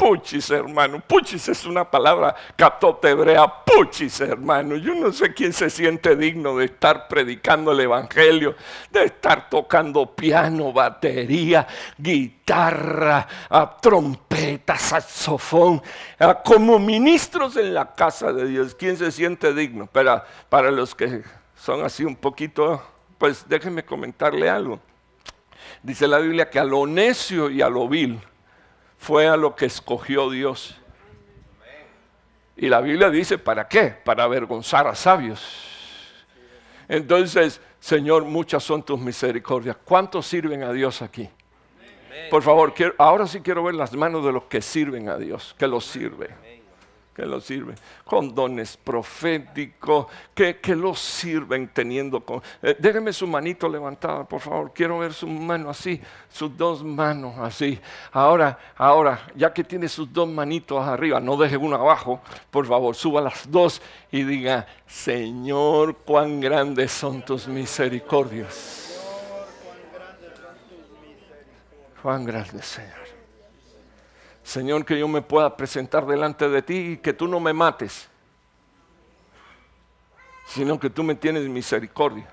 Puchis, 0.00 0.48
hermano. 0.50 0.98
Puchis 1.06 1.46
es 1.50 1.66
una 1.66 1.84
palabra 1.84 2.34
catote 2.56 3.10
hebrea. 3.10 3.46
Puchis, 3.46 4.22
hermano. 4.22 4.76
Yo 4.76 4.94
no 4.94 5.12
sé 5.12 5.34
quién 5.34 5.52
se 5.52 5.68
siente 5.68 6.16
digno 6.16 6.56
de 6.56 6.64
estar 6.64 7.06
predicando 7.06 7.72
el 7.72 7.80
Evangelio, 7.80 8.56
de 8.90 9.04
estar 9.04 9.50
tocando 9.50 10.06
piano, 10.06 10.72
batería, 10.72 11.66
guitarra, 11.98 13.28
trompeta, 13.82 14.78
saxofón, 14.78 15.82
como 16.46 16.78
ministros 16.78 17.58
en 17.58 17.74
la 17.74 17.94
casa 17.94 18.32
de 18.32 18.46
Dios. 18.46 18.74
¿Quién 18.74 18.96
se 18.96 19.12
siente 19.12 19.52
digno? 19.52 19.86
Pero 19.92 20.22
para 20.48 20.70
los 20.70 20.94
que 20.94 21.22
son 21.54 21.84
así 21.84 22.06
un 22.06 22.16
poquito, 22.16 22.82
pues 23.18 23.46
déjenme 23.46 23.84
comentarle 23.84 24.48
algo. 24.48 24.80
Dice 25.82 26.08
la 26.08 26.20
Biblia 26.20 26.48
que 26.48 26.58
a 26.58 26.64
lo 26.64 26.86
necio 26.86 27.50
y 27.50 27.60
a 27.60 27.68
lo 27.68 27.86
vil 27.86 28.18
fue 29.00 29.26
a 29.26 29.36
lo 29.36 29.56
que 29.56 29.64
escogió 29.64 30.28
Dios. 30.28 30.76
Y 32.56 32.68
la 32.68 32.82
Biblia 32.82 33.08
dice, 33.08 33.38
¿para 33.38 33.66
qué? 33.66 33.86
Para 34.04 34.24
avergonzar 34.24 34.86
a 34.86 34.94
sabios. 34.94 35.42
Entonces, 36.86 37.62
Señor, 37.80 38.24
muchas 38.24 38.62
son 38.62 38.82
tus 38.82 39.00
misericordias. 39.00 39.76
¿Cuántos 39.84 40.26
sirven 40.26 40.62
a 40.62 40.72
Dios 40.72 41.00
aquí? 41.00 41.30
Por 42.30 42.42
favor, 42.42 42.74
ahora 42.98 43.26
sí 43.26 43.40
quiero 43.40 43.64
ver 43.64 43.74
las 43.74 43.94
manos 43.94 44.22
de 44.24 44.32
los 44.32 44.44
que 44.44 44.60
sirven 44.60 45.08
a 45.08 45.16
Dios, 45.16 45.54
que 45.58 45.66
los 45.66 45.86
sirven 45.86 46.49
que 47.20 47.26
los 47.26 47.44
sirven, 47.44 47.76
con 48.02 48.34
dones 48.34 48.78
proféticos, 48.78 50.06
que, 50.34 50.58
que 50.58 50.74
los 50.74 50.98
sirven 50.98 51.68
teniendo... 51.68 52.24
Con, 52.24 52.42
eh, 52.62 52.74
déjeme 52.78 53.12
su 53.12 53.26
manito 53.26 53.68
levantada, 53.68 54.24
por 54.24 54.40
favor, 54.40 54.72
quiero 54.72 54.98
ver 54.98 55.12
su 55.12 55.26
mano 55.26 55.68
así, 55.68 56.00
sus 56.30 56.56
dos 56.56 56.82
manos 56.82 57.36
así. 57.38 57.78
Ahora, 58.12 58.58
ahora, 58.74 59.20
ya 59.34 59.52
que 59.52 59.62
tiene 59.62 59.86
sus 59.86 60.10
dos 60.10 60.28
manitos 60.28 60.82
arriba, 60.82 61.20
no 61.20 61.36
deje 61.36 61.58
uno 61.58 61.76
abajo, 61.76 62.22
por 62.50 62.66
favor, 62.66 62.96
suba 62.96 63.20
las 63.20 63.50
dos 63.50 63.82
y 64.10 64.22
diga, 64.22 64.66
Señor, 64.86 65.96
cuán 65.96 66.40
grandes 66.40 66.90
son 66.90 67.20
tus 67.20 67.46
misericordias. 67.46 68.98
Cuán 72.02 72.24
grandes, 72.24 72.64
Señor. 72.64 72.99
Señor, 74.42 74.84
que 74.84 74.98
yo 74.98 75.06
me 75.06 75.22
pueda 75.22 75.56
presentar 75.56 76.06
delante 76.06 76.48
de 76.48 76.62
ti 76.62 76.74
y 76.74 76.96
que 76.96 77.12
tú 77.12 77.28
no 77.28 77.40
me 77.40 77.52
mates, 77.52 78.08
sino 80.46 80.78
que 80.80 80.90
tú 80.90 81.02
me 81.02 81.14
tienes 81.14 81.48
misericordia. 81.48 82.28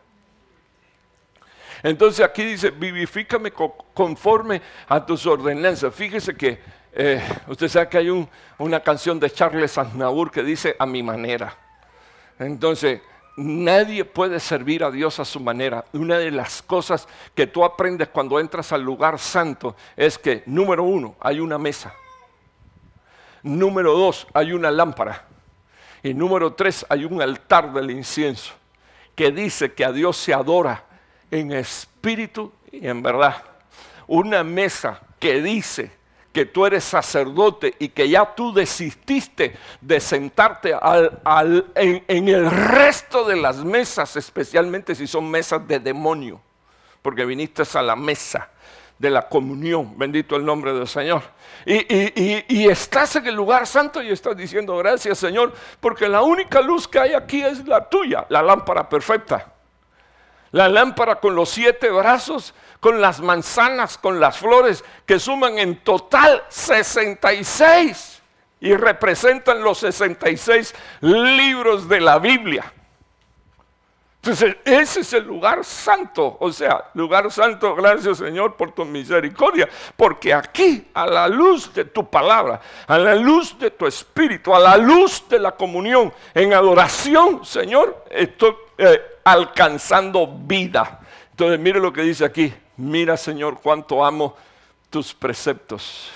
Entonces 1.84 2.26
aquí 2.26 2.44
dice, 2.44 2.72
vivifícame 2.72 3.52
conforme 3.52 4.62
a 4.88 5.06
tus 5.06 5.26
ordenanzas. 5.26 5.94
Fíjese 5.94 6.36
que 6.36 6.60
eh, 6.94 7.22
usted 7.48 7.68
sabe 7.68 7.90
que 7.90 7.98
hay 8.00 8.28
una 8.58 8.80
canción 8.80 9.20
de 9.20 9.30
Charles 9.30 9.78
Aznavour 9.78 10.32
que 10.32 10.42
dice 10.42 10.76
a 10.80 10.86
mi 10.86 11.04
manera. 11.04 11.56
Entonces, 12.40 13.02
nadie 13.38 14.04
puede 14.04 14.40
servir 14.40 14.84
a 14.84 14.92
Dios 14.92 15.20
a 15.20 15.26
su 15.26 15.40
manera. 15.40 15.86
Una 15.94 16.18
de 16.18 16.32
las 16.32 16.62
cosas 16.62 17.08
que 17.34 17.48
tú 17.48 17.64
aprendes 17.64 18.10
cuando 18.10 18.40
entras 18.40 18.72
al 18.74 18.82
lugar 18.82 19.20
santo 19.20 19.76
es 19.96 20.18
que, 20.18 20.44
número 20.48 20.84
uno, 20.84 21.16
hay 21.20 21.40
una 21.40 21.58
mesa. 21.58 21.94
Número 23.44 23.94
dos, 23.94 24.28
hay 24.34 24.52
una 24.52 24.72
lámpara. 24.72 25.26
Y 26.04 26.14
número 26.14 26.54
tres, 26.54 26.86
hay 26.90 27.06
un 27.06 27.22
altar 27.22 27.72
del 27.72 27.92
incienso 27.92 28.54
que 29.16 29.32
dice 29.32 29.74
que 29.74 29.86
a 29.86 29.92
Dios 29.92 30.18
se 30.18 30.34
adora 30.34 30.84
en 31.30 31.52
espíritu 31.52 32.52
y 32.72 32.88
en 32.88 33.02
verdad. 33.04 33.44
Una 34.08 34.44
mesa 34.44 35.00
que 35.20 35.42
dice 35.42 35.92
que 36.38 36.46
tú 36.46 36.68
eres 36.68 36.84
sacerdote 36.84 37.74
y 37.80 37.90
que 37.90 38.08
ya 38.08 38.36
tú 38.36 38.54
desististe 38.54 39.58
de 39.82 40.00
sentarte 40.00 40.76
en, 41.74 42.04
en 42.08 42.28
el 42.28 42.52
resto 42.52 43.26
de 43.26 43.38
las 43.38 43.66
mesas, 43.66 44.16
especialmente 44.18 44.94
si 44.94 45.08
son 45.08 45.32
mesas 45.32 45.68
de 45.68 45.80
demonio, 45.80 46.40
porque 47.02 47.26
viniste 47.26 47.64
a 47.74 47.82
la 47.82 47.96
mesa 47.96 48.52
de 49.00 49.10
la 49.10 49.28
comunión. 49.28 49.98
Bendito 49.98 50.36
el 50.36 50.46
nombre 50.46 50.74
del 50.74 50.88
Señor. 50.88 51.24
Y, 51.66 52.68
estás 52.68 53.16
en 53.16 53.26
el 53.26 53.34
lugar 53.34 53.66
santo 53.66 54.04
y 54.04 54.12
estás 54.12 54.38
diciendo 54.38 54.78
gracias 54.78 55.18
Señor, 55.18 55.54
porque 55.80 56.08
la 56.08 56.22
única 56.22 56.62
luz 56.62 56.88
que 56.88 57.00
hay 57.00 57.16
aquí 57.16 57.42
es 57.42 57.68
la 57.68 57.90
tuya, 57.90 58.28
la 58.30 58.44
lámpara 58.44 58.88
perfecta. 58.88 59.56
La 60.52 60.70
lámpara 60.70 61.20
con 61.20 61.36
los 61.36 61.50
siete 61.50 61.90
brazos, 61.90 62.54
con 62.80 63.02
las 63.02 63.20
manzanas, 63.20 63.98
con 63.98 64.20
las 64.20 64.38
flores, 64.38 64.84
que 65.06 65.20
suman 65.20 65.58
en 65.60 65.84
total 65.84 66.44
66 66.50 68.22
y 68.60 68.76
representan 68.76 69.62
los 69.62 69.80
66 69.80 70.74
libros 71.02 71.88
de 71.90 72.02
la 72.02 72.20
Biblia. 72.20 72.74
Entonces, 74.28 74.58
ese 74.66 75.00
es 75.00 75.14
el 75.14 75.24
lugar 75.24 75.64
santo. 75.64 76.36
O 76.42 76.52
sea, 76.52 76.90
lugar 76.96 77.32
santo, 77.32 77.74
gracias 77.76 78.18
Señor 78.18 78.58
por 78.58 78.74
tu 78.74 78.84
misericordia. 78.84 79.70
Porque 79.96 80.34
aquí, 80.34 80.86
a 80.94 81.06
la 81.06 81.30
luz 81.30 81.74
de 81.74 81.86
tu 81.86 82.10
palabra, 82.10 82.60
a 82.88 82.98
la 82.98 83.16
luz 83.16 83.58
de 83.58 83.72
tu 83.72 83.88
espíritu, 83.88 84.54
a 84.54 84.60
la 84.60 84.76
luz 84.76 85.24
de 85.30 85.40
la 85.40 85.54
comunión, 85.54 86.14
en 86.34 86.54
adoración, 86.54 87.46
Señor, 87.46 88.04
estoy 88.10 88.54
eh, 88.78 89.02
alcanzando 89.24 90.28
vida. 90.28 91.00
Entonces, 91.32 91.58
mire 91.58 91.80
lo 91.80 91.94
que 91.94 92.02
dice 92.02 92.26
aquí. 92.26 92.54
Mira, 92.76 93.16
Señor, 93.16 93.62
cuánto 93.64 94.04
amo 94.04 94.36
tus 94.90 95.14
preceptos. 95.14 96.12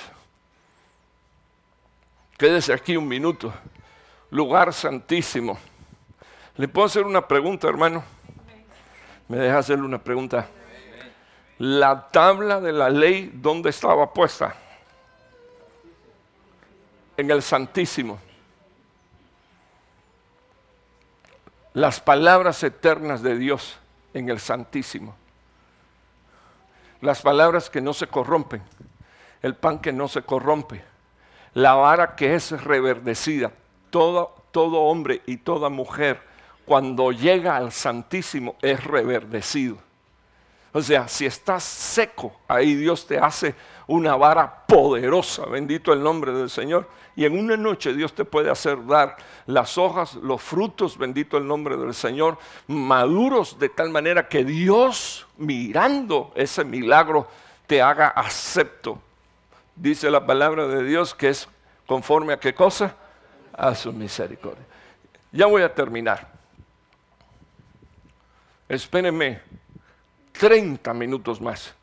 Quédese 2.38 2.74
aquí 2.74 2.97
un 2.97 3.07
minuto. 3.07 3.53
Lugar 4.32 4.74
santísimo. 4.74 5.57
¿Le 6.58 6.68
puedo 6.68 6.86
hacer 6.86 7.06
una 7.06 7.28
pregunta, 7.28 7.68
hermano? 7.68 8.04
¿Me 9.30 9.38
deja 9.38 9.60
hacerle 9.60 9.86
una 9.86 10.04
pregunta? 10.04 10.47
La 11.58 12.10
tabla 12.10 12.60
de 12.60 12.74
la 12.74 12.89
ley, 12.89 13.32
¿dónde 13.34 13.70
estaba 13.70 14.12
puesta? 14.12 14.54
En 17.16 17.32
el 17.32 17.41
Santísimo. 17.41 18.20
Las 21.74 22.02
palabras 22.02 22.62
eternas 22.64 23.22
de 23.22 23.38
Dios 23.38 23.80
en 24.14 24.28
el 24.28 24.39
Santísimo. 24.39 25.16
Las 26.99 27.22
palabras 27.22 27.70
que 27.70 27.80
no 27.80 27.93
se 27.93 28.08
corrompen. 28.08 28.62
El 29.41 29.56
pan 29.56 29.80
que 29.80 29.93
no 29.93 30.10
se 30.10 30.22
corrompe. 30.22 30.84
La 31.54 31.76
vara 31.76 32.18
que 32.18 32.36
es 32.36 32.52
reverdecida. 32.64 33.54
Todo, 33.89 34.36
todo 34.52 34.82
hombre 34.82 35.22
y 35.26 35.38
toda 35.38 35.70
mujer 35.70 36.30
cuando 36.72 37.11
llega 37.11 37.57
al 37.57 37.74
Santísimo 37.74 38.55
es 38.61 38.82
reverdecido. 38.82 39.78
O 40.72 40.82
sea, 40.82 41.05
si 41.09 41.26
estás 41.26 41.65
seco, 41.65 42.39
ahí 42.47 42.76
Dios 42.76 43.05
te 43.05 43.19
hace 43.19 43.55
una 43.88 44.15
vara 44.15 44.65
poderosa, 44.65 45.45
bendito 45.47 45.91
el 45.91 46.01
nombre 46.01 46.32
del 46.32 46.49
Señor. 46.49 46.88
Y 47.13 47.26
en 47.26 47.38
una 47.38 47.57
noche 47.57 47.93
Dios 47.93 48.13
te 48.13 48.24
puede 48.24 48.49
hacer 48.49 48.88
dar 48.88 49.17
las 49.47 49.78
hojas, 49.78 50.15
los 50.15 50.41
frutos, 50.41 50.97
bendito 50.97 51.38
el 51.38 51.45
nombre 51.45 51.76
del 51.76 51.93
Señor, 51.93 52.38
maduros 52.67 53.59
de 53.59 53.67
tal 53.67 53.89
manera 53.89 54.30
que 54.30 54.45
Dios, 54.45 55.28
mirando 55.36 56.32
ese 56.36 56.63
milagro, 56.63 57.28
te 57.67 57.82
haga 57.82 58.07
acepto. 58.07 58.97
Dice 59.76 60.09
la 60.09 60.26
palabra 60.26 60.67
de 60.67 60.86
Dios 60.86 61.13
que 61.13 61.28
es 61.28 61.49
conforme 61.86 62.32
a 62.32 62.39
qué 62.39 62.55
cosa? 62.55 62.95
A 63.51 63.76
su 63.76 63.91
misericordia. 63.91 64.63
Ya 65.34 65.47
voy 65.47 65.63
a 65.63 65.76
terminar 65.76 66.39
espérenme 68.76 69.41
30 70.34 70.93
minutos 70.93 71.41
más. 71.41 71.74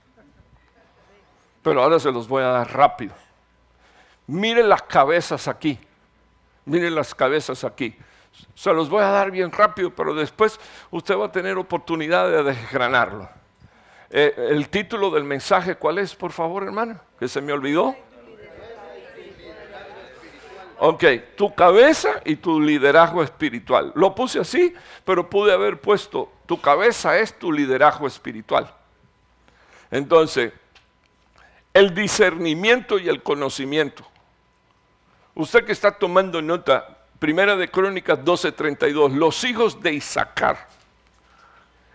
Pero 1.63 1.83
ahora 1.83 1.99
se 1.99 2.11
los 2.11 2.27
voy 2.29 2.43
a 2.43 2.49
dar 2.49 2.73
rápido. 2.73 3.15
Miren 4.27 4.69
las 4.69 4.83
cabezas 4.83 5.49
aquí. 5.49 5.79
Miren 6.65 6.95
las 6.95 7.15
cabezas 7.15 7.65
aquí. 7.65 7.97
Se 8.55 8.73
los 8.73 8.89
voy 8.89 9.03
a 9.03 9.09
dar 9.09 9.31
bien 9.31 9.51
rápido, 9.51 9.91
pero 9.91 10.15
después 10.15 10.59
usted 10.91 11.17
va 11.17 11.27
a 11.27 11.33
tener 11.33 11.59
oportunidad 11.59 12.31
de 12.31 12.43
desgranarlo. 12.43 13.29
Eh, 14.11 14.35
el 14.51 14.69
título 14.69 15.11
del 15.11 15.25
mensaje, 15.25 15.75
¿cuál 15.75 15.99
es, 15.99 16.15
por 16.15 16.33
favor, 16.33 16.63
hermano? 16.63 17.01
Que 17.19 17.29
se 17.29 17.41
me 17.41 17.53
olvidó. 17.53 17.97
Ok, 20.79 21.05
tu 21.37 21.55
cabeza 21.55 22.21
y 22.25 22.37
tu 22.37 22.61
liderazgo 22.61 23.23
espiritual. 23.23 23.93
Lo 23.95 24.15
puse 24.15 24.39
así, 24.39 24.73
pero 25.05 25.29
pude 25.29 25.53
haber 25.53 25.81
puesto, 25.81 26.31
tu 26.47 26.61
cabeza 26.61 27.19
es 27.19 27.37
tu 27.37 27.53
liderazgo 27.53 28.07
espiritual. 28.07 28.73
Entonces, 29.91 30.53
el 31.75 31.95
discernimiento 31.95 32.99
y 32.99 33.09
el 33.09 33.23
conocimiento. 33.23 34.05
Usted 35.35 35.65
que 35.65 35.73
está 35.73 35.93
tomando 35.93 36.41
nota, 36.43 36.97
Primera 37.19 37.57
de 37.57 37.69
Crónicas 37.69 38.21
12:32, 38.25 39.13
los 39.15 39.43
hijos 39.45 39.83
de 39.83 39.95
Isaacar 39.95 40.69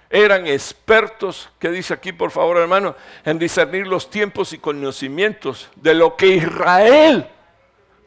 eran 0.10 0.46
expertos, 0.46 1.50
¿qué 1.58 1.70
dice 1.70 1.94
aquí 1.94 2.12
por 2.12 2.30
favor 2.30 2.58
hermano? 2.58 2.96
En 3.26 3.40
discernir 3.40 3.88
los 3.88 4.10
tiempos 4.12 4.54
y 4.54 4.60
conocimientos 4.60 5.70
de 5.76 5.96
lo 5.96 6.16
que 6.16 6.28
Israel 6.28 7.28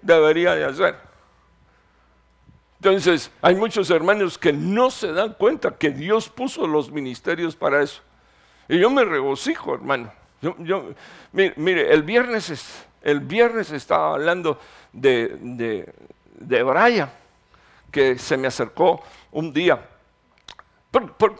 debería 0.06 0.54
de 0.54 0.64
hacer. 0.64 0.96
Entonces, 2.76 3.30
hay 3.40 3.54
muchos 3.54 3.90
hermanos 3.90 4.38
que 4.38 4.52
no 4.52 4.90
se 4.90 5.12
dan 5.12 5.32
cuenta 5.34 5.76
que 5.76 5.90
Dios 5.90 6.28
puso 6.28 6.66
los 6.66 6.90
ministerios 6.90 7.56
para 7.56 7.82
eso. 7.82 8.02
Y 8.68 8.78
yo 8.78 8.90
me 8.90 9.04
regocijo, 9.04 9.74
hermano. 9.74 10.12
Yo, 10.40 10.90
mire, 11.32 11.92
el 11.92 12.02
viernes, 12.02 12.86
el 13.02 13.20
viernes 13.20 13.72
estaba 13.72 14.14
hablando 14.14 14.60
de, 14.92 15.36
de, 15.40 15.92
de 16.38 16.62
Brian, 16.62 17.10
que 17.90 18.18
se 18.18 18.36
me 18.36 18.48
acercó 18.48 19.02
un 19.32 19.52
día. 19.52 19.80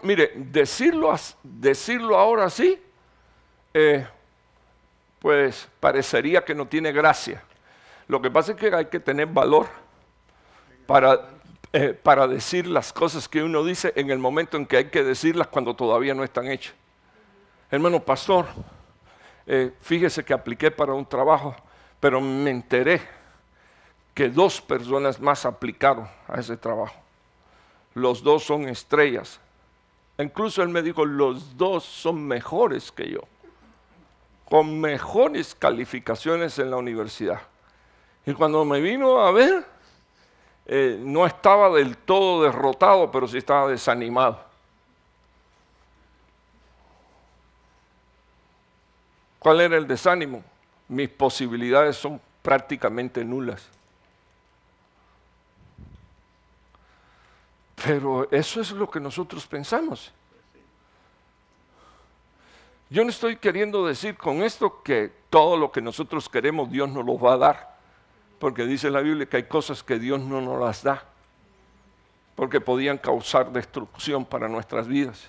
mire, 0.03 0.33
decirlo, 0.37 1.15
decirlo 1.43 2.19
ahora 2.19 2.49
sí, 2.49 2.81
eh, 3.75 4.07
pues 5.19 5.69
parecería 5.79 6.45
que 6.45 6.55
no 6.55 6.67
tiene 6.67 6.93
gracia. 6.93 7.43
Lo 8.09 8.23
que 8.23 8.31
pasa 8.31 8.53
es 8.53 8.59
que 8.59 8.75
hay 8.75 8.87
que 8.87 9.01
tener 9.01 9.27
valor 9.27 9.67
para, 10.87 11.29
eh, 11.73 11.93
para 11.93 12.29
decir 12.29 12.67
las 12.67 12.93
cosas 12.93 13.29
que 13.29 13.43
uno 13.43 13.65
dice 13.65 13.93
en 13.97 14.11
el 14.11 14.19
momento 14.19 14.57
en 14.57 14.67
que 14.67 14.77
hay 14.77 14.85
que 14.91 15.03
decirlas 15.03 15.49
cuando 15.49 15.75
todavía 15.75 16.15
no 16.15 16.23
están 16.23 16.47
hechas. 16.47 16.75
Hermano 17.71 18.01
pastor, 18.01 18.47
eh, 19.47 19.73
fíjese 19.81 20.25
que 20.25 20.33
apliqué 20.33 20.71
para 20.71 20.93
un 20.93 21.05
trabajo, 21.05 21.55
pero 21.99 22.21
me 22.21 22.51
enteré 22.51 23.01
que 24.15 24.29
dos 24.29 24.61
personas 24.61 25.21
más 25.21 25.45
aplicaron 25.45 26.09
a 26.29 26.41
ese 26.41 26.57
trabajo. 26.57 26.95
Los 27.95 28.23
dos 28.23 28.45
son 28.45 28.69
estrellas. 28.69 29.41
Incluso 30.19 30.63
él 30.63 30.69
me 30.69 30.83
dijo, 30.83 31.05
los 31.05 31.57
dos 31.57 31.85
son 31.85 32.27
mejores 32.27 32.91
que 32.93 33.11
yo, 33.11 33.21
con 34.47 34.81
mejores 34.81 35.55
calificaciones 35.55 36.59
en 36.59 36.71
la 36.71 36.77
universidad. 36.77 37.43
Y 38.27 38.35
cuando 38.35 38.65
me 38.65 38.81
vino 38.81 39.21
a 39.21 39.31
ver, 39.31 39.65
eh, 40.67 40.99
no 41.01 41.25
estaba 41.25 41.71
del 41.71 41.97
todo 41.97 42.43
derrotado, 42.43 43.09
pero 43.09 43.29
sí 43.29 43.39
estaba 43.39 43.69
desanimado. 43.69 44.45
¿Cuál 49.39 49.61
era 49.61 49.77
el 49.77 49.87
desánimo? 49.87 50.43
Mis 50.89 51.09
posibilidades 51.09 51.97
son 51.97 52.21
prácticamente 52.43 53.25
nulas. 53.25 53.69
Pero 57.85 58.29
eso 58.33 58.61
es 58.61 58.73
lo 58.73 58.91
que 58.91 58.99
nosotros 58.99 59.47
pensamos. 59.47 60.13
Yo 62.91 63.05
no 63.05 63.11
estoy 63.11 63.37
queriendo 63.37 63.87
decir 63.87 64.17
con 64.17 64.43
esto 64.43 64.83
que 64.83 65.13
todo 65.31 65.57
lo 65.57 65.71
que 65.71 65.81
nosotros 65.81 66.29
queremos 66.29 66.69
Dios 66.69 66.89
nos 66.89 67.07
lo 67.07 67.17
va 67.17 67.35
a 67.35 67.37
dar. 67.37 67.76
Porque 68.39 68.67
dice 68.67 68.91
la 68.91 69.01
Biblia 69.01 69.27
que 69.27 69.39
hay 69.39 69.43
cosas 69.45 69.83
que 69.83 69.99
Dios 69.99 70.21
no 70.21 70.41
nos 70.41 70.61
las 70.61 70.83
da, 70.83 71.05
porque 72.35 72.61
podían 72.61 72.99
causar 72.99 73.53
destrucción 73.53 74.25
para 74.25 74.49
nuestras 74.49 74.87
vidas. 74.87 75.25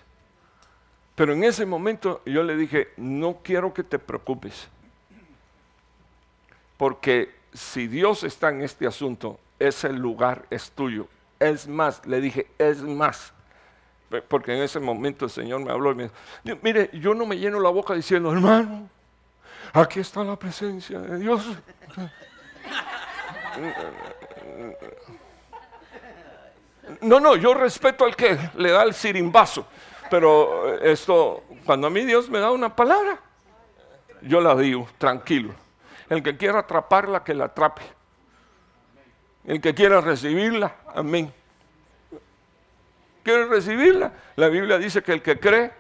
Pero 1.16 1.34
en 1.34 1.44
ese 1.44 1.66
momento 1.66 2.22
yo 2.26 2.44
le 2.44 2.56
dije, 2.56 2.90
no 2.98 3.40
quiero 3.42 3.74
que 3.74 3.84
te 3.84 3.98
preocupes, 3.98 4.68
porque 6.78 7.36
si 7.54 7.88
Dios 7.88 8.24
está 8.24 8.50
en 8.50 8.62
este 8.62 8.86
asunto, 8.86 9.40
ese 9.58 9.92
lugar 9.92 10.46
es 10.50 10.70
tuyo. 10.72 11.08
Es 11.40 11.68
más, 11.68 12.06
le 12.06 12.22
dije, 12.22 12.48
es 12.58 12.82
más. 12.82 13.34
Porque 14.28 14.56
en 14.56 14.62
ese 14.62 14.80
momento 14.80 15.26
el 15.26 15.32
Señor 15.32 15.62
me 15.62 15.72
habló 15.72 15.92
y 15.92 15.96
me 15.96 16.04
dijo, 16.44 16.60
mire, 16.62 16.90
yo 16.94 17.14
no 17.14 17.26
me 17.26 17.38
lleno 17.38 17.60
la 17.60 17.70
boca 17.70 17.94
diciendo, 17.94 18.32
hermano, 18.32 18.90
aquí 19.74 20.00
está 20.00 20.24
la 20.24 20.38
presencia 20.38 21.00
de 21.00 21.18
Dios. 21.18 21.46
No, 27.02 27.20
no, 27.20 27.36
yo 27.36 27.54
respeto 27.54 28.06
al 28.06 28.16
que 28.16 28.38
le 28.56 28.72
da 28.72 28.84
el 28.84 28.94
sirimbazo, 28.94 29.68
pero 30.10 30.80
esto, 30.80 31.44
cuando 31.66 31.88
a 31.88 31.90
mí 31.90 32.06
Dios 32.06 32.30
me 32.30 32.40
da 32.40 32.52
una 32.52 32.76
palabra, 32.76 33.20
yo 34.22 34.42
la 34.42 34.56
digo, 34.56 34.88
tranquilo. 34.98 35.54
El 36.10 36.24
que 36.24 36.38
quiera 36.38 36.60
atraparla, 36.60 37.24
que 37.24 37.34
la 37.34 37.46
atrape. 37.46 37.82
El 39.46 39.62
que 39.62 39.74
quiera 39.74 40.02
recibirla, 40.02 40.76
amén. 40.94 41.34
¿Quiere 43.24 43.46
recibirla? 43.46 44.14
La 44.38 44.48
Biblia 44.48 44.78
dice 44.78 45.04
que 45.04 45.12
el 45.12 45.22
que 45.22 45.40
cree, 45.40 45.72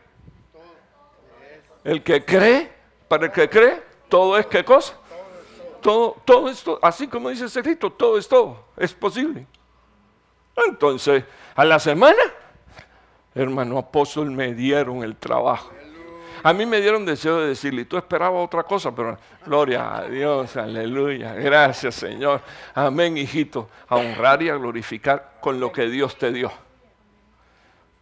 el 1.85 2.03
que 2.03 2.25
cree, 2.25 2.69
para 3.07 3.27
el 3.27 3.31
que 3.31 3.49
cree, 3.49 3.81
todo 4.09 4.37
es 4.37 4.45
qué 4.47 4.65
cosa. 4.65 4.95
Todo, 5.87 6.17
todo 6.25 6.49
esto, 6.49 6.77
así 6.81 7.07
como 7.07 7.29
dice 7.29 7.45
ese 7.45 7.61
escrito, 7.61 7.89
todo 7.89 8.17
es 8.17 8.27
todo, 8.27 8.65
es 8.75 8.93
posible. 8.93 9.47
Entonces, 10.67 11.23
a 11.55 11.63
la 11.63 11.79
semana, 11.79 12.23
hermano 13.33 13.77
apóstol, 13.77 14.29
me 14.29 14.53
dieron 14.53 15.01
el 15.01 15.15
trabajo. 15.15 15.71
A 16.43 16.51
mí 16.51 16.65
me 16.65 16.81
dieron 16.81 17.05
deseo 17.05 17.39
de 17.39 17.47
decirle, 17.47 17.85
tú 17.85 17.95
esperabas 17.95 18.43
otra 18.43 18.63
cosa, 18.63 18.93
pero 18.93 19.17
gloria 19.45 19.95
a 19.95 20.09
Dios, 20.09 20.57
aleluya, 20.57 21.35
gracias 21.35 21.95
Señor, 21.95 22.41
amén 22.75 23.17
hijito, 23.17 23.69
a 23.87 23.95
honrar 23.95 24.43
y 24.43 24.49
a 24.49 24.55
glorificar 24.55 25.37
con 25.39 25.57
lo 25.57 25.71
que 25.71 25.87
Dios 25.87 26.17
te 26.17 26.33
dio. 26.33 26.51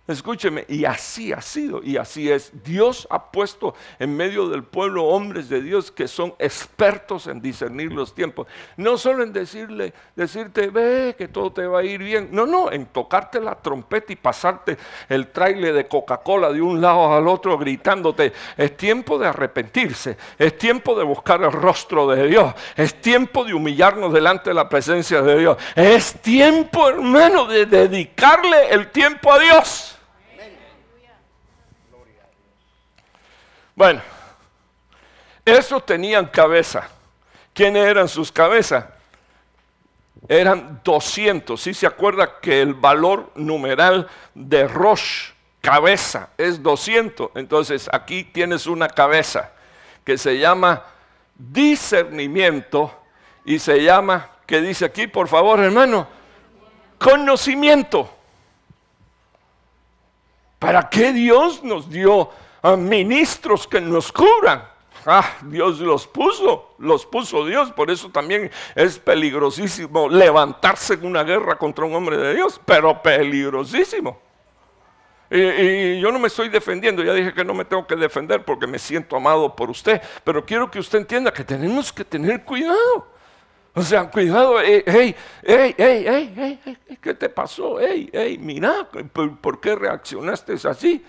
Escúcheme, 0.08 0.66
y 0.68 0.86
así 0.86 1.34
ha 1.34 1.42
sido, 1.42 1.82
y 1.82 1.98
así 1.98 2.32
es. 2.32 2.52
Dios 2.64 3.08
ha 3.10 3.32
puesto 3.32 3.74
en 3.98 4.16
medio 4.16 4.48
del 4.50 4.64
pueblo 4.64 5.06
hombres 5.06 5.50
de 5.50 5.64
Dios 5.64 5.90
que 5.90 6.08
son 6.08 6.36
expertos 6.38 7.26
en 7.26 7.42
discernir 7.42 7.92
los 7.92 8.14
tiempos. 8.14 8.46
No 8.78 9.00
solo 9.00 9.24
en 9.24 9.34
decirle, 9.34 9.94
decirte, 10.16 10.68
ve 10.68 11.16
que 11.18 11.28
todo 11.28 11.52
te 11.52 11.66
va 11.66 11.80
a 11.80 11.84
ir 11.84 12.04
bien. 12.04 12.30
No, 12.32 12.46
no, 12.46 12.72
en 12.72 12.86
tocarte 12.86 13.42
la 13.42 13.56
trompeta 13.56 14.14
y 14.14 14.16
pasarte 14.16 14.78
el 15.10 15.30
trailer 15.30 15.74
de 15.74 15.88
Coca-Cola 15.88 16.54
de 16.54 16.62
un 16.62 16.80
lado 16.80 17.12
al 17.12 17.28
otro 17.28 17.58
gritándote, 17.58 18.32
es 18.58 18.78
tiempo 18.78 19.18
de 19.18 19.26
arrepentirse, 19.26 20.18
es 20.38 20.56
tiempo 20.56 20.96
de 20.96 21.04
buscar 21.04 21.42
el 21.42 21.52
rostro 21.52 22.08
de 22.08 22.28
Dios, 22.28 22.54
es 22.76 23.02
tiempo 23.02 23.44
de 23.44 23.56
humillarnos 23.56 24.14
delante 24.14 24.52
de 24.52 24.54
la 24.54 24.70
presencia 24.70 25.24
de 25.24 25.40
Dios, 25.40 25.58
es 25.76 26.22
tiempo, 26.22 26.90
hermano, 26.90 27.48
de 27.48 27.66
dedicarle 27.66 28.70
el 28.70 28.92
tiempo 28.92 29.34
a 29.34 29.40
Dios. 29.40 29.95
Bueno, 33.76 34.02
esos 35.44 35.86
tenían 35.86 36.28
cabeza. 36.28 36.90
¿Quiénes 37.54 37.86
eran 37.86 38.08
sus 38.08 38.32
cabezas? 38.32 38.86
Eran 40.28 40.82
200. 40.84 41.62
Si 41.62 41.74
se 41.74 41.86
acuerda 41.86 42.40
que 42.40 42.62
el 42.62 42.74
valor 42.74 43.32
numeral 43.36 44.08
de 44.34 44.68
Rosh, 44.68 45.32
cabeza, 45.60 46.30
es 46.38 46.64
200. 46.64 47.32
Entonces 47.36 47.90
aquí 47.92 48.24
tienes 48.24 48.66
una 48.66 48.88
cabeza 48.88 49.52
que 50.06 50.18
se 50.18 50.40
llama 50.40 50.84
discernimiento 51.36 52.94
y 53.44 53.60
se 53.60 53.84
llama, 53.84 54.30
¿qué 54.46 54.62
dice 54.62 54.86
aquí, 54.86 55.08
por 55.08 55.28
favor, 55.28 55.60
hermano? 55.60 56.08
Conocimiento. 56.98 58.10
¿Para 60.60 60.90
qué 60.90 61.12
Dios 61.12 61.62
nos 61.64 61.90
dio 61.90 62.32
ministros 62.76 63.68
que 63.68 63.80
nos 63.80 64.12
cubran. 64.12 64.76
Ah, 65.06 65.38
Dios 65.44 65.80
los 65.80 66.08
puso, 66.08 66.76
los 66.80 67.06
puso 67.06 67.46
Dios, 67.46 67.72
por 67.72 67.92
eso 67.92 68.10
también 68.10 68.50
es 68.74 68.98
peligrosísimo 68.98 70.10
levantarse 70.10 70.96
en 70.96 71.06
una 71.06 71.24
guerra 71.24 71.60
contra 71.60 71.86
un 71.86 71.94
hombre 71.94 72.18
de 72.18 72.34
Dios, 72.34 72.60
pero 72.66 73.04
peligrosísimo. 73.04 74.20
Y, 75.30 75.42
y, 75.42 76.00
yo 76.00 76.12
no 76.12 76.18
me 76.18 76.28
estoy 76.28 76.50
defendiendo, 76.50 77.04
ya 77.04 77.14
dije 77.14 77.34
que 77.34 77.46
no 77.46 77.54
me 77.54 77.66
tengo 77.66 77.86
que 77.86 77.96
defender 77.96 78.44
porque 78.44 78.66
me 78.66 78.80
siento 78.80 79.16
amado 79.16 79.56
por 79.56 79.70
usted, 79.70 80.02
pero 80.24 80.44
quiero 80.44 80.72
que 80.72 80.80
usted 80.80 81.00
entienda 81.00 81.32
que 81.32 81.44
tenemos 81.44 81.94
que 81.94 82.04
tener 82.04 82.44
cuidado. 82.44 83.08
O 83.76 83.82
sea, 83.82 84.10
cuidado, 84.10 84.60
hey, 84.62 84.84
hey, 84.88 85.16
hey, 85.44 85.76
hey, 85.78 86.34
hey, 86.36 86.78
¿qué 87.02 87.14
te 87.14 87.30
pasó? 87.30 87.80
Hey, 87.80 88.10
hey, 88.12 88.38
mira, 88.40 88.90
¿por 88.90 89.60
qué 89.60 89.76
reaccionaste 89.76 90.54
así? 90.68 91.04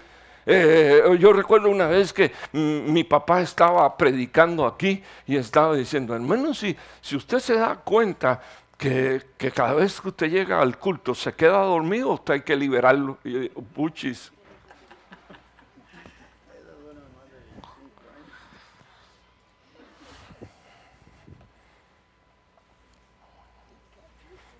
Eh, 0.49 1.03
yo 1.19 1.33
recuerdo 1.33 1.69
una 1.69 1.89
vez 1.89 2.13
que 2.13 2.31
mm, 2.53 2.93
mi 2.93 3.03
papá 3.03 3.41
estaba 3.41 3.97
predicando 3.97 4.65
aquí 4.65 5.03
y 5.27 5.37
estaba 5.37 5.75
diciendo, 5.75 6.15
hermano, 6.15 6.55
si, 6.55 6.77
si 7.01 7.17
usted 7.17 7.41
se 7.41 7.55
da 7.55 7.75
cuenta 7.75 8.41
que, 8.79 9.23
cada 9.53 9.75
vez 9.75 10.01
que 10.01 10.09
usted 10.09 10.31
llega 10.31 10.61
al 10.61 10.79
culto 10.79 11.15
se 11.17 11.35
queda 11.35 11.59
dormido, 11.59 12.11
usted 12.11 12.35
hay 12.35 12.43
que 12.43 12.55
liberarlo. 12.55 13.19
Puchis. 13.75 14.33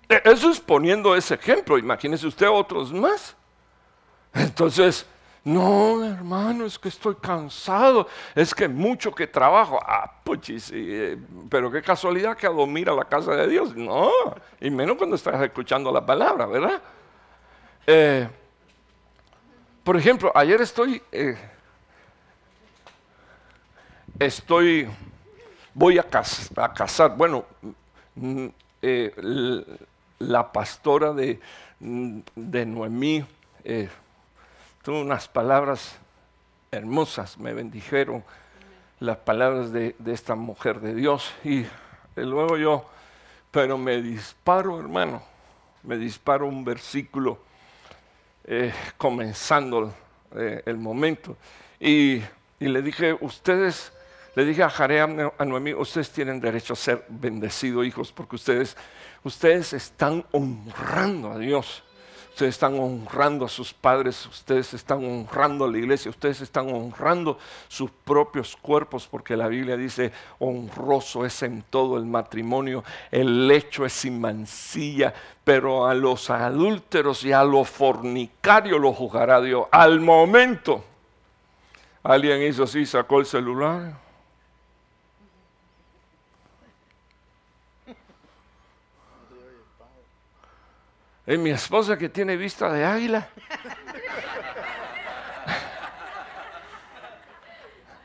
E, 0.09 0.21
eso 0.25 0.49
es 0.49 0.59
poniendo 0.59 1.15
ese 1.15 1.35
ejemplo, 1.35 1.77
imagínese 1.77 2.27
usted 2.27 2.49
otros 2.49 2.91
más. 2.91 3.35
Entonces, 4.33 5.05
no, 5.47 6.03
hermano, 6.03 6.65
es 6.65 6.77
que 6.77 6.89
estoy 6.89 7.15
cansado, 7.15 8.05
es 8.35 8.53
que 8.53 8.67
mucho 8.67 9.15
que 9.15 9.27
trabajo. 9.27 9.79
Ah, 9.81 10.11
puchis, 10.21 10.69
eh, 10.73 11.17
pero 11.49 11.71
qué 11.71 11.81
casualidad 11.81 12.35
que 12.35 12.47
a 12.89 12.93
la 12.93 13.05
casa 13.05 13.31
de 13.33 13.47
Dios. 13.47 13.73
No, 13.73 14.11
y 14.59 14.69
menos 14.69 14.97
cuando 14.97 15.15
estás 15.15 15.41
escuchando 15.41 15.89
la 15.89 16.05
palabra, 16.05 16.47
¿verdad? 16.47 16.81
Eh, 17.85 18.27
por 19.85 19.95
ejemplo, 19.95 20.33
ayer 20.35 20.59
estoy, 20.59 21.01
eh, 21.13 21.37
estoy, 24.19 24.89
voy 25.73 25.97
a, 25.97 26.03
casar, 26.03 27.15
bueno, 27.15 27.45
mm, 28.15 28.47
la 30.19 30.51
pastora 30.51 31.13
de, 31.13 31.39
mm, 31.79 32.19
de 32.35 32.65
Noemí, 32.65 33.25
unas 34.95 35.27
palabras 35.27 35.97
hermosas, 36.71 37.37
me 37.37 37.53
bendijeron 37.53 38.23
las 38.99 39.17
palabras 39.17 39.71
de, 39.71 39.95
esta 40.05 40.35
mujer 40.35 40.79
de 40.79 40.95
Dios. 40.95 41.33
Y 41.43 41.65
luego 42.15 42.57
yo, 42.57 42.85
pero 43.51 43.77
me 43.77 44.01
disparo, 44.01 44.79
hermano, 44.79 45.21
me 45.83 45.97
disparo 45.97 46.47
un 46.47 46.63
versículo 46.63 47.39
eh, 48.43 48.73
comenzando 48.97 49.93
eh, 50.35 50.63
el 50.65 50.77
momento. 50.77 51.37
Y, 51.79 52.21
le 52.59 52.81
dije, 52.81 53.15
ustedes, 53.19 53.91
le 54.35 54.45
dije 54.45 54.63
a 54.63 54.69
Jare, 54.69 55.01
a 55.01 55.45
Noemí, 55.45 55.73
ustedes 55.73 56.11
tienen 56.11 56.39
derecho 56.39 56.73
a 56.73 56.75
ser 56.75 57.05
bendecidos, 57.07 57.85
hijos, 57.85 58.11
porque 58.11 58.35
ustedes, 58.35 58.75
ustedes 59.23 59.73
están 59.73 60.25
honrando 60.31 61.31
a 61.31 61.37
Dios. 61.37 61.83
Ustedes 62.37 62.53
están 62.53 62.77
honrando 62.79 63.45
a 63.45 63.49
sus 63.49 63.73
padres, 63.73 64.23
ustedes 64.27 64.71
están 64.75 65.03
honrando 65.03 65.65
a 65.65 65.71
la 65.71 65.79
iglesia, 65.79 66.11
ustedes 66.11 66.39
están 66.41 66.69
honrando 66.69 67.39
sus 67.67 67.89
propios 67.89 68.55
cuerpos, 68.55 69.07
porque 69.09 69.35
la 69.35 69.47
Biblia 69.47 69.75
dice, 69.75 70.11
honroso 70.37 71.25
es 71.25 71.41
en 71.41 71.63
todo 71.63 71.97
el 71.97 72.05
matrimonio, 72.05 72.83
el 73.09 73.47
lecho 73.47 73.87
es 73.87 73.93
sin 73.93 74.21
mancilla, 74.21 75.15
pero 75.43 75.87
a 75.87 75.95
los 75.95 76.29
adúlteros 76.29 77.23
y 77.25 77.31
a 77.31 77.43
los 77.43 77.67
fornicarios 77.67 78.79
los 78.79 78.95
juzgará 78.95 79.41
Dios. 79.41 79.65
Al 79.71 79.99
momento, 79.99 80.83
alguien 82.03 82.43
hizo 82.43 82.65
así, 82.65 82.85
sacó 82.85 83.19
el 83.19 83.25
celular 83.25 84.06
Es 91.27 91.37
mi 91.37 91.49
esposa 91.49 91.97
que 91.97 92.07
tiene 92.07 92.37
vista 92.37 92.71
de 92.71 92.85
águila. 92.85 93.27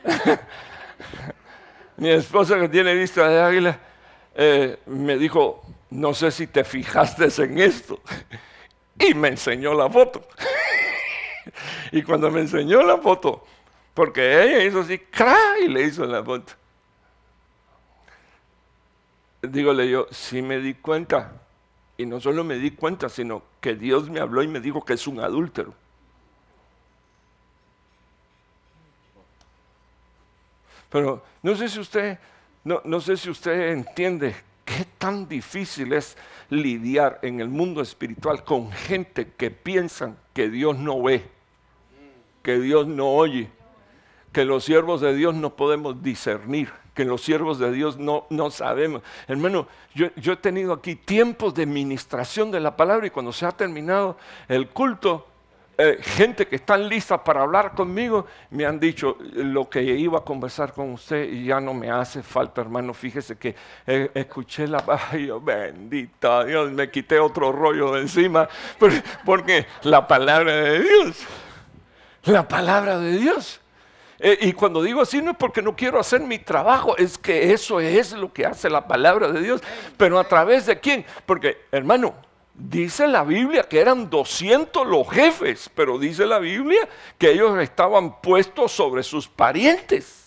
mi 1.99 2.11
esposa 2.11 2.59
que 2.59 2.69
tiene 2.69 2.95
vista 2.95 3.29
de 3.29 3.41
águila 3.41 3.79
eh, 4.35 4.81
me 4.87 5.17
dijo, 5.17 5.63
no 5.91 6.13
sé 6.15 6.33
si 6.33 6.49
te 6.49 6.65
fijaste 6.65 7.29
en 7.45 7.61
esto. 7.61 8.01
y 8.99 9.15
me 9.15 9.29
enseñó 9.29 9.73
la 9.73 9.89
foto. 9.89 10.27
y 11.93 12.03
cuando 12.03 12.29
me 12.29 12.41
enseñó 12.41 12.83
la 12.83 12.99
foto, 12.99 13.47
porque 13.95 14.43
ella 14.43 14.65
hizo 14.65 14.81
así, 14.81 15.01
y 15.65 15.69
le 15.69 15.83
hizo 15.85 16.05
la 16.07 16.25
foto. 16.25 16.55
Dígole 19.43 19.89
yo, 19.89 20.09
sí 20.11 20.43
me 20.43 20.59
di 20.59 20.75
cuenta 20.75 21.42
y 21.97 22.07
no 22.07 22.21
solo 22.21 22.45
me 22.45 22.57
di 22.57 22.71
cuenta, 22.73 23.09
sino 23.09 23.43
que 23.61 23.75
Dios 23.75 24.09
me 24.11 24.21
habló 24.21 24.43
y 24.43 24.49
me 24.49 24.61
dijo 24.61 24.85
que 24.85 24.95
es 24.95 25.07
un 25.07 25.21
adúltero. 25.21 25.75
Pero 30.91 31.23
no 31.43 31.57
sé 31.57 31.69
si 31.69 31.81
usted, 31.81 32.19
no, 32.65 32.83
no 32.85 33.01
sé 33.01 33.17
si 33.17 33.31
usted 33.31 33.71
entiende 33.71 34.35
qué 34.65 34.87
tan 34.99 35.29
difícil 35.29 35.93
es 35.93 36.17
lidiar 36.51 37.19
en 37.23 37.41
el 37.41 37.49
mundo 37.49 37.81
espiritual 37.81 38.45
con 38.45 38.71
gente 38.71 39.33
que 39.37 39.51
piensan 39.51 40.19
que 40.35 40.51
Dios 40.51 40.79
no 40.79 41.03
ve, 41.03 41.25
que 42.43 42.59
Dios 42.59 42.87
no 42.87 43.09
oye, 43.09 43.49
que 44.33 44.45
los 44.45 44.65
siervos 44.65 45.01
de 45.01 45.15
Dios 45.15 45.35
no 45.35 45.57
podemos 45.57 46.03
discernir, 46.03 46.71
que 46.95 47.05
los 47.05 47.23
siervos 47.23 47.59
de 47.59 47.73
Dios 47.73 47.99
no, 47.99 48.27
no 48.31 48.51
sabemos. 48.51 49.03
Hermano, 49.27 49.67
yo, 49.95 50.09
yo 50.17 50.35
he 50.35 50.37
tenido 50.37 50.73
aquí 50.73 50.95
tiempos 50.95 51.55
de 51.55 51.67
ministración 51.67 52.51
de 52.51 52.61
la 52.61 52.77
palabra 52.77 53.07
y 53.07 53.11
cuando 53.11 53.33
se 53.33 53.47
ha 53.47 53.53
terminado 53.53 54.17
el 54.49 54.69
culto, 54.69 55.27
eh, 55.79 55.99
gente 56.03 56.47
que 56.47 56.57
están 56.57 56.87
listas 56.87 57.21
para 57.21 57.43
hablar 57.43 57.73
conmigo 57.73 58.27
me 58.51 58.67
han 58.67 58.79
dicho 58.79 59.17
lo 59.21 59.71
que 59.71 59.83
iba 59.83 60.19
a 60.19 60.21
conversar 60.21 60.75
con 60.75 60.93
usted 60.93 61.25
y 61.33 61.47
ya 61.47 61.61
no 61.61 61.73
me 61.73 61.91
hace 61.91 62.23
falta, 62.23 62.61
hermano. 62.61 62.93
Fíjese 62.93 63.37
que 63.37 63.55
eh, 63.87 64.11
escuché 64.15 64.67
la. 64.69 64.83
Oh, 65.33 65.41
bendita 65.41 66.45
Dios, 66.45 66.71
me 66.73 66.91
quité 66.91 67.19
otro 67.19 67.53
rollo 67.53 67.93
de 67.93 68.03
encima. 68.03 68.49
Porque 69.25 69.67
la 69.83 70.07
palabra 70.07 70.53
de 70.53 70.81
Dios, 70.81 71.27
la 72.25 72.47
palabra 72.47 72.99
de 72.99 73.17
Dios. 73.17 73.62
Eh, 74.25 74.39
y 74.43 74.53
cuando 74.53 74.81
digo 74.83 75.03
así 75.03 75.21
no 75.21 75.33
es 75.33 75.37
porque 75.37 75.61
no 75.61 75.75
quiero 75.75 75.99
hacer 75.99 76.21
mi 76.21 76.39
trabajo, 76.39 76.97
es 76.97 77.19
que 77.19 77.53
eso 77.53 77.81
es 77.81 78.13
lo 78.13 78.33
que 78.33 78.47
hace 78.47 78.71
la 78.71 78.87
palabra 78.87 79.29
de 79.33 79.43
Dios. 79.43 79.61
Pero 79.97 80.19
a 80.19 80.25
través 80.25 80.65
de 80.67 80.79
quién? 80.79 81.05
Porque, 81.27 81.67
hermano, 81.73 82.15
Dice 82.55 83.09
la 83.09 83.25
Biblia 83.25 83.63
que 83.63 83.81
eran 83.81 84.11
200 84.11 84.87
los 84.87 85.09
jefes, 85.09 85.71
pero 85.75 85.99
dice 85.99 86.27
la 86.27 86.39
Biblia 86.39 86.87
que 87.17 87.31
ellos 87.31 87.59
estaban 87.59 88.21
puestos 88.21 88.73
sobre 88.73 89.03
sus 89.03 89.27
parientes. 89.27 90.27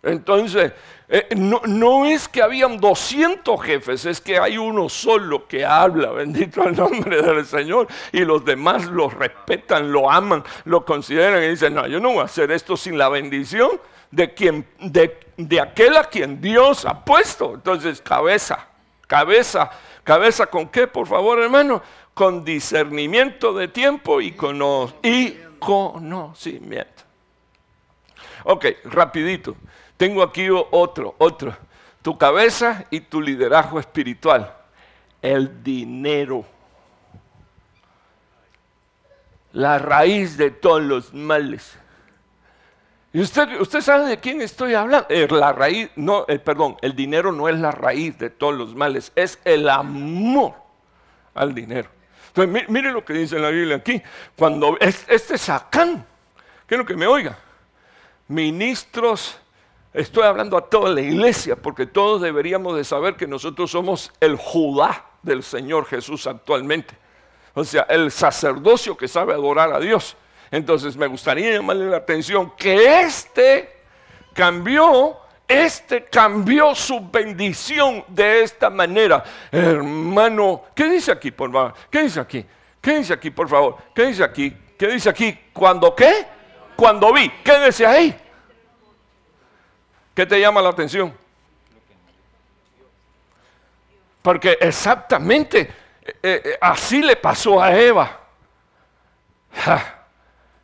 Entonces, 0.00 0.72
eh, 1.06 1.28
no, 1.36 2.06
es 2.06 2.28
que 2.28 2.42
habían 2.42 2.80
200 2.80 3.62
jefes, 3.62 4.06
es 4.06 4.20
que 4.20 4.38
hay 4.38 4.56
uno 4.56 4.88
solo 4.88 5.46
que 5.46 5.64
habla, 5.64 6.10
bendito 6.12 6.64
el 6.64 6.74
nombre 6.74 7.20
del 7.20 7.44
Señor, 7.44 7.88
y 8.10 8.20
los 8.20 8.44
demás 8.44 8.86
lo 8.86 9.10
respetan, 9.10 9.92
lo 9.92 10.10
aman, 10.10 10.42
lo 10.64 10.84
consideran 10.84 11.42
y 11.42 11.48
dicen, 11.48 11.74
no, 11.74 11.86
yo 11.86 12.00
no 12.00 12.10
voy 12.10 12.20
a 12.20 12.24
hacer 12.24 12.50
esto 12.50 12.76
sin 12.76 12.96
la 12.96 13.10
bendición 13.10 13.70
de, 14.10 14.32
quien, 14.32 14.66
de, 14.78 15.60
aquel 15.60 15.96
a 15.96 16.04
quien 16.04 16.40
Dios 16.40 16.86
ha 16.86 17.04
puesto. 17.04 17.54
Entonces, 17.54 18.00
cabeza. 18.00 18.66
Cabeza, 19.06 19.70
cabeza 20.02 20.46
con 20.46 20.68
qué, 20.68 20.86
por 20.86 21.06
favor, 21.06 21.38
hermano? 21.38 21.82
Con 22.14 22.44
discernimiento 22.44 23.52
de 23.52 23.68
tiempo 23.68 24.20
y, 24.22 24.34
y 25.02 25.38
conocimiento. 25.58 27.02
Ok, 28.44 28.66
rapidito. 28.84 29.56
Tengo 29.96 30.22
aquí 30.22 30.48
otro, 30.50 31.14
otro. 31.18 31.56
Tu 32.02 32.16
cabeza 32.18 32.84
y 32.90 33.00
tu 33.00 33.20
liderazgo 33.20 33.78
espiritual. 33.78 34.54
El 35.22 35.62
dinero. 35.62 36.44
La 39.52 39.78
raíz 39.78 40.36
de 40.36 40.50
todos 40.50 40.82
los 40.82 41.14
males. 41.14 41.78
Y 43.14 43.20
usted, 43.20 43.60
usted 43.60 43.80
sabe 43.80 44.06
de 44.06 44.18
quién 44.18 44.40
estoy 44.40 44.74
hablando. 44.74 45.06
Eh, 45.08 45.28
la 45.30 45.52
raíz, 45.52 45.88
no, 45.94 46.24
eh, 46.26 46.40
perdón, 46.40 46.76
el 46.82 46.96
dinero 46.96 47.30
no 47.30 47.48
es 47.48 47.56
la 47.56 47.70
raíz 47.70 48.18
de 48.18 48.28
todos 48.28 48.54
los 48.54 48.74
males, 48.74 49.12
es 49.14 49.38
el 49.44 49.68
amor 49.68 50.54
al 51.32 51.54
dinero. 51.54 51.88
Entonces, 52.34 52.68
mire, 52.68 52.90
lo 52.90 53.04
que 53.04 53.12
dice 53.12 53.38
la 53.38 53.50
Biblia 53.50 53.76
aquí. 53.76 54.02
Cuando 54.36 54.76
este 54.80 55.38
sacán, 55.38 56.04
quiero 56.66 56.84
que 56.84 56.96
me 56.96 57.06
oiga, 57.06 57.38
ministros, 58.26 59.38
estoy 59.94 60.24
hablando 60.24 60.56
a 60.56 60.68
toda 60.68 60.90
la 60.90 61.00
iglesia, 61.00 61.56
porque 61.56 61.86
todos 61.86 62.20
deberíamos 62.20 62.76
de 62.76 62.84
saber 62.84 63.16
que 63.16 63.26
nosotros 63.26 63.70
somos 63.70 64.12
el 64.20 64.36
Judá 64.36 65.06
del 65.22 65.42
Señor 65.42 65.86
Jesús 65.86 66.26
actualmente. 66.26 66.94
O 67.54 67.64
sea, 67.64 67.86
el 67.88 68.10
sacerdocio 68.10 68.96
que 68.96 69.08
sabe 69.08 69.32
adorar 69.32 69.72
a 69.72 69.78
Dios. 69.78 70.16
Entonces 70.50 70.96
me 70.96 71.06
gustaría 71.06 71.52
llamarle 71.52 71.86
la 71.86 71.98
atención 71.98 72.52
que 72.56 73.00
este 73.00 73.72
cambió, 74.34 75.16
este 75.46 76.04
cambió 76.04 76.74
su 76.74 77.08
bendición 77.10 78.04
de 78.08 78.42
esta 78.42 78.70
manera. 78.70 79.22
Hermano, 79.50 80.62
¿qué 80.74 80.88
dice 80.88 81.12
aquí, 81.12 81.30
por 81.30 81.52
favor? 81.52 81.74
¿Qué 81.90 82.02
dice 82.02 82.20
aquí? 82.20 82.44
¿Qué 82.80 82.98
dice 82.98 83.14
aquí, 83.14 83.30
por 83.30 83.48
favor? 83.48 83.76
¿Qué 83.94 84.06
dice 84.06 84.24
aquí? 84.24 84.54
¿Qué 84.76 84.88
dice 84.88 85.08
aquí? 85.08 85.38
¿Cuándo 85.52 85.94
qué? 85.94 86.26
Cuando 86.76 87.12
vi. 87.12 87.30
¿Qué 87.42 87.64
dice 87.64 87.86
ahí? 87.86 88.23
¿Qué 90.14 90.24
te 90.26 90.40
llama 90.40 90.62
la 90.62 90.68
atención? 90.70 91.12
Porque 94.22 94.56
exactamente 94.60 95.60
eh, 96.04 96.14
eh, 96.22 96.58
así 96.60 97.02
le 97.02 97.16
pasó 97.16 97.62
a 97.62 97.76
Eva. 97.76 98.20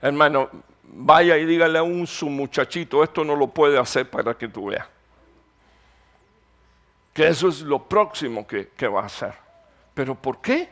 Hermano, 0.03 0.51
vaya 0.83 1.37
y 1.37 1.45
dígale 1.45 1.79
a 1.79 1.83
un 1.83 2.07
su 2.07 2.29
muchachito, 2.29 3.03
esto 3.03 3.25
no 3.25 3.35
lo 3.37 3.49
puede 3.49 3.79
hacer 3.79 4.09
para 4.09 4.35
que 4.35 4.49
tú 4.49 4.67
veas. 4.67 4.87
Que 7.13 7.29
eso 7.29 7.49
es 7.49 7.63
lo 7.63 7.87
próximo 7.87 8.47
que, 8.47 8.89
va 8.89 9.03
a 9.03 9.07
hacer. 9.07 9.35
¿Pero 9.95 10.15
por 10.15 10.41
qué? 10.41 10.69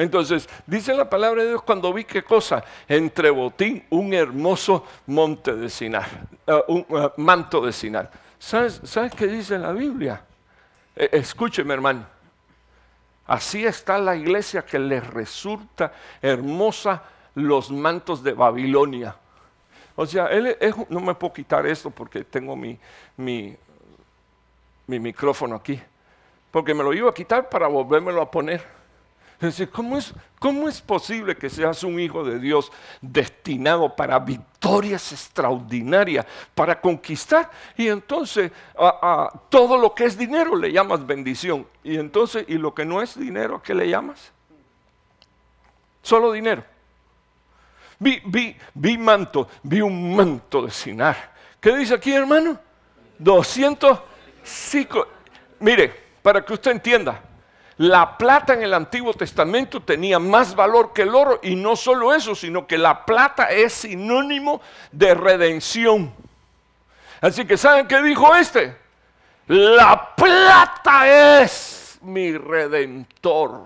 Entonces, 0.00 0.48
dice 0.66 0.94
la 0.94 1.10
palabra 1.10 1.42
de 1.42 1.50
Dios 1.50 1.62
cuando 1.62 1.92
vi 1.92 2.04
qué 2.04 2.22
cosa, 2.22 2.64
entre 2.88 3.28
botín 3.28 3.84
un 3.90 4.14
hermoso 4.14 4.86
monte 5.04 5.54
de 5.54 5.68
Sinar, 5.68 6.08
eh, 6.46 6.62
un 6.68 6.86
eh, 6.88 7.10
manto 7.18 7.60
de 7.60 7.70
Sinar. 7.70 8.10
¿Sabes, 8.38 8.80
¿Sabes 8.84 9.14
qué 9.14 9.26
dice 9.26 9.58
la 9.58 9.72
Biblia? 9.72 10.24
Eh, 10.96 11.10
escúcheme, 11.12 11.74
hermano. 11.74 12.06
Así 13.26 13.66
está 13.66 13.98
la 13.98 14.16
iglesia 14.16 14.62
que 14.62 14.78
les 14.78 15.06
resulta 15.06 15.92
hermosa 16.22 17.02
los 17.34 17.70
mantos 17.70 18.22
de 18.22 18.32
Babilonia. 18.32 19.14
O 19.96 20.06
sea, 20.06 20.30
no 20.88 21.00
me 21.00 21.14
puedo 21.14 21.34
quitar 21.34 21.66
esto 21.66 21.90
porque 21.90 22.24
tengo 22.24 22.56
mi, 22.56 22.78
mi, 23.18 23.54
mi 24.86 24.98
micrófono 24.98 25.56
aquí. 25.56 25.78
Porque 26.50 26.72
me 26.72 26.82
lo 26.82 26.94
iba 26.94 27.10
a 27.10 27.12
quitar 27.12 27.50
para 27.50 27.68
volvérmelo 27.68 28.22
a 28.22 28.30
poner. 28.30 28.79
Decir, 29.40 29.70
¿cómo 29.70 29.96
es, 29.96 30.12
¿cómo 30.38 30.68
es 30.68 30.82
posible 30.82 31.34
que 31.34 31.48
seas 31.48 31.82
un 31.82 31.98
hijo 31.98 32.22
de 32.22 32.38
Dios 32.38 32.70
destinado 33.00 33.96
para 33.96 34.18
victorias 34.18 35.12
extraordinarias, 35.12 36.26
para 36.54 36.78
conquistar? 36.78 37.50
Y 37.74 37.88
entonces 37.88 38.52
a, 38.78 39.32
todo 39.48 39.78
lo 39.78 39.94
que 39.94 40.04
es 40.04 40.18
dinero 40.18 40.54
le 40.54 40.70
llamas 40.70 41.06
bendición. 41.06 41.66
Y 41.82 41.96
entonces, 41.96 42.44
¿y 42.48 42.58
lo 42.58 42.74
que 42.74 42.84
no 42.84 43.00
es 43.00 43.18
dinero, 43.18 43.56
a 43.56 43.62
qué 43.62 43.74
le 43.74 43.88
llamas? 43.88 44.30
Solo 46.02 46.32
dinero. 46.32 46.62
Vi, 47.98 48.20
vi, 48.26 48.54
vi 48.74 48.98
manto, 48.98 49.48
vi 49.62 49.80
un 49.80 50.14
manto 50.14 50.60
de 50.62 50.70
Sinar. 50.70 51.32
¿Qué 51.58 51.74
dice 51.76 51.94
aquí, 51.94 52.12
hermano? 52.12 52.58
205. 53.18 55.06
Mire, 55.60 55.94
para 56.22 56.44
que 56.44 56.52
usted 56.52 56.72
entienda, 56.72 57.22
la 57.80 58.18
plata 58.18 58.52
en 58.52 58.62
el 58.62 58.74
Antiguo 58.74 59.14
Testamento 59.14 59.80
tenía 59.80 60.18
más 60.18 60.54
valor 60.54 60.92
que 60.92 61.00
el 61.00 61.14
oro 61.14 61.40
y 61.42 61.56
no 61.56 61.76
solo 61.76 62.12
eso, 62.12 62.34
sino 62.34 62.66
que 62.66 62.76
la 62.76 63.06
plata 63.06 63.44
es 63.44 63.72
sinónimo 63.72 64.60
de 64.92 65.14
redención. 65.14 66.12
Así 67.22 67.46
que 67.46 67.56
¿saben 67.56 67.88
qué 67.88 68.02
dijo 68.02 68.36
este? 68.36 68.76
La 69.46 70.14
plata 70.14 71.40
es 71.40 71.98
mi 72.02 72.36
redentor 72.36 73.64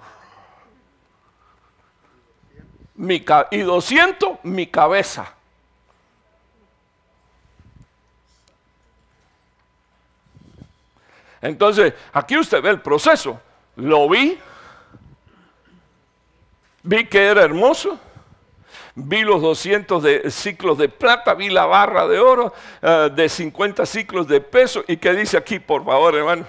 y 3.51 3.59
200 3.63 4.39
mi 4.45 4.69
cabeza. 4.69 5.35
Entonces, 11.43 11.95
aquí 12.13 12.39
usted 12.39 12.63
ve 12.63 12.71
el 12.71 12.81
proceso. 12.81 13.41
Lo 13.77 14.09
vi, 14.09 14.39
vi 16.83 17.07
que 17.07 17.27
era 17.27 17.43
hermoso, 17.43 17.99
vi 18.95 19.23
los 19.23 19.43
200 19.43 20.03
de, 20.03 20.31
ciclos 20.31 20.79
de 20.79 20.89
plata, 20.89 21.35
vi 21.35 21.51
la 21.51 21.67
barra 21.67 22.07
de 22.07 22.19
oro 22.19 22.53
eh, 22.83 23.11
de 23.15 23.29
50 23.29 23.85
ciclos 23.87 24.29
de 24.29 24.41
peso. 24.41 24.85
¿Y 24.87 24.97
qué 24.97 25.13
dice 25.13 25.37
aquí, 25.37 25.59
por 25.59 25.85
favor, 25.85 26.15
hermano? 26.15 26.47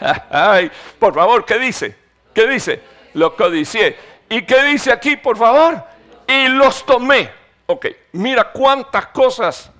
Ay, 0.30 0.70
por 0.98 1.14
favor, 1.14 1.44
¿qué 1.44 1.58
dice? 1.58 1.96
¿Qué 2.34 2.46
dice? 2.46 2.82
Lo 3.14 3.36
codicié. 3.36 3.96
¿Y 4.28 4.42
qué 4.42 4.62
dice 4.64 4.90
aquí, 4.90 5.16
por 5.16 5.36
favor? 5.36 5.84
Y 6.26 6.48
los 6.48 6.86
tomé. 6.86 7.30
Ok, 7.66 7.86
mira 8.12 8.50
cuántas 8.50 9.06
cosas 9.08 9.70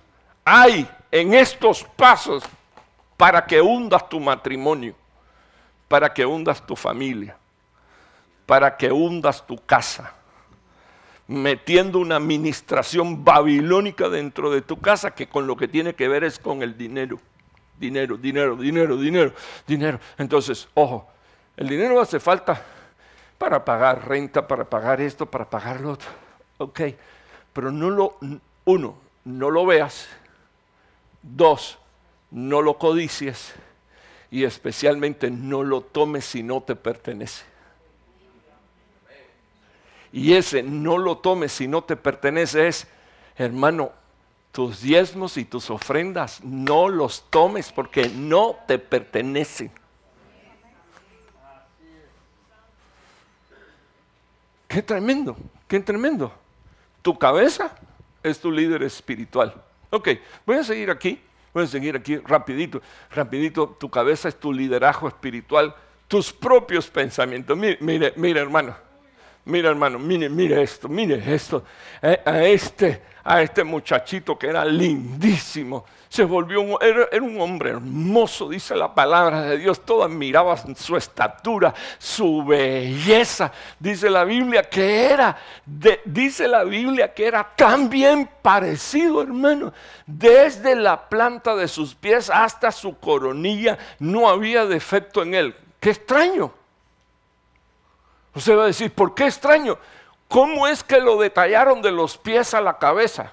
hay 0.44 0.88
en 1.10 1.34
estos 1.34 1.84
pasos 1.96 2.42
para 3.16 3.44
que 3.46 3.60
hundas 3.60 4.08
tu 4.08 4.18
matrimonio, 4.18 4.94
para 5.92 6.14
que 6.14 6.24
hundas 6.24 6.66
tu 6.66 6.74
familia, 6.74 7.36
para 8.46 8.78
que 8.78 8.90
hundas 8.90 9.46
tu 9.46 9.58
casa, 9.58 10.14
metiendo 11.28 11.98
una 11.98 12.16
administración 12.16 13.22
babilónica 13.22 14.08
dentro 14.08 14.50
de 14.50 14.62
tu 14.62 14.80
casa 14.80 15.10
que 15.10 15.28
con 15.28 15.46
lo 15.46 15.54
que 15.54 15.68
tiene 15.68 15.94
que 15.94 16.08
ver 16.08 16.24
es 16.24 16.38
con 16.38 16.62
el 16.62 16.78
dinero. 16.78 17.20
Dinero, 17.78 18.16
dinero, 18.16 18.56
dinero, 18.56 18.96
dinero, 18.96 19.34
dinero. 19.66 20.00
Entonces, 20.16 20.66
ojo, 20.72 21.06
el 21.58 21.68
dinero 21.68 22.00
hace 22.00 22.18
falta 22.18 22.64
para 23.36 23.62
pagar 23.62 24.08
renta, 24.08 24.48
para 24.48 24.64
pagar 24.64 24.98
esto, 24.98 25.26
para 25.26 25.44
pagar 25.44 25.82
lo 25.82 25.90
otro. 25.90 26.08
Ok, 26.56 26.80
pero 27.52 27.70
no 27.70 27.90
lo, 27.90 28.16
uno, 28.64 28.94
no 29.26 29.50
lo 29.50 29.66
veas. 29.66 30.08
Dos, 31.20 31.76
no 32.30 32.62
lo 32.62 32.78
codicies. 32.78 33.54
Y 34.32 34.42
especialmente 34.42 35.30
no 35.30 35.62
lo 35.62 35.82
tomes 35.82 36.24
si 36.24 36.42
no 36.42 36.60
te 36.62 36.74
pertenece. 36.74 37.44
Y 40.10 40.32
ese 40.32 40.62
no 40.62 40.98
lo 40.98 41.18
tomes 41.18 41.52
si 41.52 41.68
no 41.68 41.84
te 41.84 41.96
pertenece 41.96 42.66
es, 42.66 42.88
hermano, 43.36 43.92
tus 44.50 44.80
diezmos 44.80 45.36
y 45.36 45.44
tus 45.44 45.70
ofrendas 45.70 46.42
no 46.42 46.88
los 46.88 47.30
tomes 47.30 47.70
porque 47.72 48.08
no 48.08 48.58
te 48.66 48.78
pertenecen. 48.78 49.70
Qué 54.66 54.80
tremendo, 54.80 55.36
qué 55.68 55.78
tremendo. 55.80 56.32
Tu 57.02 57.18
cabeza 57.18 57.74
es 58.22 58.40
tu 58.40 58.50
líder 58.50 58.82
espiritual. 58.82 59.54
Ok, 59.90 60.08
voy 60.46 60.56
a 60.56 60.64
seguir 60.64 60.90
aquí, 60.90 61.20
voy 61.52 61.64
a 61.64 61.66
seguir 61.66 61.96
aquí 61.96 62.16
rapidito, 62.16 62.80
rapidito. 63.10 63.76
Tu 63.78 63.90
cabeza 63.90 64.28
es 64.28 64.36
tu 64.36 64.52
liderazgo 64.52 65.08
espiritual, 65.08 65.74
tus 66.08 66.32
propios 66.32 66.88
pensamientos. 66.88 67.56
Mire, 67.56 67.78
mire, 67.80 68.12
mire 68.16 68.40
hermano, 68.40 68.74
mire 69.44 69.68
hermano, 69.68 69.98
mire, 69.98 70.28
mire 70.28 70.62
esto, 70.62 70.88
mire 70.88 71.22
esto. 71.34 71.64
A 72.02 72.42
este, 72.42 73.02
a 73.24 73.42
este 73.42 73.64
muchachito 73.64 74.38
que 74.38 74.48
era 74.48 74.64
lindísimo, 74.64 75.84
se 76.12 76.24
volvió 76.24 76.60
un, 76.60 76.76
era, 76.82 77.08
un 77.22 77.40
hombre 77.40 77.70
hermoso, 77.70 78.50
dice 78.50 78.76
la 78.76 78.94
palabra 78.94 79.44
de 79.44 79.56
Dios. 79.56 79.80
Todos 79.80 80.10
admiraban 80.10 80.76
su 80.76 80.94
estatura, 80.94 81.72
su 81.96 82.44
belleza. 82.44 83.50
Dice 83.78 84.10
la 84.10 84.24
Biblia 84.24 84.62
que 84.62 85.06
era, 85.06 85.38
dice 86.04 86.46
la 86.48 86.64
Biblia 86.64 87.14
que 87.14 87.26
era 87.26 87.50
tan 87.56 87.88
bien 87.88 88.28
parecido, 88.42 89.22
hermano. 89.22 89.72
Desde 90.04 90.76
la 90.76 91.08
planta 91.08 91.56
de 91.56 91.66
sus 91.66 91.94
pies 91.94 92.28
hasta 92.28 92.70
su 92.70 92.98
coronilla 92.98 93.78
no 93.98 94.28
había 94.28 94.66
defecto 94.66 95.22
en 95.22 95.34
él. 95.34 95.54
Qué 95.80 95.90
extraño. 95.92 96.52
Usted 98.34 98.56
va 98.56 98.64
a 98.64 98.66
decir, 98.66 98.92
¿por 98.92 99.14
qué 99.14 99.26
extraño? 99.26 99.78
¿Cómo 100.28 100.66
es 100.66 100.82
que 100.82 101.00
lo 101.00 101.18
detallaron 101.18 101.82
de 101.82 101.92
los 101.92 102.16
pies 102.16 102.54
a 102.54 102.60
la 102.60 102.78
cabeza? 102.78 103.32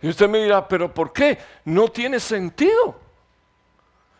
Y 0.00 0.08
usted 0.08 0.28
me 0.28 0.42
dirá, 0.42 0.66
pero 0.66 0.92
¿por 0.92 1.12
qué? 1.12 1.38
No 1.64 1.88
tiene 1.88 2.18
sentido. 2.18 2.96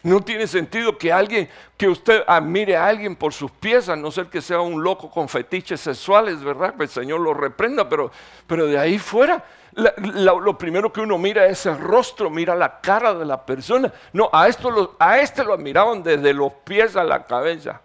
No 0.05 0.21
tiene 0.21 0.47
sentido 0.47 0.99
que 0.99 1.13
alguien, 1.13 1.49
que 1.77 1.89
usted 1.89 2.25
admire 2.27 2.77
a 2.77 2.87
alguien 2.87 3.15
por 3.15 3.33
sus 3.33 3.51
pies, 3.51 3.89
a 3.89 3.95
no 3.95 4.11
ser 4.11 4.27
que 4.27 4.43
sea 4.43 4.61
un 4.61 4.83
loco 4.83 5.09
con 5.09 5.29
fetiches 5.29 5.81
sexuales, 5.81 6.43
¿verdad? 6.43 6.75
Que 6.77 6.85
el 6.85 6.89
Señor 6.89 7.21
lo 7.21 7.33
reprenda, 7.35 7.89
pero, 7.89 8.11
pero 8.47 8.67
de 8.67 8.79
ahí 8.79 8.99
fuera, 8.99 9.45
lo 9.75 10.59
primero 10.59 10.93
que 10.93 11.01
uno 11.01 11.17
mira 11.17 11.47
es 11.47 11.67
el 11.67 11.79
rostro, 11.79 12.29
mira 12.29 12.55
la 12.55 12.81
cara 12.81 13.15
de 13.15 13.25
la 13.25 13.45
persona. 13.45 13.93
No, 14.13 14.29
a, 14.33 14.49
esto 14.49 14.97
a 14.99 15.19
este 15.19 15.45
lo 15.45 15.55
admiraban 15.55 16.03
desde 16.03 16.35
los 16.35 16.53
pies 16.65 16.97
a 16.97 17.05
la 17.05 17.25
cabeza. 17.25 17.81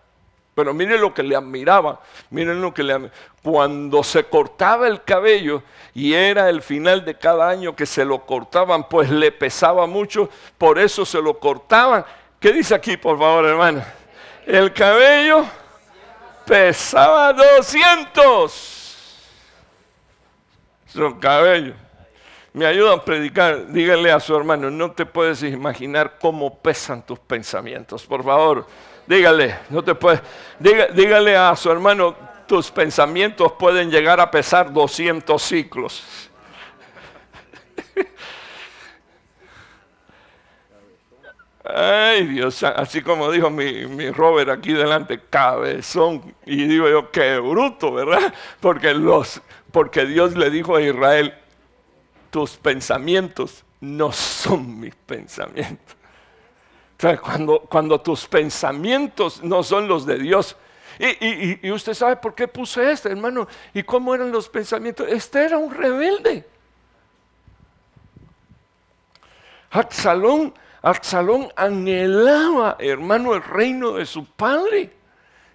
Pero 0.54 0.74
miren 0.74 1.00
lo 1.00 1.14
que 1.14 1.22
le 1.22 1.36
admiraba, 1.36 2.00
miren 2.32 2.60
lo 2.60 2.74
que 2.74 2.82
le 2.82 3.12
Cuando 3.44 4.04
se 4.04 4.24
cortaba 4.24 4.88
el 4.88 5.04
cabello 5.04 5.62
y 5.94 6.14
era 6.16 6.50
el 6.50 6.64
final 6.64 7.06
de 7.06 7.16
cada 7.16 7.48
año 7.48 7.76
que 7.76 7.86
se 7.86 8.04
lo 8.04 8.26
cortaban, 8.26 8.90
pues 8.90 9.12
le 9.12 9.32
pesaba 9.32 9.86
mucho, 9.86 10.30
por 10.58 10.80
eso 10.80 11.06
se 11.06 11.22
lo 11.22 11.38
cortaban. 11.38 12.04
¿Qué 12.40 12.52
dice 12.52 12.74
aquí, 12.74 12.98
por 12.98 13.20
favor, 13.20 13.46
hermano? 13.46 13.84
El 14.48 14.74
cabello 14.74 15.46
pesaba 16.46 17.34
200. 17.34 18.77
Su 20.88 21.20
cabello. 21.20 21.74
Me 22.54 22.66
ayudan 22.66 23.00
a 23.00 23.06
predicar. 23.06 23.68
Díganle 23.68 24.12
a 24.12 24.20
su 24.20 24.36
hermano, 24.36 24.72
no 24.72 24.92
te 24.92 25.06
puedes 25.06 25.44
imaginar 25.44 26.18
cómo 26.20 26.58
pesan 26.60 27.06
tus 27.06 27.20
pensamientos. 27.20 28.06
Por 28.06 28.24
favor, 28.24 28.66
Dígale, 29.08 29.60
no 29.70 29.82
te 29.82 29.96
puede, 29.96 30.22
dígale 30.60 31.38
a 31.38 31.56
su 31.56 31.72
hermano, 31.72 32.14
tus 32.46 32.70
pensamientos 32.70 33.54
pueden 33.54 33.90
llegar 33.90 34.20
a 34.20 34.30
pesar 34.30 34.72
200 34.72 35.42
ciclos. 35.42 36.30
Ay 41.76 42.26
Dios, 42.28 42.64
así 42.64 43.02
como 43.02 43.32
dijo 43.32 43.50
mi, 43.50 43.86
mi, 43.88 44.10
Robert 44.12 44.50
aquí 44.50 44.74
delante, 44.74 45.20
cabezón. 45.30 46.34
Y 46.46 46.66
digo 46.68 46.88
yo, 46.90 47.12
qué 47.12 47.38
bruto, 47.40 47.94
¿verdad? 47.94 48.34
Porque, 48.60 48.94
los, 48.94 49.42
porque 49.72 50.06
Dios 50.06 50.36
le 50.36 50.50
dijo 50.50 50.76
a 50.76 50.82
Israel, 50.82 51.34
tus 52.30 52.58
pensamientos 52.58 53.66
no 53.80 54.12
son 54.12 54.80
mis 54.80 54.96
pensamientos 54.96 55.98
cuando, 57.22 57.60
cuando 57.62 58.02
tus 58.02 58.26
pensamientos 58.26 59.44
no 59.44 59.62
son 59.64 59.88
los 59.88 60.06
de 60.06 60.18
Dios. 60.18 60.56
Y, 61.00 61.70
usted 61.70 61.94
sabe 61.94 62.16
por 62.16 62.34
qué 62.34 62.48
puse 62.48 62.92
este, 62.92 63.10
hermano. 63.10 63.48
¿Y 63.74 63.84
cómo 63.84 64.16
eran 64.16 64.32
los 64.32 64.50
pensamientos? 64.50 65.08
Este 65.08 65.46
era 65.46 65.58
un 65.58 65.72
rebelde. 65.72 66.48
Absalón, 69.70 70.54
Absalón 70.88 71.50
anhelaba, 71.56 72.78
hermano, 72.80 73.34
el 73.34 73.44
reino 73.44 73.94
de 73.94 74.06
su 74.06 74.26
padre. 74.26 74.92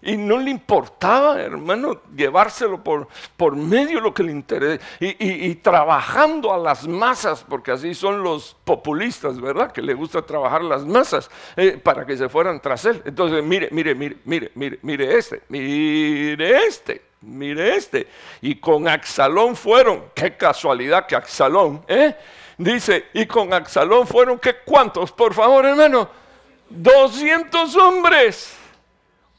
Y 0.05 0.17
no 0.17 0.37
le 0.37 0.51
importaba, 0.51 1.41
hermano, 1.41 2.03
llevárselo 2.15 2.83
por, 2.83 3.07
por 3.37 3.55
medio 3.55 3.99
de 3.99 4.03
lo 4.03 4.13
que 4.13 4.25
le 4.25 4.33
interesa. 4.33 4.85
Y, 4.99 5.55
trabajando 5.55 6.53
a 6.53 6.59
las 6.59 6.87
masas, 6.89 7.47
porque 7.49 7.71
así 7.71 7.95
son 7.95 8.23
los 8.23 8.57
populistas, 8.65 9.41
¿verdad? 9.41 9.71
Que 9.71 9.81
le 9.81 9.95
gusta 9.95 10.21
trabajar 10.21 10.63
las 10.63 10.85
masas 10.85 11.31
eh, 11.57 11.81
para 11.83 12.05
que 12.05 12.17
se 12.17 12.29
fueran 12.29 12.61
tras 12.61 12.85
él. 12.85 13.01
Entonces, 13.05 13.43
mire, 13.45 13.69
mire, 13.71 13.95
mire, 13.95 14.17
mire, 14.25 14.51
mire, 14.55 14.79
mire 14.83 15.17
este, 15.17 15.43
mire 15.49 16.67
este, 16.67 17.03
mire 17.21 17.77
este. 17.77 18.09
Y 18.41 18.57
con 18.57 18.89
Axalón 18.89 19.55
fueron, 19.55 20.07
qué 20.15 20.37
casualidad 20.37 21.07
que 21.07 21.15
Axalón, 21.15 21.85
¿eh? 21.87 22.17
Dice, 22.63 23.07
y 23.13 23.27
con 23.27 23.53
Axalón 23.53 24.07
fueron, 24.07 24.39
¿qué 24.39 24.55
cuántos? 24.65 25.11
Por 25.11 25.35
favor, 25.35 25.67
hermano, 25.67 26.09
200 26.69 27.75
hombres 27.75 28.57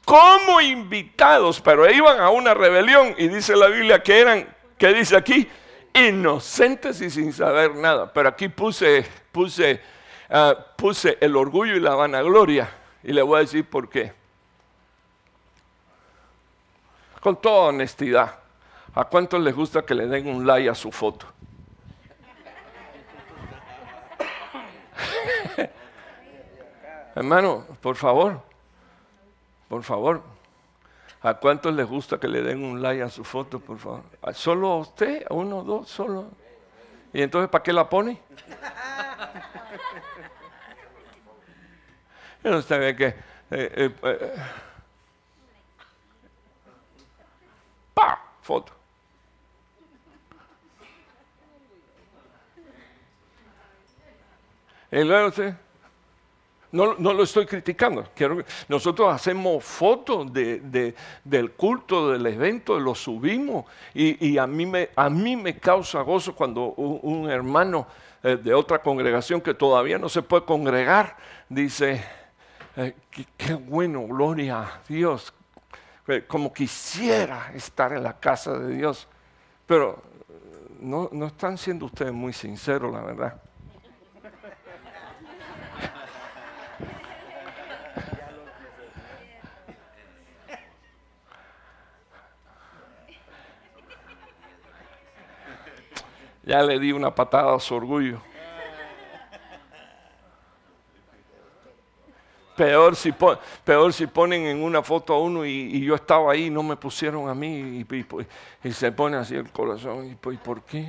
como 0.04 0.60
invitados, 0.60 1.58
pero 1.58 1.90
iban 1.90 2.20
a 2.20 2.28
una 2.28 2.52
rebelión 2.52 3.14
y 3.16 3.28
dice 3.28 3.56
la 3.56 3.68
Biblia 3.68 4.02
que 4.02 4.20
eran, 4.20 4.54
¿qué 4.76 4.92
dice 4.92 5.16
aquí? 5.16 5.48
Inocentes 5.94 7.00
y 7.00 7.08
sin 7.08 7.32
saber 7.32 7.74
nada. 7.74 8.12
Pero 8.12 8.28
aquí 8.28 8.50
puse, 8.50 9.06
puse, 9.32 9.80
ah, 10.28 10.54
puse 10.76 11.16
el 11.18 11.34
orgullo 11.34 11.76
y 11.76 11.80
la 11.80 11.94
vanagloria 11.94 12.68
y 13.02 13.14
le 13.14 13.22
voy 13.22 13.38
a 13.38 13.40
decir 13.40 13.64
por 13.64 13.88
qué. 13.88 14.12
Con 17.20 17.40
toda 17.40 17.68
honestidad, 17.70 18.38
¿a 18.94 19.04
cuántos 19.04 19.40
les 19.40 19.54
gusta 19.54 19.80
que 19.80 19.94
le 19.94 20.06
den 20.08 20.28
un 20.28 20.46
like 20.46 20.68
a 20.68 20.74
su 20.74 20.92
foto? 20.92 21.33
Hermano, 27.14 27.64
por 27.80 27.96
favor, 27.96 28.42
por 29.68 29.82
favor. 29.82 30.22
¿A 31.22 31.34
cuántos 31.34 31.74
les 31.74 31.86
gusta 31.86 32.18
que 32.18 32.28
le 32.28 32.42
den 32.42 32.62
un 32.62 32.82
like 32.82 33.02
a 33.02 33.08
su 33.08 33.24
foto, 33.24 33.58
por 33.58 33.78
favor? 33.78 34.02
¿Solo 34.34 34.72
a 34.72 34.76
usted? 34.78 35.24
¿A 35.28 35.34
uno, 35.34 35.62
dos, 35.62 35.88
solo? 35.88 36.26
¿Y 37.12 37.22
entonces 37.22 37.48
para 37.48 37.62
qué 37.62 37.72
la 37.72 37.88
pone? 37.88 38.20
Yo 42.44 42.50
no 42.50 42.60
sabía 42.60 42.94
que... 42.94 43.06
Eh, 43.06 43.14
eh, 43.50 43.94
eh. 44.02 44.34
Foto. 48.44 48.74
Y 54.94 55.02
usted... 55.02 55.54
No, 56.70 56.94
lo 56.96 57.22
estoy 57.22 57.46
criticando. 57.46 58.04
nosotros 58.66 59.14
hacemos 59.14 59.62
fotos 59.62 60.26
del 60.32 61.52
culto, 61.56 62.10
del 62.10 62.26
evento, 62.26 62.80
lo 62.80 62.96
subimos 62.96 63.64
y, 63.94 64.36
a, 64.38 64.46
mí 64.48 64.66
me, 64.66 64.90
a 64.96 65.08
mí 65.08 65.36
me 65.36 65.56
causa 65.56 66.00
gozo 66.00 66.34
cuando 66.34 66.74
un, 66.74 67.30
hermano 67.30 67.86
eh, 68.24 68.36
de 68.42 68.52
otra 68.52 68.82
congregación 68.82 69.40
que 69.40 69.54
todavía 69.54 69.98
no 69.98 70.08
se 70.08 70.22
puede 70.22 70.44
congregar 70.44 71.16
dice, 71.48 72.04
eh, 72.74 72.96
qué, 73.36 73.54
bueno, 73.54 74.08
gloria 74.08 74.62
a 74.62 74.80
Dios, 74.88 75.32
eh, 76.08 76.24
como 76.26 76.52
quisiera 76.52 77.52
estar 77.54 77.92
en 77.92 78.02
la 78.02 78.18
casa 78.18 78.58
de 78.58 78.74
Dios. 78.74 79.06
Pero 79.64 80.02
no, 80.80 81.08
no 81.12 81.26
están 81.26 81.56
siendo 81.56 81.86
ustedes 81.86 82.12
muy 82.12 82.32
sinceros, 82.32 82.92
la 82.92 83.02
verdad. 83.02 83.40
Ya 96.46 96.62
le 96.62 96.78
di 96.78 96.92
una 96.92 97.14
patada 97.14 97.54
a 97.54 97.60
su 97.60 97.74
orgullo. 97.74 98.20
Peor 102.56 102.94
si, 102.94 103.12
peor 103.64 103.92
si 103.92 104.06
ponen 104.06 104.46
en 104.46 104.62
una 104.62 104.80
foto 104.80 105.12
a 105.12 105.20
uno 105.20 105.44
y, 105.44 105.80
yo 105.80 105.96
estaba 105.96 106.32
ahí 106.32 106.50
no 106.50 106.62
me 106.62 106.76
pusieron 106.76 107.28
a 107.28 107.34
mí 107.34 107.84
y, 107.90 108.68
y 108.68 108.72
se 108.72 108.92
pone 108.92 109.16
así 109.16 109.34
el 109.34 109.50
corazón. 109.50 110.06
¿Y 110.06 110.14
por 110.14 110.62
qué? 110.62 110.86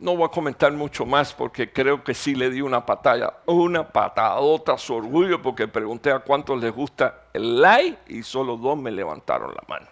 No 0.00 0.16
voy 0.16 0.24
a 0.24 0.28
comentar 0.30 0.72
mucho 0.72 1.04
más 1.04 1.34
porque 1.34 1.70
creo 1.70 2.02
que 2.02 2.14
sí 2.14 2.34
le 2.34 2.48
di 2.48 2.62
una 2.62 2.86
patada, 2.86 3.42
una 3.44 3.86
patadota 3.86 4.72
a 4.72 4.78
su 4.78 4.94
orgullo 4.94 5.42
porque 5.42 5.68
pregunté 5.68 6.10
a 6.10 6.20
cuántos 6.20 6.58
les 6.58 6.72
gusta 6.72 7.24
el 7.34 7.60
like 7.60 7.98
y 8.08 8.22
solo 8.22 8.56
dos 8.56 8.78
me 8.78 8.90
levantaron 8.90 9.50
la 9.54 9.62
mano. 9.68 9.86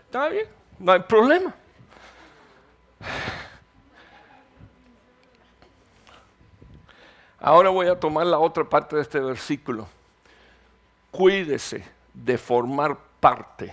Está 0.00 0.28
bien, 0.28 0.46
no 0.78 0.92
hay 0.92 1.00
problema. 1.00 1.54
Ahora 7.40 7.70
voy 7.70 7.86
a 7.86 7.98
tomar 7.98 8.26
la 8.26 8.38
otra 8.38 8.62
parte 8.62 8.96
de 8.96 9.02
este 9.02 9.20
versículo. 9.20 9.88
Cuídese 11.10 11.82
de 12.12 12.36
formar 12.36 12.94
parte 13.20 13.72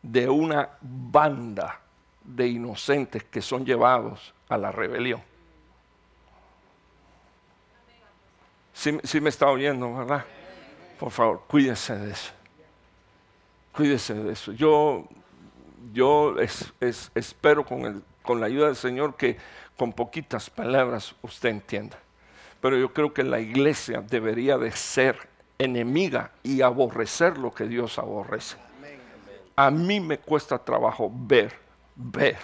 de 0.00 0.26
una 0.26 0.70
banda 0.80 1.83
de 2.24 2.48
inocentes 2.48 3.22
que 3.24 3.42
son 3.42 3.64
llevados 3.64 4.34
a 4.48 4.58
la 4.58 4.72
rebelión. 4.72 5.22
Si 8.72 9.20
me 9.20 9.28
está 9.28 9.46
oyendo, 9.46 9.94
¿verdad? 9.94 10.24
Por 10.98 11.10
favor, 11.10 11.42
cuídese 11.46 11.96
de 11.96 12.10
eso. 12.10 12.32
Cuídese 13.72 14.14
de 14.14 14.32
eso. 14.32 14.52
Yo, 14.52 15.06
yo 15.92 16.36
espero 17.14 17.64
con, 17.64 18.04
con 18.22 18.40
la 18.40 18.46
ayuda 18.46 18.66
del 18.66 18.76
Señor 18.76 19.16
que 19.16 19.36
con 19.76 19.92
poquitas 19.92 20.50
palabras 20.50 21.14
usted 21.22 21.50
entienda. 21.50 21.98
Pero 22.60 22.78
yo 22.78 22.92
creo 22.92 23.12
que 23.12 23.22
la 23.22 23.40
iglesia 23.40 24.00
debería 24.00 24.56
de 24.58 24.72
ser 24.72 25.28
enemiga 25.58 26.32
y 26.42 26.62
aborrecer 26.62 27.38
lo 27.38 27.52
que 27.52 27.66
Dios 27.66 27.98
aborrece. 27.98 28.56
A 29.56 29.70
mí 29.70 30.00
me 30.00 30.18
cuesta 30.18 30.58
trabajo 30.58 31.10
ver 31.12 31.63
ver 31.94 32.36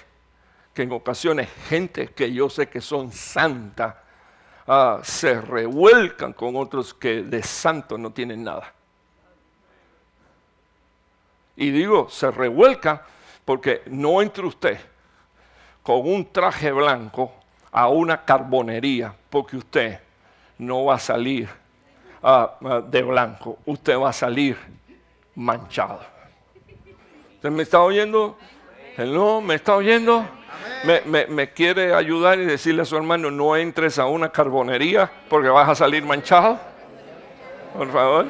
que 0.75 0.83
en 0.83 0.93
ocasiones 0.93 1.49
gente 1.69 2.09
que 2.09 2.33
yo 2.33 2.49
sé 2.49 2.69
que 2.69 2.81
son 2.81 3.13
santas 3.13 3.97
ah, 4.67 5.01
se 5.03 5.41
revuelcan 5.41 6.33
con 6.33 6.57
otros 6.57 6.95
que 6.95 7.23
de 7.23 7.43
santo 7.43 7.99
no 7.99 8.11
tienen 8.11 8.45
nada. 8.45 8.73
Y 11.57 11.71
digo, 11.71 12.09
se 12.09 12.31
revuelca 12.31 13.05
porque 13.45 13.83
no 13.87 14.23
entre 14.23 14.47
usted 14.47 14.79
con 15.83 16.09
un 16.09 16.31
traje 16.33 16.71
blanco 16.73 17.33
a 17.73 17.89
una 17.89 18.25
carbonería, 18.25 19.15
porque 19.29 19.57
usted 19.57 20.01
no 20.59 20.85
va 20.87 20.95
a 20.95 20.99
salir 20.99 21.49
ah, 22.23 22.57
ah, 22.65 22.81
de 22.81 23.03
blanco, 23.03 23.59
usted 23.67 23.99
va 23.99 24.11
a 24.11 24.13
salir 24.13 24.57
manchado. 25.35 26.01
¿Usted 27.35 27.51
me 27.51 27.63
está 27.63 27.81
oyendo? 27.81 28.37
Hello, 29.01 29.41
¿me 29.41 29.55
está 29.55 29.77
oyendo? 29.77 30.29
Me, 30.85 31.53
quiere 31.55 31.95
ayudar 31.95 32.39
y 32.39 32.45
decirle 32.45 32.83
a 32.83 32.85
su 32.85 32.99
hermano, 32.99 33.31
no 33.31 33.57
entres 33.57 33.99
a 33.99 34.05
una 34.05 34.29
carbonería 34.29 35.11
porque 35.31 35.49
vas 35.49 35.71
a 35.71 35.75
salir 35.75 36.05
manchado. 36.05 36.61
Por 37.75 37.91
favor. 37.91 38.27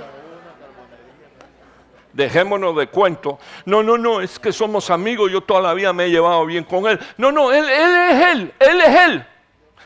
Dejémonos 2.13 2.77
de 2.77 2.87
cuento. 2.87 3.41
No, 3.65 3.83
no, 3.83 3.99
no, 3.99 4.21
es 4.21 4.39
que 4.39 4.53
somos 4.53 4.91
amigos, 4.91 5.33
yo 5.33 5.41
toda 5.41 5.61
la 5.61 5.75
vida 5.75 5.93
me 5.93 6.05
he 6.05 6.11
llevado 6.11 6.47
bien 6.47 6.63
con 6.63 6.87
él. 6.87 7.01
No, 7.17 7.33
no, 7.33 7.51
él, 7.51 7.69
él 7.69 7.97
es 8.13 8.27
él, 8.27 8.55
él 8.61 8.81
es 8.81 9.01
él. 9.01 9.27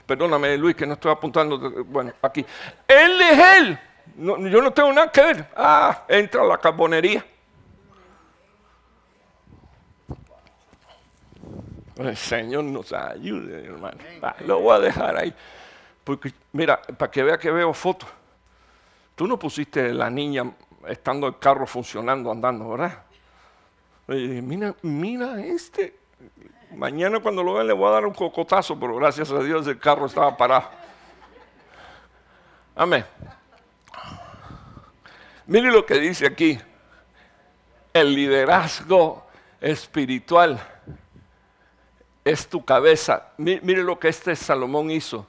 Perdóname, 0.05 0.59
Luis, 0.59 0.77
que 0.77 0.87
no 0.87 0.93
estoy 0.93 1.13
apuntando, 1.13 1.59
bueno, 1.87 2.13
aquí. 2.21 2.45
Él 2.87 3.23
es 3.23 3.39
él. 3.57 3.79
yo 4.19 4.61
no 4.61 4.71
tengo 4.71 4.93
nada 4.93 5.11
que 5.11 5.23
ver. 5.23 5.47
Ah, 5.57 6.05
entra 6.09 6.43
a 6.43 6.45
la 6.45 6.59
carbonería. 6.59 7.25
El 11.97 12.17
Señor 12.17 12.65
nos 12.65 12.93
ayude, 12.93 13.67
hermano. 13.67 13.99
lo 14.47 14.61
voy 14.61 14.77
a 14.77 14.81
dejar 14.81 15.17
ahí. 15.17 15.33
Porque, 16.03 16.33
mira, 16.53 16.81
para 16.83 17.11
que 17.11 17.23
vea 17.23 17.39
que 17.39 17.51
veo 17.51 17.73
fotos. 17.73 18.09
Tú 19.15 19.27
no 19.27 19.39
pusiste 19.39 19.95
la 19.95 20.11
niña 20.11 20.51
estando 20.89 21.29
el 21.29 21.39
carro 21.39 21.67
funcionando, 21.67 22.31
andando, 22.31 22.69
¿verdad? 22.71 23.05
mira, 24.09 24.75
mira 24.83 25.41
este. 25.41 25.97
Mañana 26.73 27.21
cuando 27.21 27.45
lo 27.45 27.55
vea 27.55 27.65
le 27.65 27.73
voy 27.73 27.89
a 27.89 27.93
dar 27.93 28.07
un 28.07 28.13
cocotazo, 28.13 28.79
pero 28.79 28.97
gracias 28.97 29.31
a 29.31 29.39
Dios 29.39 29.67
el 29.69 29.79
carro 29.79 30.07
estaba 30.07 30.37
parado. 30.37 30.69
Amén. 32.75 33.05
Mire 35.47 35.71
lo 35.71 35.87
que 35.87 35.95
dice 36.01 36.27
aquí. 36.27 36.59
El 37.93 38.13
liderazgo 38.13 39.25
espiritual 39.61 40.61
es 42.25 42.49
tu 42.49 42.65
cabeza. 42.65 43.33
Mire 43.37 43.83
lo 43.83 43.99
que 43.99 44.09
este 44.09 44.35
Salomón 44.35 44.91
hizo. 44.91 45.27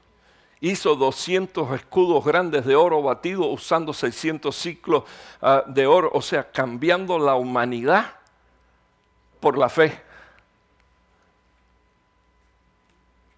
Hizo 0.62 0.96
200 0.96 1.74
escudos 1.74 2.24
grandes 2.24 2.66
de 2.66 2.76
oro 2.76 3.02
batido 3.02 3.46
usando 3.48 3.94
600 3.94 4.56
ciclos 4.56 5.04
ah, 5.42 5.64
de 5.68 5.86
oro, 5.86 6.10
o 6.14 6.22
sea, 6.22 6.50
cambiando 6.50 7.20
la 7.20 7.36
humanidad 7.36 8.14
por 9.42 9.58
la 9.58 9.68
fe. 9.70 10.02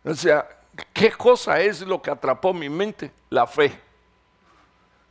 O 0.05 0.13
sea, 0.13 0.47
¿qué 0.93 1.11
cosa 1.11 1.59
es 1.59 1.81
lo 1.81 2.01
que 2.01 2.11
atrapó 2.11 2.53
mi 2.53 2.69
mente? 2.69 3.11
La 3.29 3.47
fe. 3.47 3.77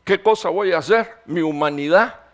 ¿Qué 0.04 0.22
cosa 0.22 0.48
voy 0.48 0.72
a 0.72 0.78
hacer? 0.78 1.22
Mi 1.26 1.42
humanidad 1.42 2.25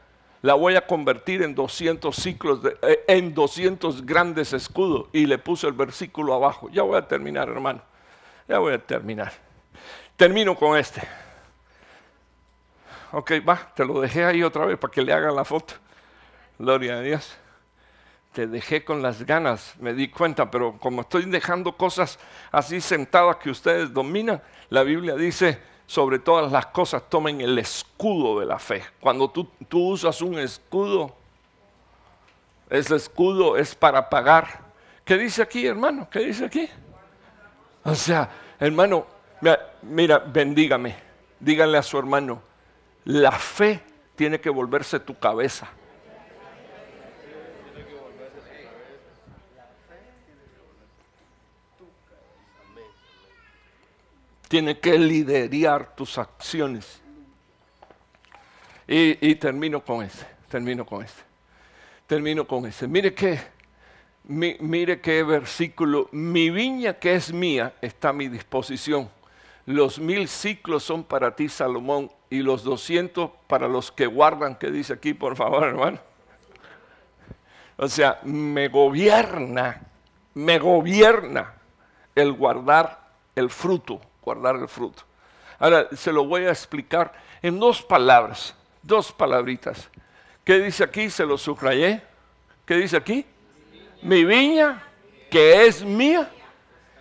la 0.42 0.54
voy 0.54 0.74
a 0.74 0.84
convertir 0.84 1.42
en 1.42 1.54
200 1.54 2.14
ciclos, 2.14 2.60
eh, 2.82 3.04
en 3.06 3.32
200 3.32 4.04
grandes 4.04 4.52
escudos. 4.52 5.06
Y 5.12 5.26
le 5.26 5.38
puse 5.38 5.68
el 5.68 5.72
versículo 5.72 6.34
abajo. 6.34 6.68
Ya 6.70 6.82
voy 6.82 6.98
a 6.98 7.06
terminar, 7.06 7.48
hermano. 7.48 7.80
Ya 8.48 8.58
voy 8.58 8.74
a 8.74 8.78
terminar. 8.78 9.32
Termino 10.16 10.56
con 10.56 10.76
este. 10.76 11.00
Ok, 13.12 13.32
va, 13.48 13.72
te 13.74 13.84
lo 13.84 14.00
dejé 14.00 14.24
ahí 14.24 14.42
otra 14.42 14.66
vez 14.66 14.78
para 14.78 14.90
que 14.90 15.02
le 15.02 15.12
hagan 15.12 15.36
la 15.36 15.44
foto. 15.44 15.74
Gloria 16.58 16.94
a 16.96 17.00
Dios. 17.00 17.36
Te 18.32 18.46
dejé 18.46 18.84
con 18.84 19.02
las 19.02 19.24
ganas, 19.24 19.74
me 19.78 19.92
di 19.92 20.08
cuenta, 20.08 20.50
pero 20.50 20.78
como 20.78 21.02
estoy 21.02 21.26
dejando 21.26 21.76
cosas 21.76 22.18
así 22.50 22.80
sentadas 22.80 23.36
que 23.36 23.50
ustedes 23.50 23.92
dominan, 23.92 24.42
la 24.70 24.82
Biblia 24.82 25.14
dice, 25.14 25.60
sobre 25.92 26.18
todas 26.18 26.50
las 26.50 26.64
cosas 26.68 27.02
tomen 27.10 27.42
el 27.42 27.58
escudo 27.58 28.40
de 28.40 28.46
la 28.46 28.58
fe. 28.58 28.82
Cuando 28.98 29.28
tú, 29.28 29.46
tú 29.68 29.90
usas 29.90 30.22
un 30.22 30.38
escudo, 30.38 31.14
ese 32.70 32.96
escudo 32.96 33.58
es 33.58 33.74
para 33.74 34.08
pagar. 34.08 34.62
¿Qué 35.04 35.18
dice 35.18 35.42
aquí, 35.42 35.66
hermano? 35.66 36.08
¿Qué 36.10 36.20
dice 36.20 36.46
aquí? 36.46 36.66
O 37.84 37.94
sea, 37.94 38.26
hermano, 38.58 39.04
mira, 39.82 40.18
bendígame. 40.18 40.96
Díganle 41.38 41.76
a 41.76 41.82
su 41.82 41.98
hermano, 41.98 42.40
la 43.04 43.32
fe 43.32 43.82
tiene 44.16 44.40
que 44.40 44.48
volverse 44.48 44.98
tu 44.98 45.18
cabeza. 45.18 45.68
Tiene 54.52 54.78
que 54.78 54.98
liderar 54.98 55.96
tus 55.96 56.18
acciones. 56.18 57.00
Y, 58.86 59.34
termino 59.36 59.82
con 59.82 60.04
ese, 60.04 60.26
termino 60.46 60.84
con 60.84 61.02
ese, 61.02 61.22
termino 62.06 62.46
con 62.46 62.66
ese. 62.66 62.86
Mire 62.86 63.14
que, 63.14 63.40
mire 64.24 65.00
qué 65.00 65.22
versículo, 65.22 66.10
mi 66.12 66.50
viña 66.50 66.98
que 66.98 67.14
es 67.14 67.32
mía 67.32 67.76
está 67.80 68.10
a 68.10 68.12
mi 68.12 68.28
disposición. 68.28 69.08
Los 69.64 69.98
mil 69.98 70.28
ciclos 70.28 70.82
son 70.82 71.02
para 71.02 71.34
ti, 71.34 71.48
Salomón, 71.48 72.12
y 72.28 72.42
los 72.42 72.62
doscientos 72.62 73.30
para 73.46 73.68
los 73.68 73.90
que 73.90 74.04
guardan, 74.04 74.56
¿qué 74.56 74.70
dice 74.70 74.92
aquí, 74.92 75.14
por 75.14 75.34
favor, 75.34 75.64
hermano? 75.64 75.98
O 77.78 77.88
sea, 77.88 78.20
me 78.22 78.68
gobierna, 78.68 79.80
me 80.34 80.58
gobierna 80.58 81.54
el 82.14 82.34
guardar 82.34 83.12
el 83.34 83.48
fruto 83.48 84.11
guardar 84.22 84.56
el 84.56 84.68
fruto. 84.68 85.02
Ahora 85.58 85.88
se 85.94 86.12
lo 86.12 86.24
voy 86.24 86.44
a 86.44 86.50
explicar 86.50 87.12
en 87.42 87.58
dos 87.58 87.82
palabras, 87.82 88.54
dos 88.82 89.12
palabritas. 89.12 89.88
¿Qué 90.44 90.58
dice 90.58 90.84
aquí? 90.84 91.10
Se 91.10 91.24
lo 91.24 91.38
subrayé. 91.38 92.02
¿Qué 92.64 92.76
dice 92.76 92.96
aquí? 92.96 93.24
Mi 94.02 94.24
viña, 94.24 94.82
que 95.30 95.66
es 95.66 95.84
mía, 95.84 96.28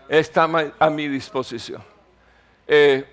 está 0.07 0.47
a 0.79 0.89
mi 0.89 1.07
disposición. 1.07 1.83
Eh, 2.67 3.05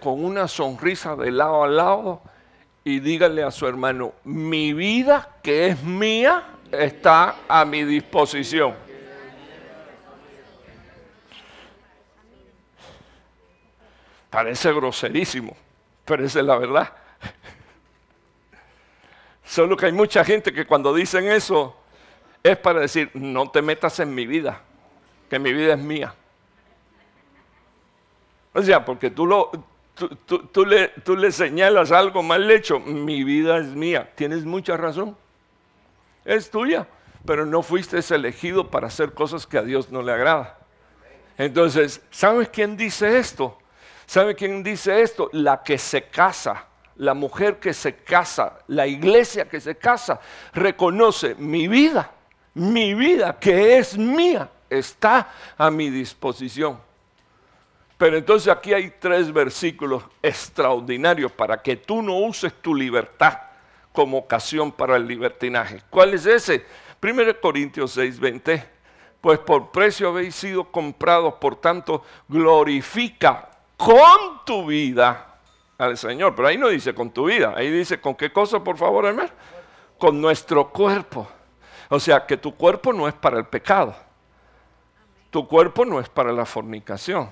con 0.00 0.24
una 0.24 0.48
sonrisa 0.48 1.16
de 1.16 1.30
lado 1.30 1.64
a 1.64 1.68
lado 1.68 2.22
y 2.84 3.00
dígale 3.00 3.42
a 3.42 3.50
su 3.50 3.66
hermano, 3.66 4.14
mi 4.24 4.72
vida 4.72 5.36
que 5.42 5.66
es 5.66 5.82
mía 5.82 6.44
está 6.72 7.36
a 7.48 7.64
mi 7.64 7.84
disposición. 7.84 8.74
Parece 14.30 14.72
groserísimo, 14.72 15.56
pero 16.04 16.24
esa 16.24 16.40
es 16.40 16.44
la 16.44 16.58
verdad. 16.58 16.92
Solo 19.44 19.76
que 19.76 19.86
hay 19.86 19.92
mucha 19.92 20.24
gente 20.24 20.52
que 20.52 20.66
cuando 20.66 20.92
dicen 20.94 21.26
eso 21.28 21.74
es 22.42 22.56
para 22.58 22.80
decir, 22.80 23.10
no 23.14 23.50
te 23.50 23.62
metas 23.62 23.98
en 24.00 24.14
mi 24.14 24.26
vida, 24.26 24.60
que 25.30 25.38
mi 25.38 25.52
vida 25.52 25.74
es 25.74 25.80
mía. 25.80 26.14
O 28.52 28.62
sea, 28.62 28.84
porque 28.84 29.10
tú, 29.10 29.26
lo, 29.26 29.50
tú, 30.26 30.64
le, 30.66 30.88
tú 30.88 31.16
le 31.16 31.32
señalas 31.32 31.92
algo 31.92 32.22
mal 32.22 32.50
hecho, 32.50 32.80
mi 32.80 33.24
vida 33.24 33.58
es 33.58 33.66
mía. 33.66 34.10
Tienes 34.14 34.44
mucha 34.44 34.76
razón. 34.76 35.16
Es 36.24 36.50
tuya, 36.50 36.86
pero 37.24 37.46
no 37.46 37.62
fuiste 37.62 38.00
elegido 38.14 38.68
para 38.70 38.88
hacer 38.88 39.12
cosas 39.12 39.46
que 39.46 39.58
a 39.58 39.62
Dios 39.62 39.90
no 39.90 40.02
le 40.02 40.12
agrada. 40.12 40.58
Entonces, 41.36 42.02
¿sabes 42.10 42.48
quién 42.48 42.76
dice 42.76 43.18
esto? 43.18 43.58
¿Sabe 44.08 44.34
quién 44.34 44.62
dice 44.62 45.02
esto? 45.02 45.28
La 45.32 45.62
que 45.62 45.76
se 45.76 46.04
casa, 46.04 46.64
la 46.96 47.12
mujer 47.12 47.58
que 47.60 47.74
se 47.74 47.96
casa, 47.96 48.60
la 48.68 48.86
iglesia 48.86 49.46
que 49.46 49.60
se 49.60 49.76
casa, 49.76 50.18
reconoce 50.54 51.34
mi 51.34 51.68
vida, 51.68 52.10
mi 52.54 52.94
vida 52.94 53.38
que 53.38 53.76
es 53.76 53.98
mía, 53.98 54.48
está 54.70 55.30
a 55.58 55.70
mi 55.70 55.90
disposición. 55.90 56.80
Pero 57.98 58.16
entonces 58.16 58.50
aquí 58.50 58.72
hay 58.72 58.94
tres 58.98 59.30
versículos 59.30 60.02
extraordinarios 60.22 61.30
para 61.30 61.60
que 61.60 61.76
tú 61.76 62.00
no 62.00 62.16
uses 62.16 62.54
tu 62.62 62.74
libertad 62.74 63.38
como 63.92 64.16
ocasión 64.16 64.72
para 64.72 64.96
el 64.96 65.06
libertinaje. 65.06 65.82
¿Cuál 65.90 66.14
es 66.14 66.24
ese? 66.24 66.64
1 67.02 67.38
Corintios 67.42 67.90
6, 67.90 68.18
20. 68.18 68.64
Pues 69.20 69.38
por 69.40 69.70
precio 69.70 70.08
habéis 70.08 70.34
sido 70.34 70.64
comprados, 70.72 71.34
por 71.34 71.56
tanto, 71.56 72.02
glorifica 72.26 73.50
con 73.78 74.44
tu 74.44 74.66
vida 74.66 75.38
al 75.78 75.96
Señor. 75.96 76.34
Pero 76.34 76.48
ahí 76.48 76.58
no 76.58 76.68
dice 76.68 76.92
con 76.94 77.10
tu 77.10 77.26
vida, 77.26 77.54
ahí 77.56 77.70
dice 77.70 77.98
con 77.98 78.14
qué 78.14 78.30
cosa, 78.30 78.62
por 78.62 78.76
favor, 78.76 79.06
hermano. 79.06 79.30
Con 79.96 80.20
nuestro 80.20 80.68
cuerpo. 80.68 81.26
O 81.88 81.98
sea, 81.98 82.26
que 82.26 82.36
tu 82.36 82.54
cuerpo 82.54 82.92
no 82.92 83.08
es 83.08 83.14
para 83.14 83.38
el 83.38 83.46
pecado. 83.46 83.96
Tu 85.30 85.46
cuerpo 85.46 85.84
no 85.84 86.00
es 86.00 86.08
para 86.08 86.32
la 86.32 86.44
fornicación. 86.44 87.30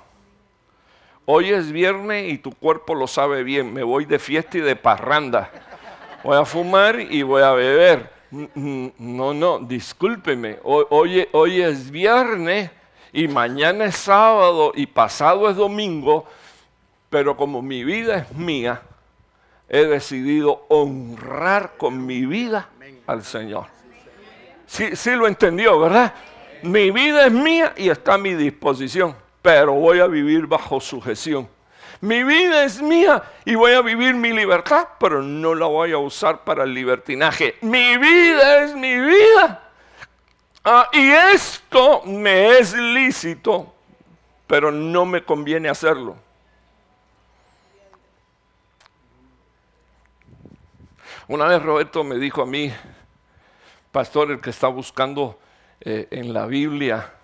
Hoy 1.27 1.51
es 1.51 1.73
viernes 1.73 2.33
y 2.33 2.39
tu 2.39 2.53
cuerpo 2.53 2.95
lo 2.95 3.07
sabe 3.07 3.43
bien. 3.43 3.75
Me 3.75 3.83
voy 3.83 4.05
de 4.05 4.19
fiesta 4.19 4.59
y 4.59 4.61
de 4.61 4.77
parranda. 4.77 5.51
Voy 6.23 6.37
a 6.37 6.45
fumar 6.45 7.01
y 7.01 7.23
voy 7.23 7.43
a 7.43 7.53
beber. 7.53 8.11
No, 8.31 9.35
no, 9.35 9.59
discúlpeme. 9.59 10.59
Hoy, 10.63 11.27
hoy 11.33 11.61
es 11.61 11.91
viernes 11.91 12.71
y 13.17 13.29
mañana 13.29 13.87
es 13.87 13.97
sábado 13.97 14.73
y 14.75 14.85
pasado 14.85 15.49
es 15.49 15.57
domingo, 15.57 16.27
pero 17.09 17.35
como 17.35 17.63
mi 17.63 17.83
vida 17.83 18.19
es 18.19 18.37
mía, 18.37 18.83
he 19.71 19.87
decidido 19.87 20.67
honrar 20.69 21.79
con 21.79 22.05
mi 22.05 22.27
vida 22.27 22.69
al 23.07 23.25
Señor. 23.25 23.69
Sí, 24.67 24.95
sí 24.95 25.13
lo 25.13 25.27
entendió, 25.27 25.81
¿verdad? 25.81 26.13
Mi 26.63 26.91
vida 26.91 27.27
es 27.27 27.33
mía 27.33 27.73
y 27.79 27.89
está 27.89 28.15
a 28.15 28.19
mi 28.19 28.35
disposición, 28.35 29.17
pero 29.41 29.73
voy 29.73 30.01
a 30.01 30.07
vivir 30.07 30.47
bajo 30.47 30.79
sujeción. 30.79 31.49
Mi 32.03 32.23
vida 32.23 32.65
es 32.65 32.83
mía 32.83 33.23
y 33.47 33.55
voy 33.55 33.73
a 33.73 33.81
vivir 33.81 34.15
mi 34.15 34.31
libertad, 34.31 34.89
pero 35.01 35.23
no 35.23 35.55
la 35.55 35.65
voy 35.65 35.93
a 35.93 35.99
usar 35.99 36.45
para 36.45 36.65
el 36.65 36.75
libertinaje. 36.75 37.55
Mi 37.63 37.97
vida 37.97 38.65
es 38.65 38.75
mi 38.75 38.95
vida 38.99 39.66
Ah, 40.69 40.91
y 40.93 41.11
esto 41.11 42.03
me 42.07 42.59
es 42.59 42.75
lícito, 42.75 43.73
pero 44.49 44.73
no 44.73 45.07
me 45.07 45.23
conviene 45.23 45.69
hacerlo. 45.69 46.17
Una 51.29 51.45
vez 51.45 51.63
Roberto 51.63 52.03
me 52.03 52.17
dijo 52.17 52.43
a 52.43 52.47
mí, 52.47 52.75
pastor, 53.93 54.33
el 54.33 54.41
que 54.41 54.51
está 54.51 54.67
buscando 54.67 55.39
eh, 55.83 56.09
en 56.11 56.35
la 56.35 56.47
Biblia 56.47 57.15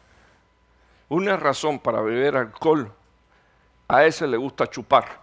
una 1.09 1.36
razón 1.36 1.81
para 1.81 2.01
beber 2.01 2.36
alcohol, 2.36 2.93
a 3.89 4.05
ese 4.05 4.28
le 4.28 4.36
gusta 4.36 4.70
chupar. 4.70 5.19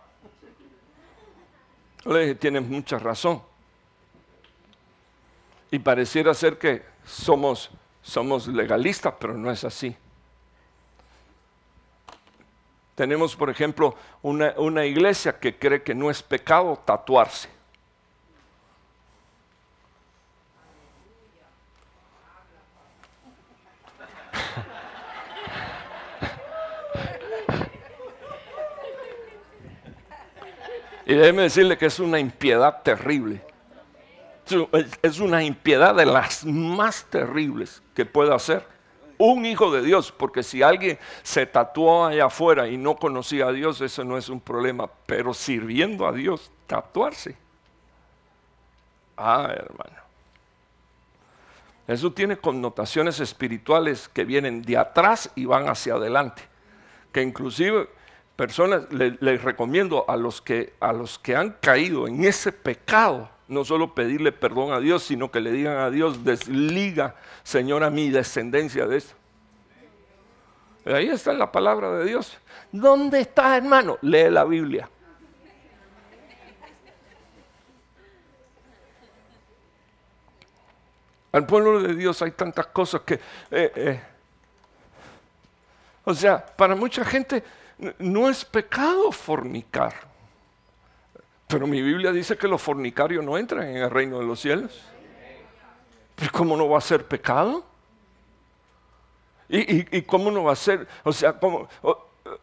le 2.03 2.19
dije, 2.19 2.35
tienes 2.35 2.63
mucha 2.63 2.99
razón. 2.99 3.41
Y 5.71 5.79
pareciera 5.79 6.33
ser 6.33 6.57
que 6.57 6.83
somos 7.05 7.71
somos 8.01 8.47
legalistas, 8.47 9.13
pero 9.19 9.34
no 9.34 9.51
es 9.51 9.63
así. 9.63 9.95
Tenemos, 12.95 13.35
por 13.35 13.49
ejemplo, 13.49 13.95
una, 14.21 14.85
iglesia 14.85 15.39
que 15.39 15.57
cree 15.57 15.84
que 15.84 15.95
no 15.95 16.09
es 16.09 16.21
pecado 16.21 16.77
tatuarse. 16.85 17.49
Y 31.05 31.15
déjeme 31.15 31.41
decirle 31.41 31.76
que 31.76 31.88
es 31.88 31.99
una 31.99 32.19
impiedad 32.19 32.84
terrible 32.84 33.48
es 35.01 35.19
una 35.19 35.43
impiedad 35.43 35.95
de 35.95 36.05
las 36.05 36.45
más 36.45 37.05
terribles 37.09 37.81
que 37.93 38.05
puede 38.05 38.34
hacer 38.34 38.65
un 39.19 39.45
hijo 39.45 39.69
de 39.69 39.81
Dios, 39.81 40.13
porque 40.13 40.43
si 40.43 40.63
alguien 40.63 40.97
se 41.23 41.45
tatuó 41.45 42.05
allá 42.05 42.26
afuera 42.26 42.69
y 42.69 42.77
no 42.77 42.95
conocía 42.95 43.47
a 43.47 43.51
Dios, 43.51 43.81
eso 43.81 44.05
no 44.05 44.17
es 44.17 44.30
un 44.30 44.39
problema, 44.39 44.89
pero 45.05 45.34
sirviendo 45.34 46.07
a 46.07 46.13
Dios, 46.13 46.49
tatuarse. 46.65 47.35
Ah, 49.17 49.53
hermano. 49.53 49.99
Eso 51.85 52.13
tiene 52.13 52.38
connotaciones 52.38 53.19
espirituales 53.19 54.07
que 54.07 54.23
vienen 54.23 54.61
de 54.61 54.77
atrás 54.77 55.30
y 55.35 55.43
van 55.43 55.67
hacia 55.67 55.95
adelante. 55.95 56.43
Que 57.11 57.21
inclusive 57.21 57.89
personas, 58.38 58.84
les, 58.93 59.41
recomiendo 59.43 60.05
a 60.07 60.15
los, 60.15 60.41
que, 60.41 60.76
a 60.80 60.93
los 60.93 61.19
que 61.19 61.35
han 61.35 61.57
caído 61.59 62.07
en 62.07 62.23
ese 62.23 62.53
pecado, 62.53 63.30
no 63.49 63.65
solo 63.65 63.93
pedirle 63.93 64.31
perdón 64.31 64.71
a 64.71 64.80
Dios, 64.80 65.03
sino 65.03 65.31
que 65.31 65.41
le 65.41 65.51
digan 65.51 65.77
a 65.77 65.89
Dios, 65.89 66.23
desliga, 66.23 67.15
Señor, 67.43 67.84
a 67.84 67.89
mi 67.89 68.09
descendencia 68.09 68.85
de 68.88 68.97
esto. 68.97 69.15
Ahí 70.85 71.09
está 71.09 71.34
la 71.34 71.51
palabra 71.51 71.91
de 71.97 72.05
Dios. 72.05 72.38
¿Dónde 72.71 73.19
está, 73.19 73.57
hermano? 73.57 73.97
Lee 74.01 74.30
la 74.30 74.45
Biblia. 74.45 74.89
Al 81.31 81.45
pueblo 81.45 81.81
de 81.81 81.95
Dios 81.95 82.21
hay 82.21 82.31
tantas 82.31 82.67
cosas 82.67 83.01
que... 83.01 83.15
Eh, 83.51 83.71
eh, 83.76 84.01
o 86.05 86.13
sea, 86.13 86.43
para 86.43 86.76
mucha 86.76 87.03
gente 87.03 87.43
no 87.99 88.30
es 88.30 88.45
pecado 88.45 89.11
fornicar. 89.11 89.93
Pero 91.49 91.65
mi 91.65 91.81
Biblia 91.81 92.11
dice 92.11 92.38
que 92.38 92.47
los 92.47 92.61
fornicarios 92.61 93.26
no 93.26 93.35
entran 93.35 93.67
en 93.69 93.77
el 93.77 93.89
reino 93.89 94.19
de 94.19 94.26
los 94.26 94.39
cielos. 94.39 94.84
¿Cómo 96.31 96.55
no 96.55 96.69
va 96.69 96.77
a 96.77 96.81
ser 96.81 97.07
pecado? 97.07 97.65
¿Y, 99.49 100.03
cómo 100.03 100.30
no 100.30 100.43
va 100.43 100.51
a 100.53 100.55
ser? 100.55 100.88
O 101.03 101.11
sea, 101.11 101.34
¿cómo? 101.34 101.67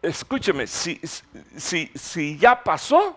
escúcheme, 0.03 0.67
si, 0.67 1.01
si, 1.57 1.87
si 1.95 2.37
ya 2.37 2.65
pasó 2.65 3.17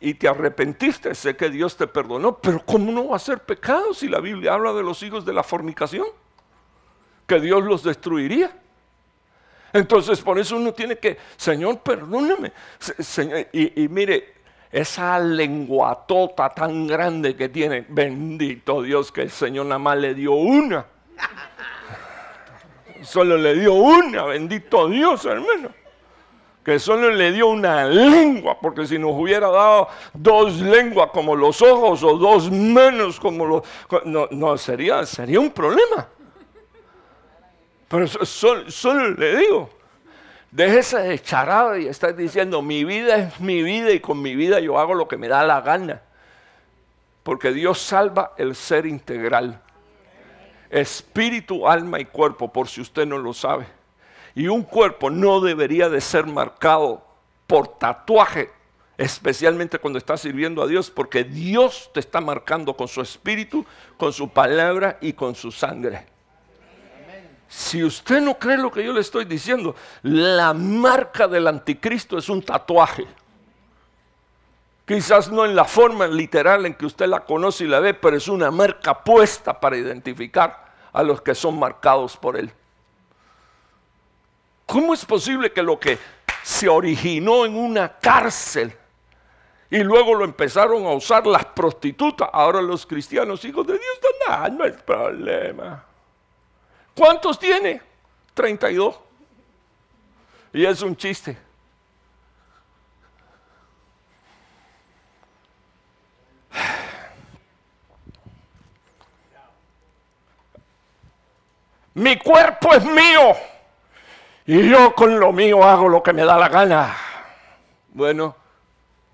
y 0.00 0.12
te 0.12 0.28
arrepentiste, 0.28 1.14
sé 1.14 1.34
que 1.34 1.48
Dios 1.48 1.78
te 1.78 1.86
perdonó, 1.86 2.36
pero 2.36 2.62
¿cómo 2.62 2.92
no 2.92 3.08
va 3.08 3.16
a 3.16 3.20
ser 3.20 3.38
pecado 3.38 3.94
si 3.94 4.06
la 4.06 4.20
Biblia 4.20 4.52
habla 4.52 4.74
de 4.74 4.82
los 4.82 5.02
hijos 5.02 5.24
de 5.24 5.32
la 5.32 5.42
fornicación? 5.42 6.06
Que 7.26 7.40
Dios 7.40 7.64
los 7.64 7.84
destruiría. 7.84 8.54
Entonces, 9.72 10.20
por 10.20 10.38
eso 10.38 10.56
uno 10.56 10.74
tiene 10.74 10.98
que, 10.98 11.16
Señor, 11.38 11.80
perdóname. 11.80 12.52
y, 13.50 13.82
y 13.82 13.88
mire, 13.88 14.34
esa 14.74 15.20
lenguatota 15.20 16.48
tan 16.48 16.88
grande 16.88 17.36
que 17.36 17.48
tiene, 17.48 17.86
bendito 17.88 18.82
Dios 18.82 19.12
que 19.12 19.22
el 19.22 19.30
Señor 19.30 19.66
nada 19.66 19.78
más 19.78 19.96
le 19.98 20.14
dio 20.14 20.32
una. 20.32 20.84
Solo 23.02 23.36
le 23.36 23.54
dio 23.54 23.72
una, 23.72 24.24
bendito 24.24 24.88
Dios, 24.88 25.24
hermano. 25.26 25.68
Que 26.64 26.80
solo 26.80 27.10
le 27.10 27.30
dio 27.30 27.46
una 27.46 27.84
lengua, 27.84 28.58
porque 28.60 28.84
si 28.84 28.98
nos 28.98 29.12
hubiera 29.12 29.48
dado 29.48 29.86
dos 30.12 30.60
lenguas 30.60 31.10
como 31.12 31.36
los 31.36 31.62
ojos 31.62 32.02
o 32.02 32.18
dos 32.18 32.50
manos 32.50 33.20
como 33.20 33.46
los... 33.46 33.62
No, 34.04 34.26
no 34.32 34.58
sería, 34.58 35.06
sería 35.06 35.38
un 35.38 35.50
problema. 35.50 36.08
Pero 37.86 38.08
solo, 38.08 38.68
solo 38.72 39.10
le 39.10 39.36
digo, 39.36 39.70
Déjese 40.54 40.98
de 40.98 41.18
charada 41.18 41.80
y 41.80 41.88
está 41.88 42.12
diciendo, 42.12 42.62
mi 42.62 42.84
vida 42.84 43.16
es 43.16 43.40
mi 43.40 43.60
vida 43.64 43.90
y 43.90 43.98
con 43.98 44.22
mi 44.22 44.36
vida 44.36 44.60
yo 44.60 44.78
hago 44.78 44.94
lo 44.94 45.08
que 45.08 45.16
me 45.16 45.26
da 45.26 45.42
la 45.42 45.60
gana. 45.62 46.00
Porque 47.24 47.50
Dios 47.50 47.80
salva 47.80 48.34
el 48.36 48.54
ser 48.54 48.86
integral. 48.86 49.60
Espíritu, 50.70 51.66
alma 51.66 51.98
y 51.98 52.04
cuerpo, 52.04 52.52
por 52.52 52.68
si 52.68 52.80
usted 52.80 53.04
no 53.04 53.18
lo 53.18 53.34
sabe. 53.34 53.66
Y 54.36 54.46
un 54.46 54.62
cuerpo 54.62 55.10
no 55.10 55.40
debería 55.40 55.88
de 55.88 56.00
ser 56.00 56.24
marcado 56.24 57.04
por 57.48 57.66
tatuaje, 57.66 58.48
especialmente 58.96 59.80
cuando 59.80 59.98
está 59.98 60.16
sirviendo 60.16 60.62
a 60.62 60.68
Dios, 60.68 60.88
porque 60.88 61.24
Dios 61.24 61.90
te 61.92 61.98
está 61.98 62.20
marcando 62.20 62.76
con 62.76 62.86
su 62.86 63.00
espíritu, 63.00 63.66
con 63.96 64.12
su 64.12 64.28
palabra 64.28 64.98
y 65.00 65.14
con 65.14 65.34
su 65.34 65.50
sangre. 65.50 66.13
Si 67.56 67.84
usted 67.84 68.20
no 68.20 68.36
cree 68.36 68.58
lo 68.58 68.68
que 68.68 68.82
yo 68.82 68.92
le 68.92 69.00
estoy 69.00 69.26
diciendo, 69.26 69.76
la 70.02 70.52
marca 70.52 71.28
del 71.28 71.46
anticristo 71.46 72.18
es 72.18 72.28
un 72.28 72.42
tatuaje. 72.42 73.06
Quizás 74.84 75.30
no 75.30 75.44
en 75.44 75.54
la 75.54 75.64
forma 75.64 76.08
literal 76.08 76.66
en 76.66 76.74
que 76.74 76.84
usted 76.84 77.06
la 77.06 77.20
conoce 77.20 77.62
y 77.62 77.68
la 77.68 77.78
ve, 77.78 77.94
pero 77.94 78.16
es 78.16 78.26
una 78.26 78.50
marca 78.50 79.04
puesta 79.04 79.60
para 79.60 79.76
identificar 79.76 80.64
a 80.92 81.04
los 81.04 81.22
que 81.22 81.32
son 81.32 81.56
marcados 81.56 82.16
por 82.16 82.36
él. 82.36 82.50
¿Cómo 84.66 84.92
es 84.92 85.04
posible 85.04 85.52
que 85.52 85.62
lo 85.62 85.78
que 85.78 85.96
se 86.42 86.68
originó 86.68 87.46
en 87.46 87.54
una 87.54 88.00
cárcel 88.00 88.76
y 89.70 89.78
luego 89.78 90.16
lo 90.16 90.24
empezaron 90.24 90.86
a 90.86 90.90
usar 90.90 91.24
las 91.24 91.44
prostitutas, 91.44 92.28
ahora 92.32 92.60
los 92.60 92.84
cristianos, 92.84 93.44
hijos 93.44 93.64
de 93.64 93.74
Dios, 93.74 94.00
nada, 94.28 94.48
no 94.48 94.64
es 94.64 94.74
problema. 94.82 95.93
¿Cuántos 96.94 97.38
tiene? 97.38 97.82
32. 98.34 98.98
Y 100.52 100.64
es 100.64 100.80
un 100.82 100.96
chiste. 100.96 101.36
Mi 111.94 112.18
cuerpo 112.18 112.74
es 112.74 112.84
mío. 112.84 113.34
Y 114.46 114.68
yo 114.68 114.94
con 114.94 115.18
lo 115.18 115.32
mío 115.32 115.64
hago 115.64 115.88
lo 115.88 116.02
que 116.02 116.12
me 116.12 116.24
da 116.24 116.36
la 116.36 116.48
gana. 116.48 116.96
Bueno, 117.88 118.36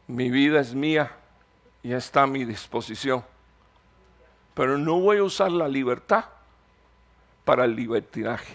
mi 0.07 0.31
vida 0.31 0.61
es 0.61 0.75
mía 0.75 1.13
y 1.83 1.93
está 1.93 2.23
a 2.23 2.27
mi 2.27 2.45
disposición. 2.45 3.25
Pero 4.55 4.77
no 4.77 4.99
voy 4.99 5.19
a 5.19 5.23
usar 5.23 5.53
la 5.53 5.69
libertad 5.69 6.25
para 7.51 7.65
el 7.65 7.75
libertinaje. 7.75 8.55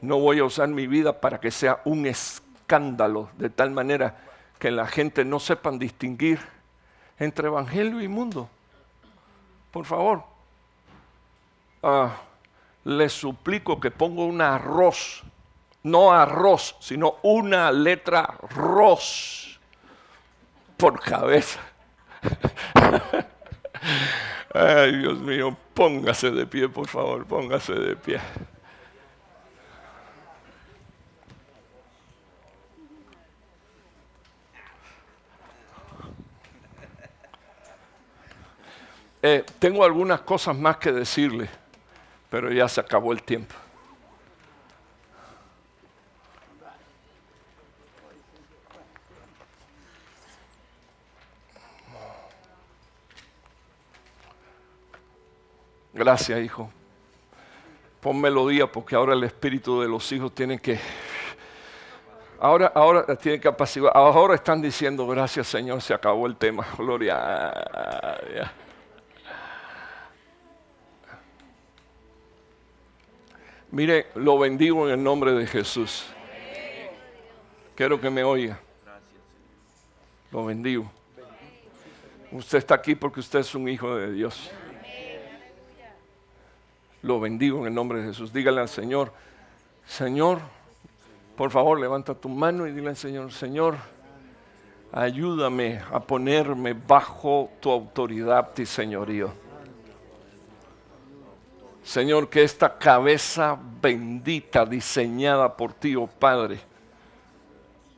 No 0.00 0.18
voy 0.18 0.40
a 0.40 0.44
usar 0.44 0.66
mi 0.66 0.88
vida 0.88 1.20
para 1.20 1.38
que 1.38 1.52
sea 1.52 1.82
un 1.84 2.04
escándalo, 2.04 3.30
de 3.38 3.48
tal 3.48 3.70
manera 3.70 4.18
que 4.58 4.72
la 4.72 4.88
gente 4.88 5.24
no 5.24 5.38
sepan 5.38 5.78
distinguir 5.78 6.40
entre 7.20 7.46
evangelio 7.46 8.00
y 8.00 8.08
mundo. 8.08 8.50
Por 9.70 9.86
favor, 9.86 10.24
ah, 11.84 12.16
les 12.82 13.12
suplico 13.12 13.78
que 13.78 13.92
ponga 13.92 14.24
un 14.24 14.40
arroz, 14.40 15.22
no 15.84 16.12
arroz, 16.12 16.74
sino 16.80 17.18
una 17.22 17.70
letra 17.70 18.36
ros 18.50 19.60
por 20.76 20.98
cabeza. 20.98 21.60
Ay, 24.54 24.96
Dios 24.96 25.18
mío, 25.18 25.56
póngase 25.74 26.30
de 26.30 26.46
pie, 26.46 26.68
por 26.68 26.86
favor, 26.86 27.26
póngase 27.26 27.72
de 27.72 27.96
pie. 27.96 28.20
Eh, 39.24 39.44
tengo 39.58 39.84
algunas 39.84 40.20
cosas 40.22 40.56
más 40.56 40.78
que 40.78 40.90
decirle, 40.90 41.48
pero 42.28 42.50
ya 42.50 42.68
se 42.68 42.80
acabó 42.80 43.12
el 43.12 43.22
tiempo. 43.22 43.54
Gracias, 55.94 56.40
hijo. 56.40 56.70
Pon 58.00 58.20
melodía 58.20 58.66
porque 58.66 58.94
ahora 58.94 59.12
el 59.12 59.22
espíritu 59.24 59.80
de 59.80 59.88
los 59.88 60.10
hijos 60.10 60.34
tiene 60.34 60.58
que... 60.58 60.80
Ahora, 62.40 62.72
ahora 62.74 63.14
tiene 63.14 63.38
que 63.38 63.46
apaciguar. 63.46 63.92
Ahora 63.94 64.34
están 64.34 64.60
diciendo, 64.60 65.06
gracias 65.06 65.46
Señor, 65.46 65.80
se 65.80 65.94
acabó 65.94 66.26
el 66.26 66.36
tema. 66.36 66.66
Gloria. 66.78 67.52
Mire, 73.70 74.06
lo 74.16 74.38
bendigo 74.38 74.86
en 74.88 74.94
el 74.94 75.02
nombre 75.02 75.32
de 75.32 75.46
Jesús. 75.46 76.06
Quiero 77.76 78.00
que 78.00 78.10
me 78.10 78.24
oiga. 78.24 78.58
Lo 80.32 80.44
bendigo. 80.46 80.90
Usted 82.32 82.58
está 82.58 82.74
aquí 82.74 82.94
porque 82.94 83.20
usted 83.20 83.40
es 83.40 83.54
un 83.54 83.68
hijo 83.68 83.94
de 83.94 84.10
Dios 84.10 84.50
lo 87.02 87.20
bendigo 87.20 87.60
en 87.60 87.66
el 87.66 87.74
nombre 87.74 88.00
de 88.00 88.08
Jesús. 88.08 88.32
Dígale 88.32 88.60
al 88.60 88.68
Señor, 88.68 89.12
Señor, 89.86 90.38
por 91.36 91.50
favor 91.50 91.78
levanta 91.78 92.14
tu 92.14 92.28
mano 92.28 92.66
y 92.66 92.72
dile 92.72 92.90
al 92.90 92.96
Señor, 92.96 93.32
Señor, 93.32 93.76
ayúdame 94.92 95.80
a 95.90 96.00
ponerme 96.00 96.74
bajo 96.74 97.50
tu 97.60 97.70
autoridad 97.70 98.50
y 98.56 98.66
señorío. 98.66 99.32
Señor, 101.82 102.28
que 102.28 102.44
esta 102.44 102.78
cabeza 102.78 103.58
bendita 103.80 104.64
diseñada 104.64 105.56
por 105.56 105.72
ti, 105.72 105.96
oh 105.96 106.06
Padre, 106.06 106.60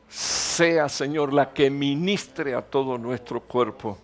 sea, 0.09 0.89
Señor, 0.89 1.33
la 1.33 1.53
que 1.53 1.69
ministre 1.69 2.55
a 2.55 2.61
todo 2.63 2.97
nuestro 2.97 3.41
cuerpo 3.41 3.99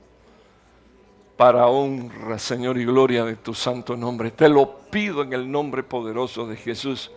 para 1.42 1.66
honra, 1.66 2.38
Señor, 2.38 2.78
y 2.78 2.86
gloria 2.86 3.26
de 3.26 3.36
tu 3.36 3.56
santo 3.56 3.98
nombre. 3.98 4.30
Te 4.30 4.48
lo 4.48 4.72
pido 4.92 5.24
en 5.24 5.34
el 5.34 5.50
nombre 5.50 5.82
poderoso 5.82 6.46
de 6.46 6.56
Jesús. 6.56 7.10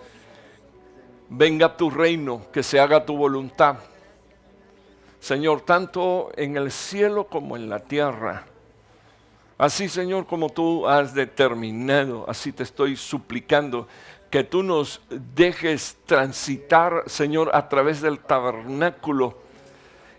Venga 1.28 1.76
tu 1.76 1.90
reino, 1.90 2.46
que 2.50 2.62
se 2.62 2.80
haga 2.80 3.04
tu 3.04 3.18
voluntad. 3.18 3.76
Señor, 5.20 5.60
tanto 5.60 6.32
en 6.36 6.56
el 6.56 6.72
cielo 6.72 7.26
como 7.26 7.54
en 7.54 7.68
la 7.68 7.80
tierra. 7.80 8.46
Así, 9.58 9.90
Señor, 9.90 10.24
como 10.24 10.48
tú 10.48 10.88
has 10.88 11.12
determinado, 11.12 12.24
así 12.26 12.50
te 12.50 12.62
estoy 12.62 12.96
suplicando 12.96 13.88
que 14.30 14.42
tú 14.42 14.62
nos 14.62 15.02
dejes 15.36 15.98
transitar, 16.06 17.02
Señor, 17.08 17.50
a 17.52 17.68
través 17.68 18.00
del 18.00 18.20
tabernáculo 18.20 19.43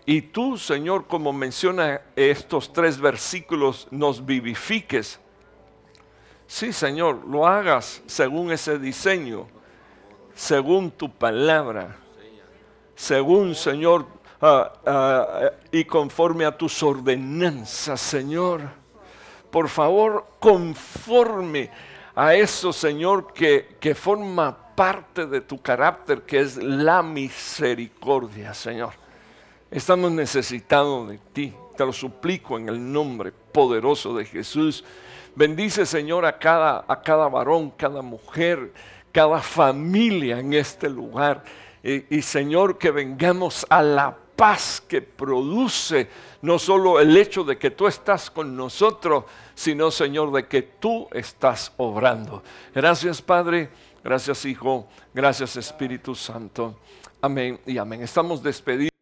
y 0.08 0.22
tú, 0.22 0.56
Señor, 0.56 1.08
como 1.08 1.32
menciona 1.32 2.00
estos 2.14 2.72
tres 2.72 3.00
versículos, 3.00 3.88
nos 3.90 4.24
vivifiques. 4.24 5.18
Sí, 6.46 6.72
Señor, 6.72 7.26
lo 7.26 7.44
hagas 7.44 8.02
según 8.06 8.52
ese 8.52 8.78
diseño, 8.78 9.48
según 10.32 10.92
tu 10.92 11.10
palabra, 11.10 11.96
según, 12.94 13.56
Señor, 13.56 14.06
ah, 14.40 14.72
ah, 14.86 15.50
y 15.72 15.84
conforme 15.84 16.44
a 16.44 16.56
tus 16.56 16.80
ordenanzas, 16.84 18.00
Señor. 18.00 18.60
Por 19.50 19.68
favor, 19.68 20.24
conforme 20.38 21.68
a 22.14 22.32
eso, 22.32 22.72
Señor, 22.72 23.32
que, 23.32 23.76
que 23.80 23.96
forma 23.96 24.56
parte 24.76 25.26
de 25.26 25.40
tu 25.40 25.60
carácter, 25.60 26.22
que 26.22 26.38
es 26.38 26.56
la 26.56 27.02
misericordia, 27.02 28.54
Señor. 28.54 29.05
Estamos 29.70 30.12
necesitados 30.12 31.08
de 31.08 31.18
ti. 31.32 31.52
Te 31.76 31.84
lo 31.84 31.92
suplico 31.92 32.58
en 32.58 32.68
el 32.68 32.92
nombre 32.92 33.32
poderoso 33.32 34.16
de 34.16 34.24
Jesús. 34.24 34.84
Bendice, 35.34 35.84
Señor, 35.84 36.24
a 36.24 36.38
cada, 36.38 36.84
a 36.88 37.02
cada 37.02 37.28
varón, 37.28 37.70
cada 37.70 38.00
mujer, 38.00 38.72
cada 39.12 39.40
familia 39.40 40.38
en 40.38 40.54
este 40.54 40.88
lugar. 40.88 41.44
Y, 41.82 42.16
y, 42.16 42.22
Señor, 42.22 42.78
que 42.78 42.90
vengamos 42.90 43.66
a 43.68 43.82
la 43.82 44.16
paz 44.36 44.82
que 44.86 45.02
produce 45.02 46.08
no 46.42 46.58
solo 46.58 47.00
el 47.00 47.16
hecho 47.16 47.42
de 47.42 47.58
que 47.58 47.70
tú 47.70 47.86
estás 47.86 48.30
con 48.30 48.56
nosotros, 48.56 49.24
sino, 49.54 49.90
Señor, 49.90 50.32
de 50.32 50.46
que 50.46 50.62
tú 50.62 51.08
estás 51.12 51.72
obrando. 51.76 52.42
Gracias, 52.74 53.20
Padre. 53.20 53.70
Gracias, 54.04 54.44
Hijo. 54.44 54.86
Gracias, 55.12 55.56
Espíritu 55.56 56.14
Santo. 56.14 56.78
Amén 57.20 57.58
y 57.66 57.78
amén. 57.78 58.02
Estamos 58.02 58.42
despedidos. 58.42 58.95